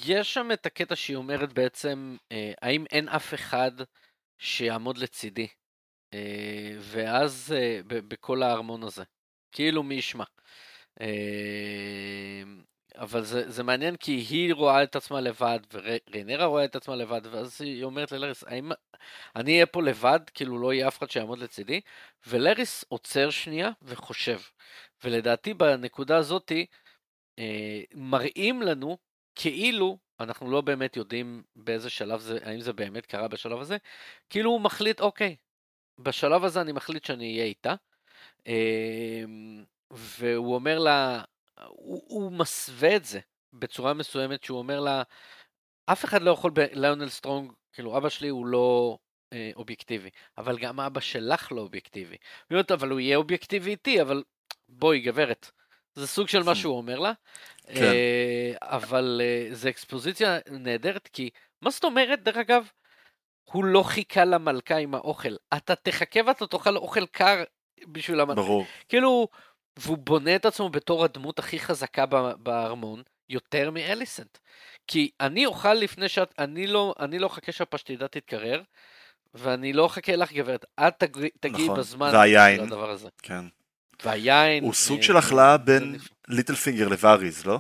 [0.07, 3.73] יש שם את הקטע שהיא אומרת בעצם, אה, האם אין אף אחד
[4.39, 5.49] שיעמוד לצידי?
[6.15, 7.55] אה, ואז
[7.87, 9.03] בכל הארמון הזה,
[9.53, 10.25] כאילו מי ישמע.
[12.97, 17.21] אבל זה, זה מעניין כי היא רואה את עצמה לבד, וריינרה רואה את עצמה לבד,
[17.31, 18.73] ואז היא אומרת ללריס, האם
[19.37, 21.81] אני אהיה פה לבד, כאילו לא יהיה אף אחד שיעמוד לצידי?
[22.27, 24.41] ולריס עוצר שנייה וחושב.
[25.05, 26.67] ולדעתי בנקודה הזאתי,
[27.39, 28.99] אה, מראים לנו
[29.35, 33.77] כאילו, אנחנו לא באמת יודעים באיזה שלב זה, האם זה באמת קרה בשלב הזה,
[34.31, 35.37] כאילו הוא מחליט, אוקיי,
[35.99, 37.75] בשלב הזה אני מחליט שאני אהיה איתה.
[38.47, 39.25] אה,
[39.91, 41.25] והוא אומר לה,
[41.69, 43.21] הוא, הוא מסווה את זה
[43.53, 45.03] בצורה מסוימת, שהוא אומר לה,
[45.87, 48.99] אף אחד לא יכול בליונל סטרונג, כאילו אבא שלי הוא לא
[49.33, 52.15] אה, אובייקטיבי, אבל גם אבא שלך לא אובייקטיבי.
[52.15, 52.19] היא
[52.51, 54.23] אומרת, אבל הוא יהיה אובייקטיבי איתי, אבל
[54.69, 55.51] בואי גברת.
[55.95, 57.13] זה סוג של מה שהוא אומר לה,
[57.67, 57.83] כן.
[57.83, 61.31] אה, אבל אה, זה אקספוזיציה נהדרת, כי
[61.63, 62.69] מה זאת אומרת, דרך אגב,
[63.45, 65.37] הוא לא חיכה למלכה עם האוכל.
[65.57, 67.45] אתה תחכה ואתה תאכל אוכל קר
[67.87, 68.41] בשביל המלכה.
[68.43, 68.65] ברור.
[68.89, 69.29] כאילו,
[69.77, 72.07] והוא בונה את עצמו בתור הדמות הכי חזקה
[72.37, 74.39] בארמון, יותר מאליסנט.
[74.87, 78.63] כי אני אוכל לפני שאת, אני לא, אני לא אחכה שהפשטידה תתקרר,
[79.35, 81.05] ואני לא אחכה לך גברת, את
[81.41, 81.79] תגיעי נכון.
[81.79, 83.09] בזמן והיין, לדבר הזה.
[83.23, 83.45] כן.
[84.03, 84.65] והיין...
[84.65, 85.97] הוא סוג אה, של החלאה בין
[86.29, 87.59] ליטל פינגר לווריז, לא?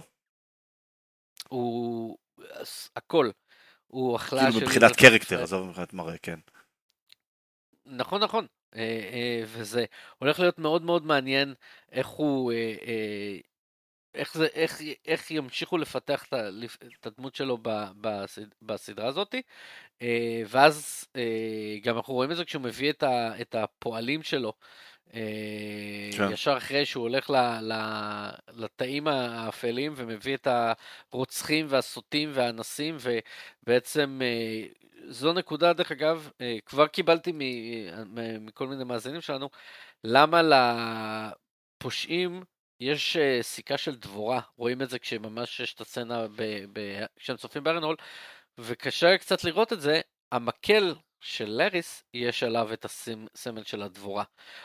[1.48, 2.18] הוא...
[2.96, 3.30] הכל.
[3.86, 4.66] הוא החלאה כאילו של...
[4.66, 6.38] כאילו מבחינת קרקטר, עזוב מבחינת מראה, כן.
[7.86, 8.46] נכון, נכון.
[8.76, 8.80] אה,
[9.12, 9.84] אה, וזה
[10.18, 11.54] הולך להיות מאוד מאוד מעניין
[11.92, 13.36] איך הוא, אה,
[14.14, 16.24] איך, זה, איך, איך ימשיכו לפתח
[17.00, 17.58] את הדמות שלו
[18.62, 19.34] בסדרה הזאת.
[20.46, 21.04] ואז
[21.82, 22.92] גם אנחנו רואים את זה כשהוא מביא
[23.40, 24.52] את הפועלים שלו.
[25.10, 26.32] כן.
[26.32, 27.72] ישר אחרי שהוא הולך ל, ל,
[28.48, 30.48] לתאים האפלים ומביא את
[31.12, 32.96] הרוצחים והסוטים והאנסים
[33.62, 34.20] ובעצם
[35.08, 37.32] זו נקודה, דרך אגב, אה, כבר קיבלתי
[38.40, 39.50] מכל מיני מאזינים שלנו,
[40.04, 40.40] למה
[41.80, 42.42] לפושעים
[42.80, 46.26] יש אה, סיכה של דבורה, רואים את זה כשממש יש את הסצנה
[47.16, 47.96] כשהם צופים בארנול,
[48.58, 50.00] וקשה קצת לראות את זה,
[50.32, 54.24] המקל של לאריס, יש עליו את הסמל של הדבורה.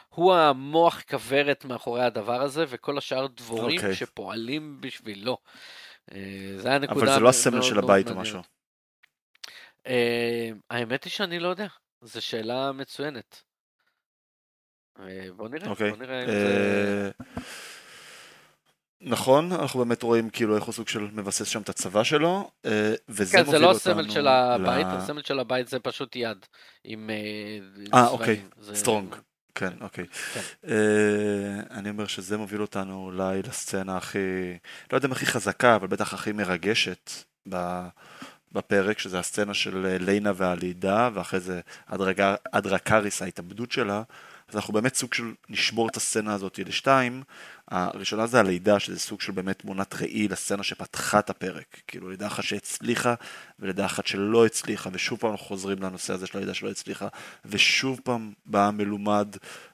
[0.09, 3.81] הוא המוח כוורת מאחורי הדבר הזה, וכל השאר דבורים okay.
[3.81, 3.95] אוקיי.
[3.95, 5.37] שפועלים בשבילו.
[6.11, 8.41] אה, זה הנקודה אבל זה לא הסמל של הבית או משהו.
[9.87, 11.67] אה, האמת היא שאני לא יודע,
[12.01, 13.41] זו שאלה מצוינת.
[14.99, 15.89] אה, בוא נראה, אוקיי.
[15.89, 17.11] בוא נראה אם זה...
[17.17, 17.33] אה,
[19.01, 22.51] נכון, אנחנו באמת רואים כאילו איך הוא סוג של מבסס שם את הצבא שלו,
[23.09, 26.45] וזה כן, זה לא הסמל של הבית, הסמל של הבית זה פשוט יד
[26.83, 27.09] עם
[27.93, 28.41] אה, אוקיי,
[28.73, 29.15] סטרונג.
[29.55, 30.05] כן, אוקיי.
[30.07, 30.67] כן.
[31.71, 34.17] אני אומר שזה מוביל אותנו אולי לסצנה הכי,
[34.91, 37.11] לא יודע אם הכי חזקה, אבל בטח הכי מרגשת
[38.51, 41.61] בפרק, שזה הסצנה של אה, ליינה והלידה, ואחרי זה
[42.51, 44.03] אדרקריס, ההתאבדות שלה,
[44.49, 47.23] אז אנחנו באמת סוג של נשבור את הסצנה הזאת לשתיים.
[47.67, 51.81] הראשונה זה הלידה, שזה סוג של באמת תמונת ראי לסצנה שפתחה את הפרק.
[51.87, 53.13] כאילו לידה אחת שהצליחה,
[53.59, 57.07] ולידה אחת שלא הצליחה, ושוב פעם אנחנו חוזרים לנושא הזה של הלידה שלא הצליחה,
[57.45, 59.27] ושוב פעם בא מלומד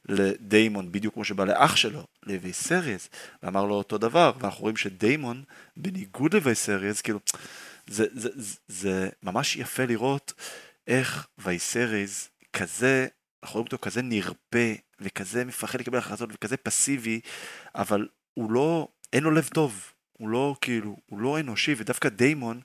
[0.10, 3.10] לדיימון, בדיוק כמו שבא לאח שלו, לוויסריאס,
[3.44, 5.44] ואמר לו אותו דבר, ואנחנו רואים שדיימון,
[5.78, 7.20] בניגוד לוויסריאס, כאילו,
[7.88, 10.34] זה, זה, זה, זה ממש יפה לראות
[10.88, 13.08] איך ויסריס כזה,
[13.44, 17.20] אנחנו רואים אותו כזה נרפה, וכזה מפחד לקבל החלטות, וכזה פסיבי,
[17.76, 22.62] אבל הוא לא, אין לו לב טוב, הוא לא כאילו, הוא לא אנושי, ודווקא דיימון,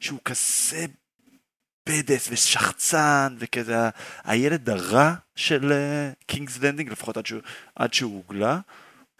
[0.00, 0.86] שהוא כזה
[1.88, 3.76] badass ושחצן, וכזה
[4.24, 5.72] הילד הרע של
[6.26, 7.40] קינגס uh, לנדינג, לפחות עד שהוא,
[7.76, 8.60] עד שהוא הוגלה,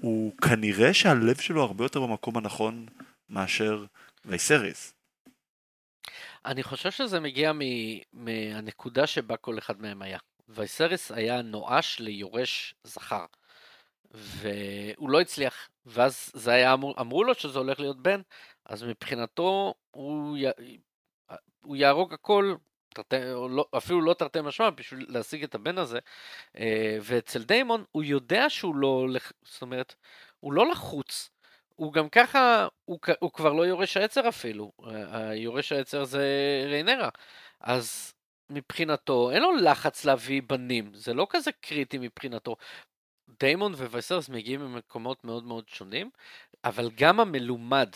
[0.00, 2.86] הוא כנראה שהלב שלו הרבה יותר במקום הנכון
[3.30, 3.84] מאשר
[4.24, 4.97] וייסריס.
[6.48, 7.52] אני חושב שזה מגיע
[8.12, 10.18] מהנקודה שבה כל אחד מהם היה.
[10.48, 13.24] וייסריס היה נואש ליורש זכר.
[14.10, 18.20] והוא לא הצליח, ואז זה היה אמור, אמרו לו שזה הולך להיות בן,
[18.64, 20.44] אז מבחינתו הוא, י,
[21.60, 22.54] הוא יהרוג הכל,
[22.88, 23.16] תרתי,
[23.50, 25.98] לא, אפילו לא תרתי משמע, בשביל להשיג את הבן הזה.
[26.58, 29.06] אה, ואצל דיימון הוא יודע שהוא לא,
[29.42, 29.94] זאת אומרת,
[30.40, 31.30] הוא לא לחוץ.
[31.78, 34.72] הוא גם ככה, הוא, הוא כבר לא יורש העצר אפילו,
[35.12, 36.24] היורש העצר זה
[36.66, 37.08] ריינרה.
[37.60, 38.14] אז
[38.50, 42.56] מבחינתו, אין לו לחץ להביא בנים, זה לא כזה קריטי מבחינתו.
[43.40, 46.10] דיימון ווייסרס מגיעים ממקומות מאוד מאוד שונים,
[46.64, 47.88] אבל גם המלומד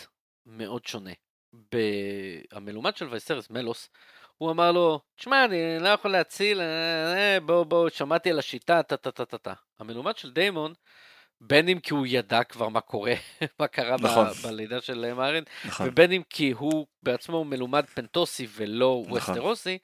[0.45, 1.11] מאוד שונה.
[2.51, 3.89] המלומד של וייסרס, מלוס,
[4.37, 8.83] הוא אמר לו, תשמע, אני לא יכול להציל, אה, אה, בוא, בוא, שמעתי על השיטה,
[8.83, 9.53] טה טה טה טה טה.
[9.79, 10.73] המלומד של דיימון,
[11.47, 13.13] בין אם כי הוא ידע כבר מה קורה,
[13.59, 14.27] מה קרה נכון.
[14.27, 15.87] ב- בלידה של מארין, נכון.
[15.89, 19.13] ובין אם כי הוא בעצמו מלומד פנטוסי ולא נכון.
[19.13, 19.77] ווסטרוסי,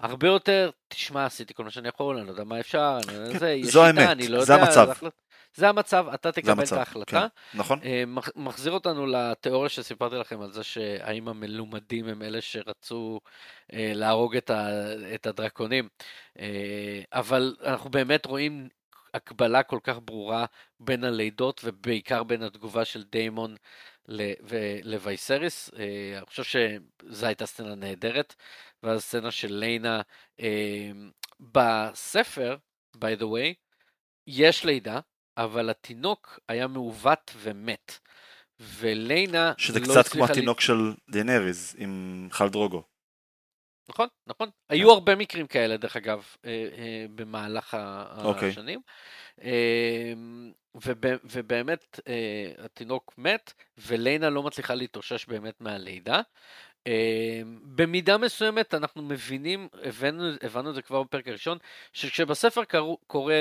[0.00, 3.38] הרבה יותר, תשמע, עשיתי כל מה שאני יכול, אני לא יודע מה אפשר, אני, כן,
[3.38, 4.92] זה, זו שיטה, האמת, אני לא זה יודע, המצב.
[5.02, 5.08] זה,
[5.54, 7.26] זה המצב, אתה תקבל המצב, את ההחלטה.
[7.52, 7.80] כן, נכון.
[7.84, 8.04] אה,
[8.36, 13.20] מחזיר אותנו לתיאוריה שסיפרתי לכם על זה שהאם המלומדים הם אלה שרצו
[13.72, 14.68] אה, להרוג את, ה,
[15.14, 15.88] את הדרקונים.
[16.38, 18.68] אה, אבל אנחנו באמת רואים
[19.18, 20.44] הקבלה כל כך ברורה
[20.80, 23.56] בין הלידות ובעיקר בין התגובה של דיימון
[24.84, 25.70] לווייסריס.
[25.78, 28.34] אה, אני חושב שזו הייתה סצנה נהדרת,
[28.82, 30.00] ואז סצנה של ליינה
[30.40, 30.90] אה,
[31.40, 32.56] בספר,
[32.96, 33.54] by the way,
[34.26, 35.00] יש לידה,
[35.36, 37.98] אבל התינוק היה מעוות ומת.
[38.60, 40.64] וליינה שזה לא קצת כמו התינוק לי...
[40.66, 42.82] של דנריז עם חל דרוגו.
[43.88, 44.48] נכון, נכון.
[44.48, 44.74] כן.
[44.74, 47.76] היו הרבה מקרים כאלה, דרך אגב, אה, אה, במהלך
[48.24, 48.48] אוקיי.
[48.48, 48.80] השנים.
[49.42, 50.52] אמ,
[51.24, 56.20] ובאמת אה, התינוק מת, וליינה לא מצליחה להתאושש באמת מהלידה.
[56.86, 56.92] אמ,
[57.62, 61.58] במידה מסוימת אנחנו מבינים, הבנו, הבנו את זה כבר בפרק הראשון,
[61.92, 62.62] שכשבספר
[63.06, 63.34] קורא,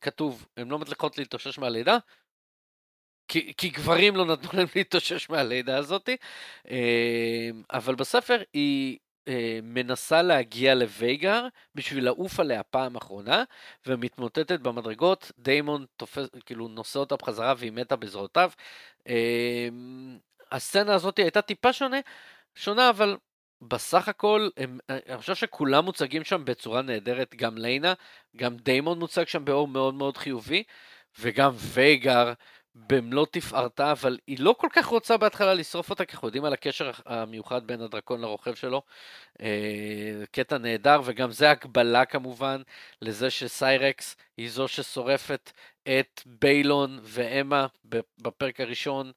[0.00, 1.98] כתוב, הן לא מצליחות להתאושש מהלידה,
[3.28, 6.08] כי, כי גברים לא נתנו להם להתאושש מהלידה הזאת,
[6.68, 8.98] אמ, אבל בספר היא
[9.28, 13.44] אה, מנסה להגיע לווייגר בשביל לעוף עליה פעם אחרונה,
[13.86, 18.50] ומתמוטטת במדרגות, דיימון תופס, כאילו נושא אותה בחזרה והיא מתה בזרועותיו.
[19.08, 19.68] אה,
[20.52, 22.00] הסצנה הזאת הייתה טיפה שונה,
[22.54, 23.16] שונה, אבל
[23.60, 27.94] בסך הכל, הם, אני חושב שכולם מוצגים שם בצורה נהדרת, גם ליינה,
[28.36, 30.62] גם דיימון מוצג שם באור מאוד מאוד חיובי,
[31.18, 32.32] וגם וייגר,
[32.74, 36.52] במלוא תפארתה, אבל היא לא כל כך רוצה בהתחלה לשרוף אותה, כי אנחנו יודעים על
[36.52, 38.82] הקשר המיוחד בין הדרקון לרוכב שלו.
[39.40, 42.62] אה, קטע נהדר, וגם זה הקבלה כמובן
[43.02, 45.52] לזה שסיירקס היא זו ששורפת
[45.82, 47.66] את ביילון ואמה
[48.18, 49.12] בפרק הראשון.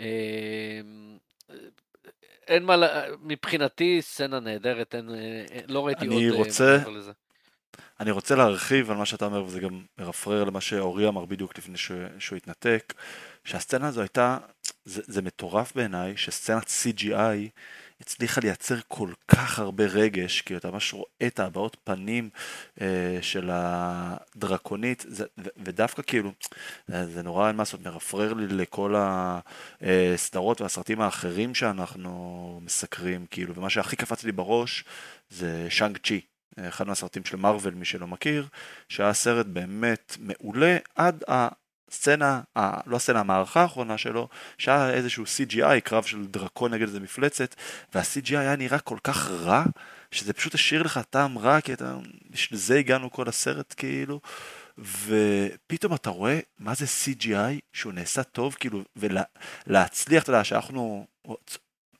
[0.00, 0.06] אה,
[2.46, 2.76] אין מה,
[3.22, 6.78] מבחינתי סצנה נהדרת, אין, אה, לא ראיתי עוד רוצה...
[8.00, 11.76] אני רוצה להרחיב על מה שאתה אומר, וזה גם מרפרר למה שאורי אמר בדיוק לפני
[11.78, 11.92] ש...
[12.18, 12.94] שהוא התנתק,
[13.44, 14.38] שהסצנה הזו הייתה,
[14.84, 17.48] זה, זה מטורף בעיניי, שסצנת CGI
[18.00, 22.30] הצליחה לייצר כל כך הרבה רגש, כי אתה ממש רואה את הבעות פנים
[22.80, 26.32] אה, של הדרקונית, זה, ו, ודווקא כאילו,
[26.88, 28.94] זה נורא אין מה לעשות, מרפרר לי לכל
[29.80, 34.84] הסדרות והסרטים האחרים שאנחנו מסקרים, כאילו, ומה שהכי קפץ לי בראש
[35.30, 36.20] זה שאנג צ'י.
[36.68, 38.46] אחד מהסרטים של מארוול, מי שלא מכיר,
[38.88, 42.40] שהיה סרט באמת מעולה עד הסצנה,
[42.86, 44.28] לא הסצנה, המערכה האחרונה שלו,
[44.58, 47.54] שהיה איזשהו CGI, קרב של דרקון נגד איזה מפלצת,
[47.94, 49.64] וה-CGI היה נראה כל כך רע,
[50.10, 51.96] שזה פשוט השאיר לך טעם רע, כי אתה,
[52.30, 54.20] בשביל זה הגענו כל הסרט כאילו,
[54.78, 61.06] ופתאום אתה רואה מה זה CGI שהוא נעשה טוב, כאילו, ולהצליח, אתה יודע, שאנחנו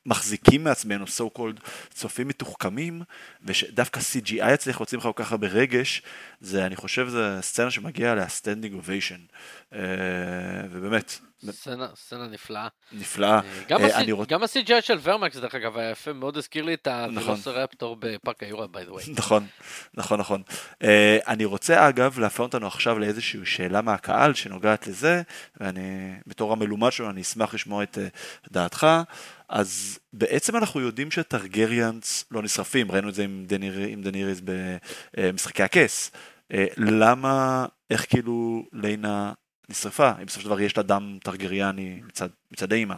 [0.05, 3.01] מחזיקים מעצמנו, so called, צופים מתוחכמים,
[3.43, 6.01] ושדווקא CGI יצליח להוציא ממך כל כך הרבה רגש,
[6.41, 9.35] זה, אני חושב, זה סצנה שמגיעה אליה standing ovation.
[9.73, 9.79] אה,
[10.71, 12.67] ובאמת, סצנה, סצנה נפלאה.
[12.91, 13.39] נפלאה.
[13.39, 16.63] אה, גם, אה, הסי, רוצ- גם ה-CGI של ורמקס, דרך אגב, היה יפה, מאוד הזכיר
[16.63, 17.17] לי את נכון.
[17.17, 19.11] הוולוסרפטור בפארק היורה, by the way.
[19.19, 19.47] נכון,
[19.93, 20.43] נכון, נכון.
[20.83, 20.85] Uh,
[21.27, 25.21] אני רוצה אגב להפנות אותנו עכשיו לאיזושהי שאלה מהקהל שנוגעת לזה,
[25.59, 28.87] ואני בתור המלומד שלו אני אשמח לשמוע את uh, דעתך.
[29.49, 34.41] אז בעצם אנחנו יודעים שטרגריאנס לא נשרפים, ראינו את זה עם דניר, דניריס
[35.17, 36.11] במשחקי הכס.
[36.53, 39.33] Uh, למה, איך כאילו ליינה
[39.69, 42.95] נשרפה, אם בסופו של דבר יש לה דם טרגריאני מצד, מצד האימא.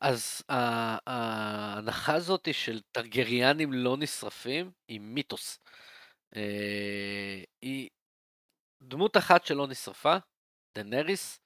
[0.00, 5.58] אז ה- ההנחה הזאת של טרגריאנים לא נשרפים היא מיתוס.
[6.36, 7.88] אה, היא
[8.82, 10.16] דמות אחת שלא נשרפה,
[10.78, 11.40] דנריס,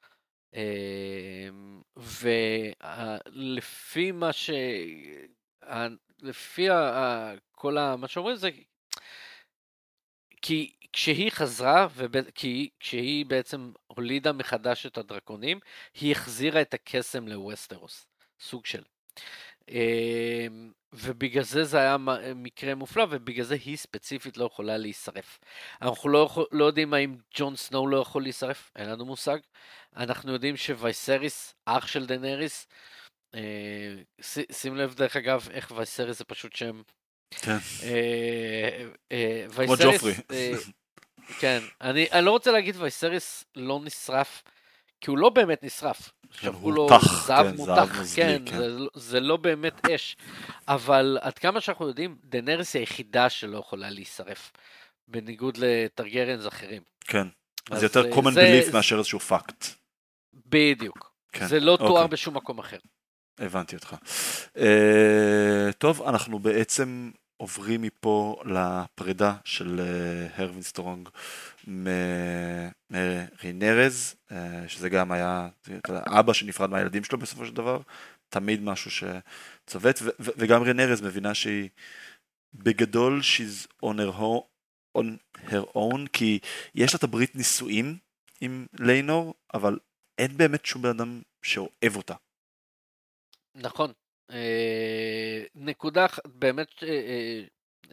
[0.54, 1.48] אה,
[1.96, 4.50] ולפי מה ש...
[6.22, 6.66] לפי
[7.52, 7.96] כל ה...
[7.96, 8.50] מה שאומרים זה...
[10.42, 12.30] כי כשהיא חזרה, וב...
[12.30, 15.60] כי כשהיא בעצם הולידה מחדש את הדרקונים,
[16.00, 18.06] היא החזירה את הקסם לווסטרוס,
[18.40, 18.82] סוג של.
[19.68, 21.96] אמ, ובגלל זה זה היה
[22.34, 25.38] מקרה מופלא, ובגלל זה היא ספציפית לא יכולה להישרף.
[25.82, 29.38] אנחנו לא, יכול, לא יודעים האם ג'ון סנואו לא יכול להישרף, אין לנו מושג.
[29.96, 32.66] אנחנו יודעים שווייסריס, אח של דנריס,
[33.34, 36.82] אה, ש- שים לב דרך אגב איך וייסריס זה פשוט שם.
[37.30, 37.56] כן.
[37.82, 40.20] אה, אה, וייסריס.
[40.32, 40.52] אה,
[41.38, 44.42] כן, אני, אני לא רוצה להגיד וייסריס לא נשרף,
[45.00, 46.10] כי הוא לא באמת נשרף.
[46.30, 48.56] שפכו הוא לו מותך, זהב כן, זהב מותך, נוזלי, כן, כן.
[48.58, 50.16] זה, לא- זה לא באמת אש.
[50.68, 54.52] אבל עד כמה שאנחנו יודעים, דנריס היא היחידה שלא יכולה להישרף,
[55.08, 56.82] בניגוד לטארגריאנס אחרים.
[57.00, 57.26] כן.
[57.70, 59.66] אז אז, יותר אה, common זה- belief מאשר איזשהו פאקט.
[60.46, 61.12] בדיוק.
[61.32, 62.08] כן, זה לא תואם אוקיי.
[62.08, 62.76] בשום מקום אחר.
[63.38, 63.96] הבנתי אותך.
[64.56, 64.60] Uh,
[65.78, 67.10] טוב, אנחנו בעצם
[67.42, 71.08] עוברים מפה לפרידה של uh, הרווין סטרונג
[72.90, 74.32] מריינירה, uh,
[74.68, 75.48] שזה גם היה
[75.88, 77.80] אבא שנפרד מהילדים שלו בסופו של דבר,
[78.28, 81.68] תמיד משהו שצובט, וגם ריינירה מבינה שהיא
[82.54, 84.40] בגדול she's on her,
[84.98, 85.06] on
[85.36, 86.38] her own, כי
[86.74, 87.98] יש לה את הברית נישואים
[88.40, 89.78] עם ליינור, אבל
[90.18, 92.14] אין באמת שום בן אדם שאוהב אותה.
[93.54, 93.92] נכון.
[94.32, 97.42] אה, נקודה, באמת, אה,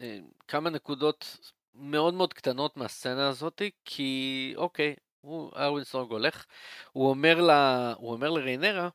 [0.00, 0.18] אה,
[0.48, 1.38] כמה נקודות
[1.74, 6.46] מאוד מאוד קטנות מהסצנה הזאת, כי אוקיי, הוא, הרווין סטרונג הולך,
[6.92, 8.88] הוא אומר, לה, הוא אומר לריינירה,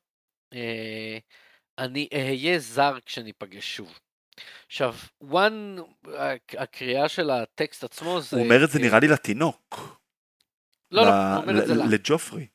[1.78, 4.00] אני אהיה זר כשניפגש שוב.
[4.66, 5.82] עכשיו, one,
[6.18, 8.38] הק- הקריאה של הטקסט עצמו זה...
[8.38, 10.00] הוא אומר את זה אה, נראה לי לתינוק.
[10.92, 11.86] לא, לא, הוא אומר את זה לה.
[11.86, 12.46] לג'ופרי.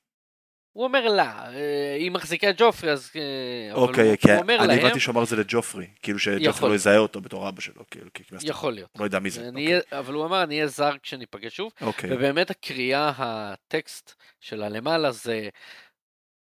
[0.80, 3.10] הוא אומר לה, אה, היא מחזיקה את ג'ופרי, אז...
[3.16, 5.86] אה, אוקיי, כי הוא אומר אני להם, הבנתי שהוא אמר את זה לג'ופרי.
[6.02, 6.68] כאילו שג'ופרי.
[6.68, 7.82] לא יזהה אותו בתור אבא שלו.
[7.90, 8.90] כאילו, כאילו, יכול להיות.
[8.98, 9.40] לא יודע מי זה.
[9.40, 9.66] אני אוקיי.
[9.66, 11.72] אהיה- אבל הוא אמר, אני אהיה זר כשניפגש שוב.
[11.80, 12.10] אוקיי.
[12.12, 15.48] ובאמת הקריאה, הטקסט של הלמעלה זה,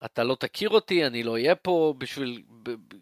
[0.05, 2.43] אתה לא תכיר אותי, אני לא אהיה פה בשביל,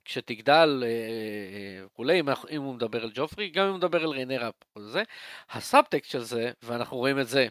[0.05, 2.19] כשתגדל אה, וכולי,
[2.51, 5.03] אם, הוא מדבר על ג'ופרי, גם אם הוא מדבר על ריינרה וזה.
[5.49, 7.47] הסאבטקסט של זה, ואנחנו רואים את זה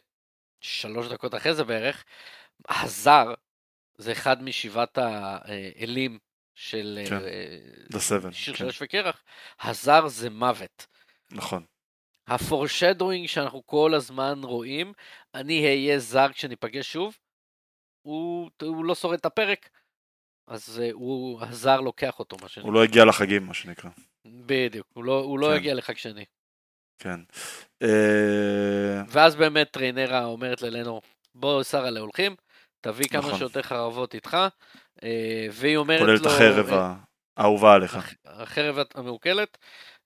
[0.60, 2.04] שלוש דקות אחרי זה בערך,
[2.68, 3.34] הזר
[4.00, 6.18] זה אחד משבעת האלים
[6.54, 7.56] של כן, אה,
[7.92, 8.58] The Seven, שיר כן.
[8.58, 9.22] של אש וקרח,
[9.60, 10.86] הזר זה מוות.
[11.30, 11.64] נכון.
[12.26, 14.92] הפורשדווינג שאנחנו כל הזמן רואים,
[15.34, 17.18] אני אהיה זר כשניפגש שוב,
[18.02, 19.68] הוא, הוא לא שורד את הפרק,
[20.46, 22.68] אז uh, הוא, הזר לוקח אותו, מה שנקרא.
[22.68, 23.90] הוא לא הגיע לחגים, מה שנקרא.
[24.26, 25.56] בדיוק, הוא לא, הוא לא כן.
[25.56, 26.24] יגיע לחג שני.
[26.98, 27.20] כן.
[27.82, 31.02] אה, ואז באמת טריינרה אומרת ללנור,
[31.34, 32.36] בוא שרה להולכים,
[32.80, 33.38] תביא כמה נכון.
[33.38, 34.36] שיותר חרבות איתך,
[35.02, 36.20] אה, והיא אומרת כולל לו...
[36.20, 36.94] את החרב אה,
[37.36, 37.96] האהובה עליך.
[37.96, 39.58] הח- החרב המעוקלת,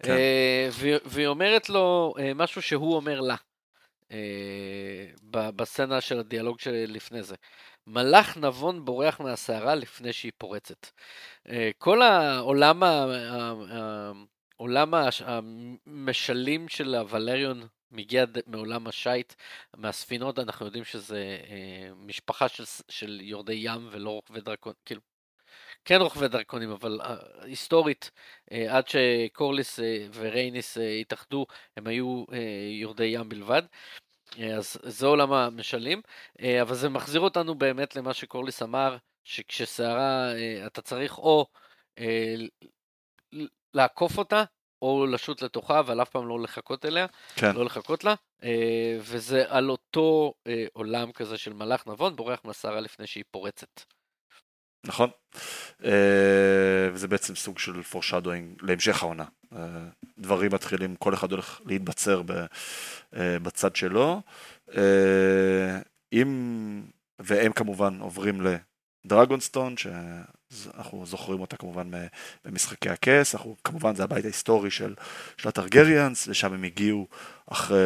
[0.03, 0.11] כן.
[0.13, 0.69] אה,
[1.05, 3.37] והיא- אומרת לו אה, משהו שהוא אומר לה,
[4.13, 7.35] אה, בסצנה של הדיאלוג שלפני זה.
[7.87, 10.87] מלאך נבון בורח מהסערה לפני שהיא פורצת.
[11.49, 14.13] אה, כל העולם, ה- ה- ה-
[14.57, 15.23] עולם הש-
[15.87, 19.35] המשלים של הוולריון מגיע מעולם השיט,
[19.77, 25.01] מהספינות, אנחנו יודעים שזה אה, משפחה של, של יורדי ים ולא רוכבי דרקון, כאילו,
[25.85, 28.11] כן רוכבי דרקונים, אבל אה, היסטורית,
[28.53, 29.81] אה, עד שקורליס
[30.13, 31.47] ורייניס אה, התאחדו,
[31.77, 32.25] הם היו
[32.81, 33.63] יורדי ים בלבד.
[34.57, 36.03] אז זה עולם המשלים,
[36.63, 40.33] אבל זה מחזיר אותנו באמת למה שקורליס אמר, שכשסערה,
[40.67, 41.47] אתה צריך או
[43.75, 44.45] לעקוף אותה,
[44.85, 47.07] או לשוט לתוכה, אבל אף פעם לא לחכות אליה,
[47.37, 47.55] כן.
[47.55, 52.81] לא לחכות לה, אה, וזה על אותו אה, עולם כזה של מלאך נבון, בורח מהסערה
[52.81, 53.81] לפני שהיא פורצת.
[54.87, 55.11] נכון.
[55.85, 59.25] אה, וזה בעצם סוג של foreshadowing להמשך העונה.
[60.19, 62.23] דברים מתחילים, כל אחד הולך להתבצר
[63.13, 64.21] בצד שלו.
[66.13, 66.83] אם,
[67.19, 68.41] והם כמובן עוברים
[69.05, 69.75] לדרגונסטון,
[70.53, 71.91] שאנחנו זוכרים אותה כמובן
[72.45, 74.95] במשחקי הכס, אנחנו, כמובן זה הבית ההיסטורי של,
[75.37, 77.07] של הטרגריאנס, לשם הם הגיעו
[77.47, 77.79] אחרי,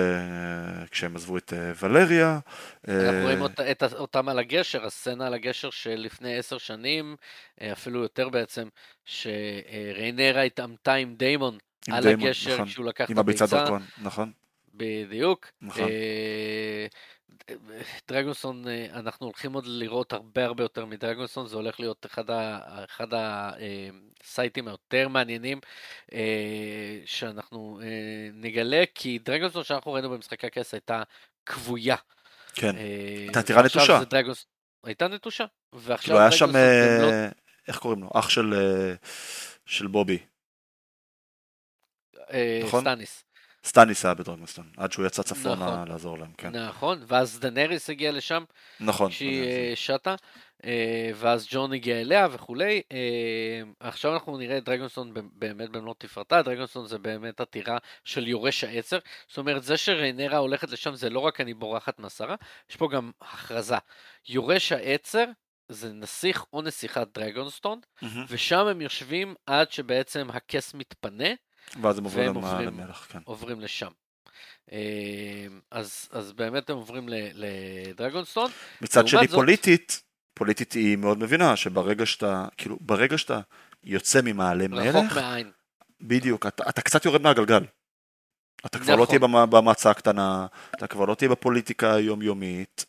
[0.91, 2.39] כשהם עזבו את אה, ולריה.
[2.89, 7.17] אנחנו אה, רואים אות- את אותם על הגשר, הסצנה על הגשר שלפני עשר שנים,
[7.61, 8.69] אה, אפילו יותר בעצם,
[9.05, 11.59] שריינרה התעמתה עם דיימון
[11.89, 12.67] עם על דיימון, הגשר נכון.
[12.67, 13.57] כשהוא לקח את עם הביצת הביצה.
[13.65, 14.33] דרכון, נכון.
[14.75, 15.47] בדיוק.
[15.63, 15.83] נכון.
[15.83, 16.87] אה,
[18.09, 22.61] דרגונסון, אה, אנחנו הולכים עוד לראות הרבה הרבה יותר מדרגונסון, זה הולך להיות אחד, ה,
[22.85, 25.61] אחד הסייטים היותר מעניינים
[26.13, 31.03] אה, שאנחנו אה, נגלה, כי דרגונסון שאנחנו ראינו במשחקי הכס הייתה
[31.47, 31.97] כבויה.
[32.55, 32.77] כן.
[32.77, 32.83] אה,
[33.35, 33.99] הייתה ועכשיו נטושה.
[33.99, 34.47] זה דרגונס...
[34.85, 35.45] הייתה נטושה.
[35.73, 37.29] ועכשיו כאילו היה שם, אה,
[37.69, 38.11] איך קוראים לו?
[38.15, 38.95] אח של, אה,
[39.67, 40.19] של בובי.
[42.31, 42.81] אה, נכון?
[42.81, 43.25] סטניס.
[43.69, 45.89] סטניס היה בדרגונסטון, עד שהוא יצא צפונה נכון.
[45.89, 46.57] לעזור להם, כן.
[46.57, 48.45] נכון, ואז דנריס הגיע לשם,
[48.81, 49.11] נכון.
[49.11, 50.15] שהיא זה- אה, שטה,
[50.65, 52.83] אה, ואז ג'ון הגיע אליה וכולי.
[52.93, 52.99] אה,
[53.81, 58.65] עכשיו אנחנו נראה את דרגונסון ב- באמת במלוא תפארתה, דרגונסון זה באמת עתירה של יורש
[58.65, 58.99] העצר.
[59.29, 62.35] זאת אומרת, זה שריינרה הולכת לשם זה לא רק אני בורחת מהשרה,
[62.71, 63.77] יש פה גם הכרזה.
[64.29, 65.25] יורש העצר
[65.69, 68.25] זה נסיך או נסיכת דרגונסטון, מהמם.
[68.29, 71.29] ושם הם יושבים עד שבעצם הכס מתפנה,
[71.83, 73.19] ואז הם עוברים עוברים- למלך, כן.
[73.25, 73.91] עוברים לשם.
[74.73, 74.79] אה,
[75.71, 78.51] אז, אז באמת הם עוברים לדרגונסטון.
[78.81, 80.03] מצד שני זאת- פוליטית,
[80.35, 83.41] פוליטית היא מאוד מבינה שברגע שאתה, כאילו, ברגע שאתה
[83.85, 85.51] יוצא ממעלה רחוק מלך, מהעין.
[86.01, 87.65] בדיוק, אתה, אתה קצת יורד מהגלגל.
[88.67, 89.07] אתה כבר לא נכון.
[89.07, 90.47] תהיה במ- הקטנה,
[90.77, 92.87] אתה כבר לא תהיה בפוליטיקה היומיומית,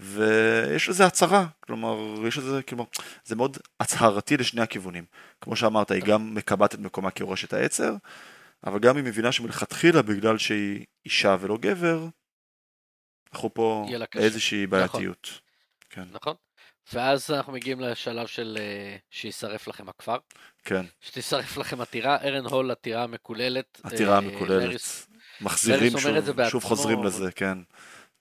[0.00, 1.96] ויש לזה הצהרה, כלומר,
[2.26, 2.84] יש לזה, כלומר,
[3.24, 5.04] זה מאוד הצהרתי לשני הכיוונים.
[5.40, 7.94] כמו שאמרת, היא גם מקבעת את מקומה כיורשת העצר,
[8.66, 12.06] אבל גם היא מבינה שמלכתחילה, בגלל שהיא אישה ולא גבר,
[13.32, 13.86] אנחנו פה.
[14.14, 14.70] באיזושהי נכון.
[14.78, 15.40] בעייתיות.
[15.90, 16.34] כן, נכון?
[16.92, 20.16] ואז אנחנו מגיעים לשלב של אה, שישרף לכם הכפר,
[20.64, 23.80] כן, שתשרף לכם עתירה, ארן הול עתירה המקוללת.
[23.82, 24.62] עתירה אה, המקוללת.
[24.70, 25.06] לריס-
[25.40, 27.58] מחזירים שוב, שוב חוזרים לזה, כן.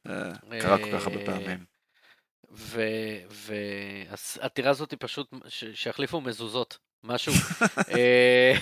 [0.08, 1.66] אה, קרה כל כך הרבה פעמים.
[3.30, 5.34] והעתירה הזאת היא פשוט,
[5.74, 7.34] שיחליפו מזוזות, משהו.
[7.98, 8.54] אה,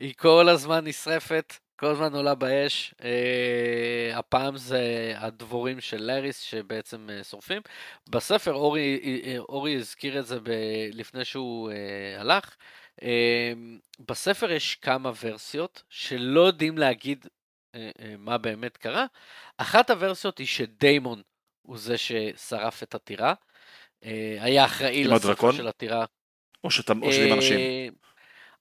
[0.00, 2.94] היא כל הזמן נשרפת, כל הזמן עולה באש.
[3.04, 7.62] אה, הפעם זה הדבורים של לאריס שבעצם שורפים.
[8.08, 9.00] בספר אורי,
[9.38, 11.70] אורי הזכיר את זה ב- לפני שהוא
[12.18, 12.56] הלך.
[14.08, 17.26] בספר יש כמה ורסיות שלא יודעים להגיד
[18.18, 19.06] מה באמת קרה.
[19.58, 21.22] אחת הוורסיות היא שדיימון
[21.62, 23.34] הוא זה ששרף את הטירה.
[24.04, 25.56] אה, היה אחראי לשרפה הדרקון?
[25.56, 26.04] של הטירה.
[26.64, 27.58] או שאתה, עם אנשים.
[27.58, 27.88] אה,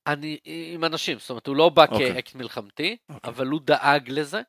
[0.07, 2.13] אני, עם אנשים, זאת אומרת, הוא לא בא אוקיי.
[2.13, 3.29] כאקט מלחמתי, אוקיי.
[3.29, 4.41] אבל הוא דאג לזה.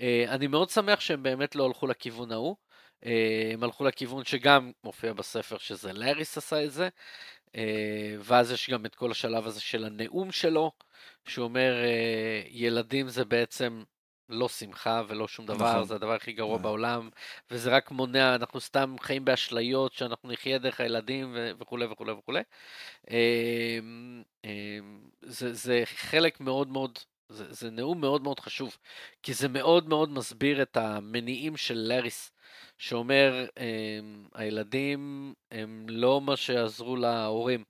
[0.00, 2.56] אה, אני מאוד שמח שהם באמת לא הלכו לכיוון ההוא.
[3.06, 6.88] אה, הם הלכו לכיוון שגם מופיע בספר שזה לאריס עשה את זה.
[7.56, 10.72] אה, ואז יש גם את כל השלב הזה של הנאום שלו,
[11.28, 13.82] שהוא אומר, אה, ילדים זה בעצם
[14.28, 15.84] לא שמחה ולא שום דבר, נכון.
[15.84, 16.62] זה הדבר הכי גרוע אה.
[16.62, 17.10] בעולם,
[17.50, 22.40] וזה רק מונע, אנחנו סתם חיים באשליות שאנחנו נחיה דרך הילדים ו- וכולי וכולי וכולי.
[23.10, 26.98] אמ, אמ, זה, זה חלק מאוד מאוד,
[27.28, 28.76] זה, זה נאום מאוד מאוד חשוב,
[29.22, 32.32] כי זה מאוד מאוד מסביר את המניעים של לאריס,
[32.78, 37.64] שאומר, אמ, הילדים הם לא מה שעזרו להורים,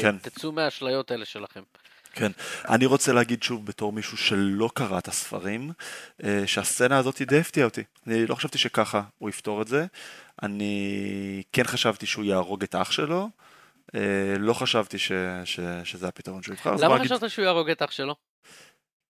[0.00, 0.16] כן.
[0.16, 1.62] ותצאו מהאשליות האלה שלכם.
[2.68, 5.70] אני רוצה להגיד שוב בתור מישהו שלא קרא את הספרים,
[6.24, 7.82] אה, שהסצנה הזאת די הפתיעה אותי.
[8.06, 9.86] אני לא חשבתי שככה הוא יפתור את זה.
[10.42, 13.28] אני כן חשבתי שהוא יהרוג את אח שלו.
[13.94, 14.00] אה,
[14.38, 15.12] לא חשבתי ש,
[15.44, 16.76] ש, שזה הפתרון שהוא יבחר.
[16.76, 18.14] למה חשבת שהוא יהרוג את אח שלו?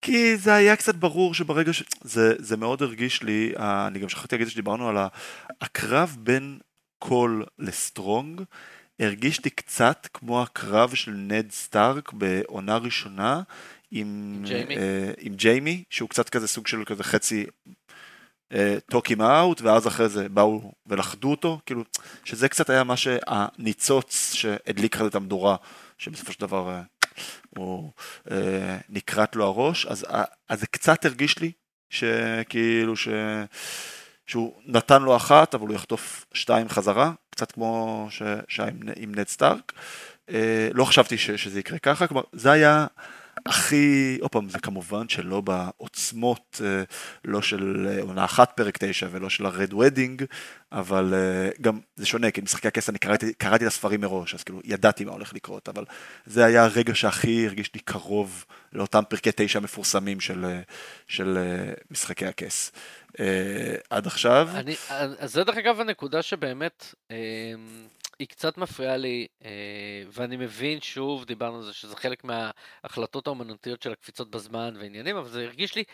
[0.02, 1.82] כי זה היה קצת ברור שברגע ש...
[2.00, 4.96] זה, זה מאוד הרגיש לי, אני גם שכחתי להגיד שדיברנו על
[5.60, 6.58] הקרב בין
[6.98, 8.42] קול לסטרונג,
[9.02, 13.42] הרגיש לי קצת כמו הקרב של נד סטארק בעונה ראשונה
[13.90, 14.76] עם, עם ג'יימי?
[14.76, 17.46] אה, עם ג'יימי, שהוא קצת כזה סוג של כזה חצי
[18.90, 21.84] took him out, ואז אחרי זה באו ולכדו אותו, כאילו,
[22.24, 25.56] שזה קצת היה מה שהניצוץ שהדליק לך את המדורה,
[25.98, 26.82] שבסופו של דבר אה,
[27.56, 27.92] הוא
[28.30, 31.52] אה, נכרת לו הראש, אז, אה, אז זה קצת הרגיש לי
[31.90, 33.08] שכאילו ש...
[34.26, 38.06] שהוא נתן לו אחת, אבל הוא יחטוף שתיים חזרה, קצת כמו
[38.48, 39.72] שהיה עם, נד סטארק.
[40.30, 42.86] אה, לא חשבתי ש, שזה יקרה ככה, כלומר, זה היה
[43.46, 46.82] הכי, עוד פעם, זה כמובן שלא בעוצמות, אה,
[47.24, 50.24] לא של אה, עונה אחת פרק תשע ולא של הרד וודינג,
[50.72, 51.14] אבל
[51.60, 55.04] גם זה שונה, כי משחקי הכס אני קראתי, קראתי את הספרים מראש, אז כאילו ידעתי
[55.04, 55.84] מה הולך לקרות, אבל
[56.26, 60.60] זה היה הרגע שהכי הרגיש לי קרוב לאותם פרקי תשע מפורסמים של,
[61.08, 61.38] של
[61.90, 62.72] משחקי הכס.
[63.90, 64.48] עד עכשיו.
[64.54, 64.74] אני,
[65.18, 66.94] אז זה דרך אגב הנקודה שבאמת,
[68.18, 73.82] היא קצת מפריעה לי, אה, ואני מבין, שוב, דיברנו על זה, שזה חלק מההחלטות האומנותיות
[73.82, 75.84] של הקפיצות בזמן ועניינים, אבל זה הרגיש לי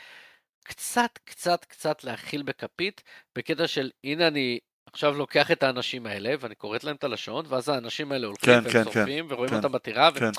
[0.64, 3.02] קצת, קצת, קצת להכיל בכפית,
[3.36, 4.58] בקטע של, הנה אני
[4.92, 8.60] עכשיו לוקח את האנשים האלה, ואני כורת להם את הלשון, ואז האנשים האלה הולכים כן,
[8.62, 10.18] והם כן, שורפים, כן, ורואים כן, אותם בטירה, ו...
[10.18, 10.30] כן.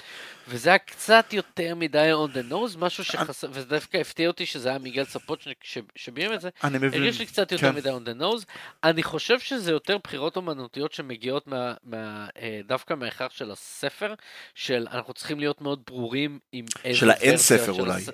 [0.48, 4.70] וזה היה קצת יותר מדי on the nose, משהו שחסר, וזה דווקא הפתיע אותי שזה
[4.70, 5.64] היה מיגל ספוצ'ניק
[5.96, 6.50] שביים את זה.
[6.64, 7.02] אני מבין.
[7.02, 7.76] הרגיש לי קצת יותר כן.
[7.76, 8.46] מדי on the nose.
[8.84, 14.14] אני חושב שזה יותר בחירות אומנותיות שמגיעות מה, מה, אה, דווקא מההכרח של הספר,
[14.56, 17.94] של אנחנו צריכים להיות מאוד ברורים עם איזה של האין ספר של אולי.
[17.94, 18.10] הס-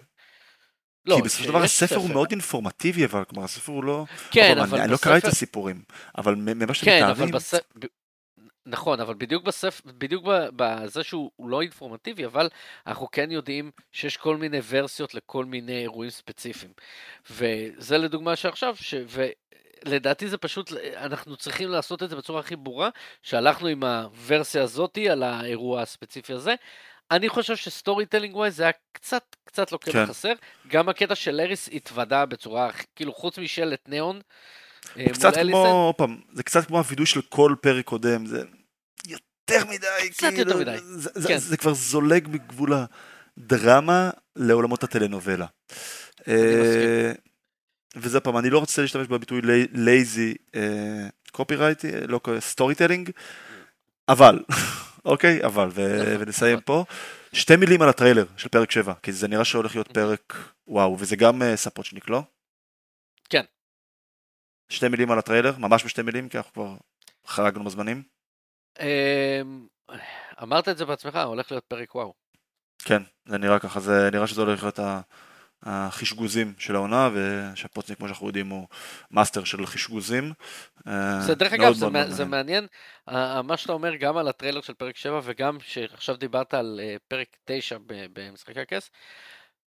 [1.06, 2.10] לא, כי בסופו של דבר הספר הוא.
[2.10, 4.06] מאוד אינפורמטיבי, אבל כלומר הספר הוא לא...
[4.32, 5.82] כן, פעם, אבל אני, אני לא קראתי את בספר- הסיפורים,
[6.18, 7.88] אבל ממה שאתם כן, אבל מתארים, בספר...
[8.66, 12.50] נכון, אבל בדיוק בספר, בדיוק ב- בזה שהוא הוא לא אינפורמטיבי, אבל
[12.88, 16.72] אנחנו כן יודעים שיש כל מיני ורסיות לכל מיני אירועים ספציפיים.
[17.32, 18.94] וזה לדוגמה שעכשיו, ש...
[19.86, 22.90] ולדעתי זה פשוט, אנחנו צריכים לעשות את זה בצורה הכי ברורה,
[23.24, 26.56] שהלכנו עם הוורסיה הזאתי על האירוע הספציפי הזה.
[27.12, 30.06] אני חושב ש storytelling wise זה היה קצת, קצת לוקה כן.
[30.06, 30.34] בחסר.
[30.68, 34.22] גם הקטע של אריס התוודה בצורה, כאילו חוץ משלט ניאון.
[34.98, 38.44] אה, קצת כמו, פעם, זה קצת כמו הווידוי של כל פרק קודם, זה
[39.08, 41.38] יותר מדי, קצת כאילו, יותר מדי, זה, זה, כן.
[41.38, 42.74] זה כבר זולג מגבול
[43.38, 45.46] הדרמה לעולמות הטלנובלה.
[46.28, 47.12] אה,
[47.96, 49.42] וזה פעם, אני לא רוצה להשתמש בביטוי
[49.74, 50.36] lazy
[51.32, 53.10] copywriting, לא storytelling,
[54.10, 54.44] אבל,
[55.06, 56.60] אוקיי, אבל, ו- נכון, ונסיים.
[56.62, 56.86] פה.
[57.34, 60.34] שתי מילים על הטריילר של פרק 7, כי זה נראה שהולך להיות פרק,
[60.68, 62.22] וואו, וזה גם אה, ספוצ'ניק, לא?
[63.30, 63.44] כן.
[64.70, 66.76] שתי מילים על הטריילר, ממש בשתי מילים, כי אנחנו כבר
[67.28, 68.04] חרגנו בזמנים.
[68.80, 69.68] אמ,
[70.44, 72.14] אמרת את זה בעצמך, הולך להיות פרק וואו.
[72.86, 75.02] כן, זה נראה ככה, זה נראה שזה הולך להיות ה-
[75.66, 78.68] החשגוזים של העונה, ושפוצניק, כמו שאנחנו יודעים, הוא
[79.12, 80.34] master של חשגוזים.
[80.88, 81.74] אה, זה דרך אגב,
[82.08, 82.68] זה מעניין,
[83.44, 87.28] מה שאתה אומר גם על הטריילר של פרק 7 וגם שעכשיו דיברת על אה, פרק
[87.46, 88.92] 9 ב- במשחקי הכס.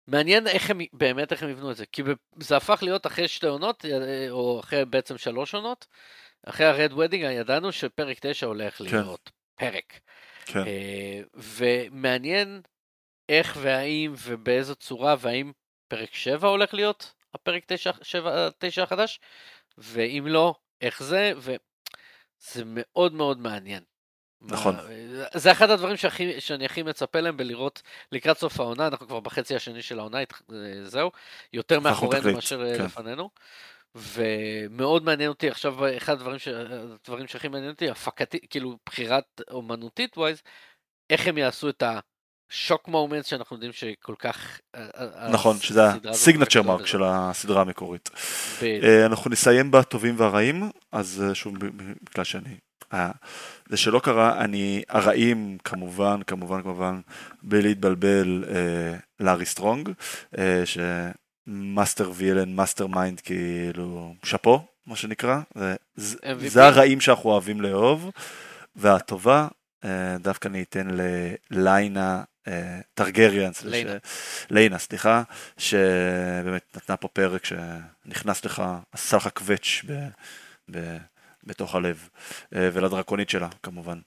[0.08, 2.02] מעניין איך הם, באמת איך הם יבנו את זה, כי
[2.40, 5.88] זה הפך להיות אחרי שתי עונות, אה, או אחרי בעצם שלוש עונות,
[6.46, 8.84] אחרי הרד וודינג ידענו שפרק 9 הולך כן.
[8.86, 10.00] להיות פרק.
[10.46, 10.64] כן.
[11.34, 12.62] ומעניין
[13.30, 15.52] איך והאם ובאיזו צורה והאם
[15.90, 19.20] פרק 7 הולך להיות הפרק 9, 7, 9 החדש,
[19.78, 23.84] ואם לא, איך זה, וזה מאוד מאוד מעניין.
[24.42, 24.76] נכון.
[25.34, 29.56] זה אחד הדברים שהכי, שאני הכי מצפה להם בלראות לקראת סוף העונה, אנחנו כבר בחצי
[29.56, 30.26] השני של העונה, אה,
[30.84, 31.12] זהו,
[31.54, 32.86] יותר מאחורינו תקליט, מאשר אה, כן.
[32.86, 33.30] לפנינו.
[33.96, 36.48] ומאוד מעניין אותי עכשיו, אחד הדברים, ש...
[36.48, 40.42] הדברים שהכי מעניין אותי, הפקתי, כאילו בחירת אומנותית ווייז,
[41.10, 41.84] איך הם יעשו את
[42.52, 44.60] ה shock moment שאנחנו יודעים שכל כך...
[44.76, 46.86] אה, אה, נכון, הס- שזה ה signature mark.
[46.86, 48.10] של הסדרה המקורית.
[48.64, 51.54] אה, אנחנו נסיים בטובים והרעים, אז אה, שוב,
[52.12, 52.58] בגלל שאני...
[52.94, 53.12] אה,
[53.70, 57.00] זה שלא קרה, אני הרעים כמובן, כמובן, כמובן,
[57.44, 59.90] בלי להתבלבל, אה, לארי סטרונג,
[60.38, 65.40] אה, ש master villain, mastermind, כאילו, שאפו, מה שנקרא,
[65.96, 68.10] זה, הרעים שאנחנו אוהבים לאהוב,
[68.76, 69.48] והטובה,
[69.86, 70.88] אה, דווקא אני אתן
[71.52, 72.24] לליינה
[72.94, 73.52] טרגריאן,
[74.50, 74.78] ליינה.
[74.78, 75.24] סליחה,
[75.58, 80.08] שבאמת נתנה פה פרק שנכנס לך, עשה לך קווץ' ב,
[80.72, 80.98] ב,
[81.44, 82.10] בתוך הלב,
[82.56, 84.00] אה, ולדרקונית שלה כמובן.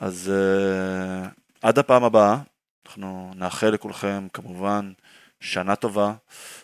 [0.00, 1.28] אז אה,
[1.62, 2.38] עד הפעם הבאה,
[2.86, 4.92] אנחנו נאחל לכולכם כמובן
[5.40, 6.12] שנה טובה,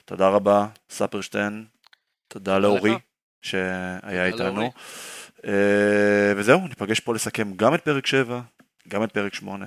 [0.05, 1.65] תודה רבה, ספרשטיין,
[2.29, 2.99] תודה לאורי.
[3.43, 4.27] שהיה.
[4.27, 4.73] איתנו.
[5.47, 8.41] אה, וזהו, ניפגש פה לסכם גם את פרק 7,
[8.89, 9.66] גם את פרק 8.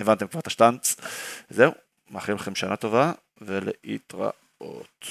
[0.00, 0.96] הבנתם כבר את השטאנץ.
[1.50, 1.72] זהו,
[2.10, 5.06] מאחלים לכם שנה טובה ולהתראות.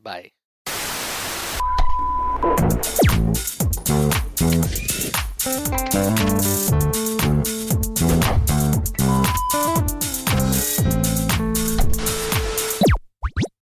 [0.00, 0.28] ביי.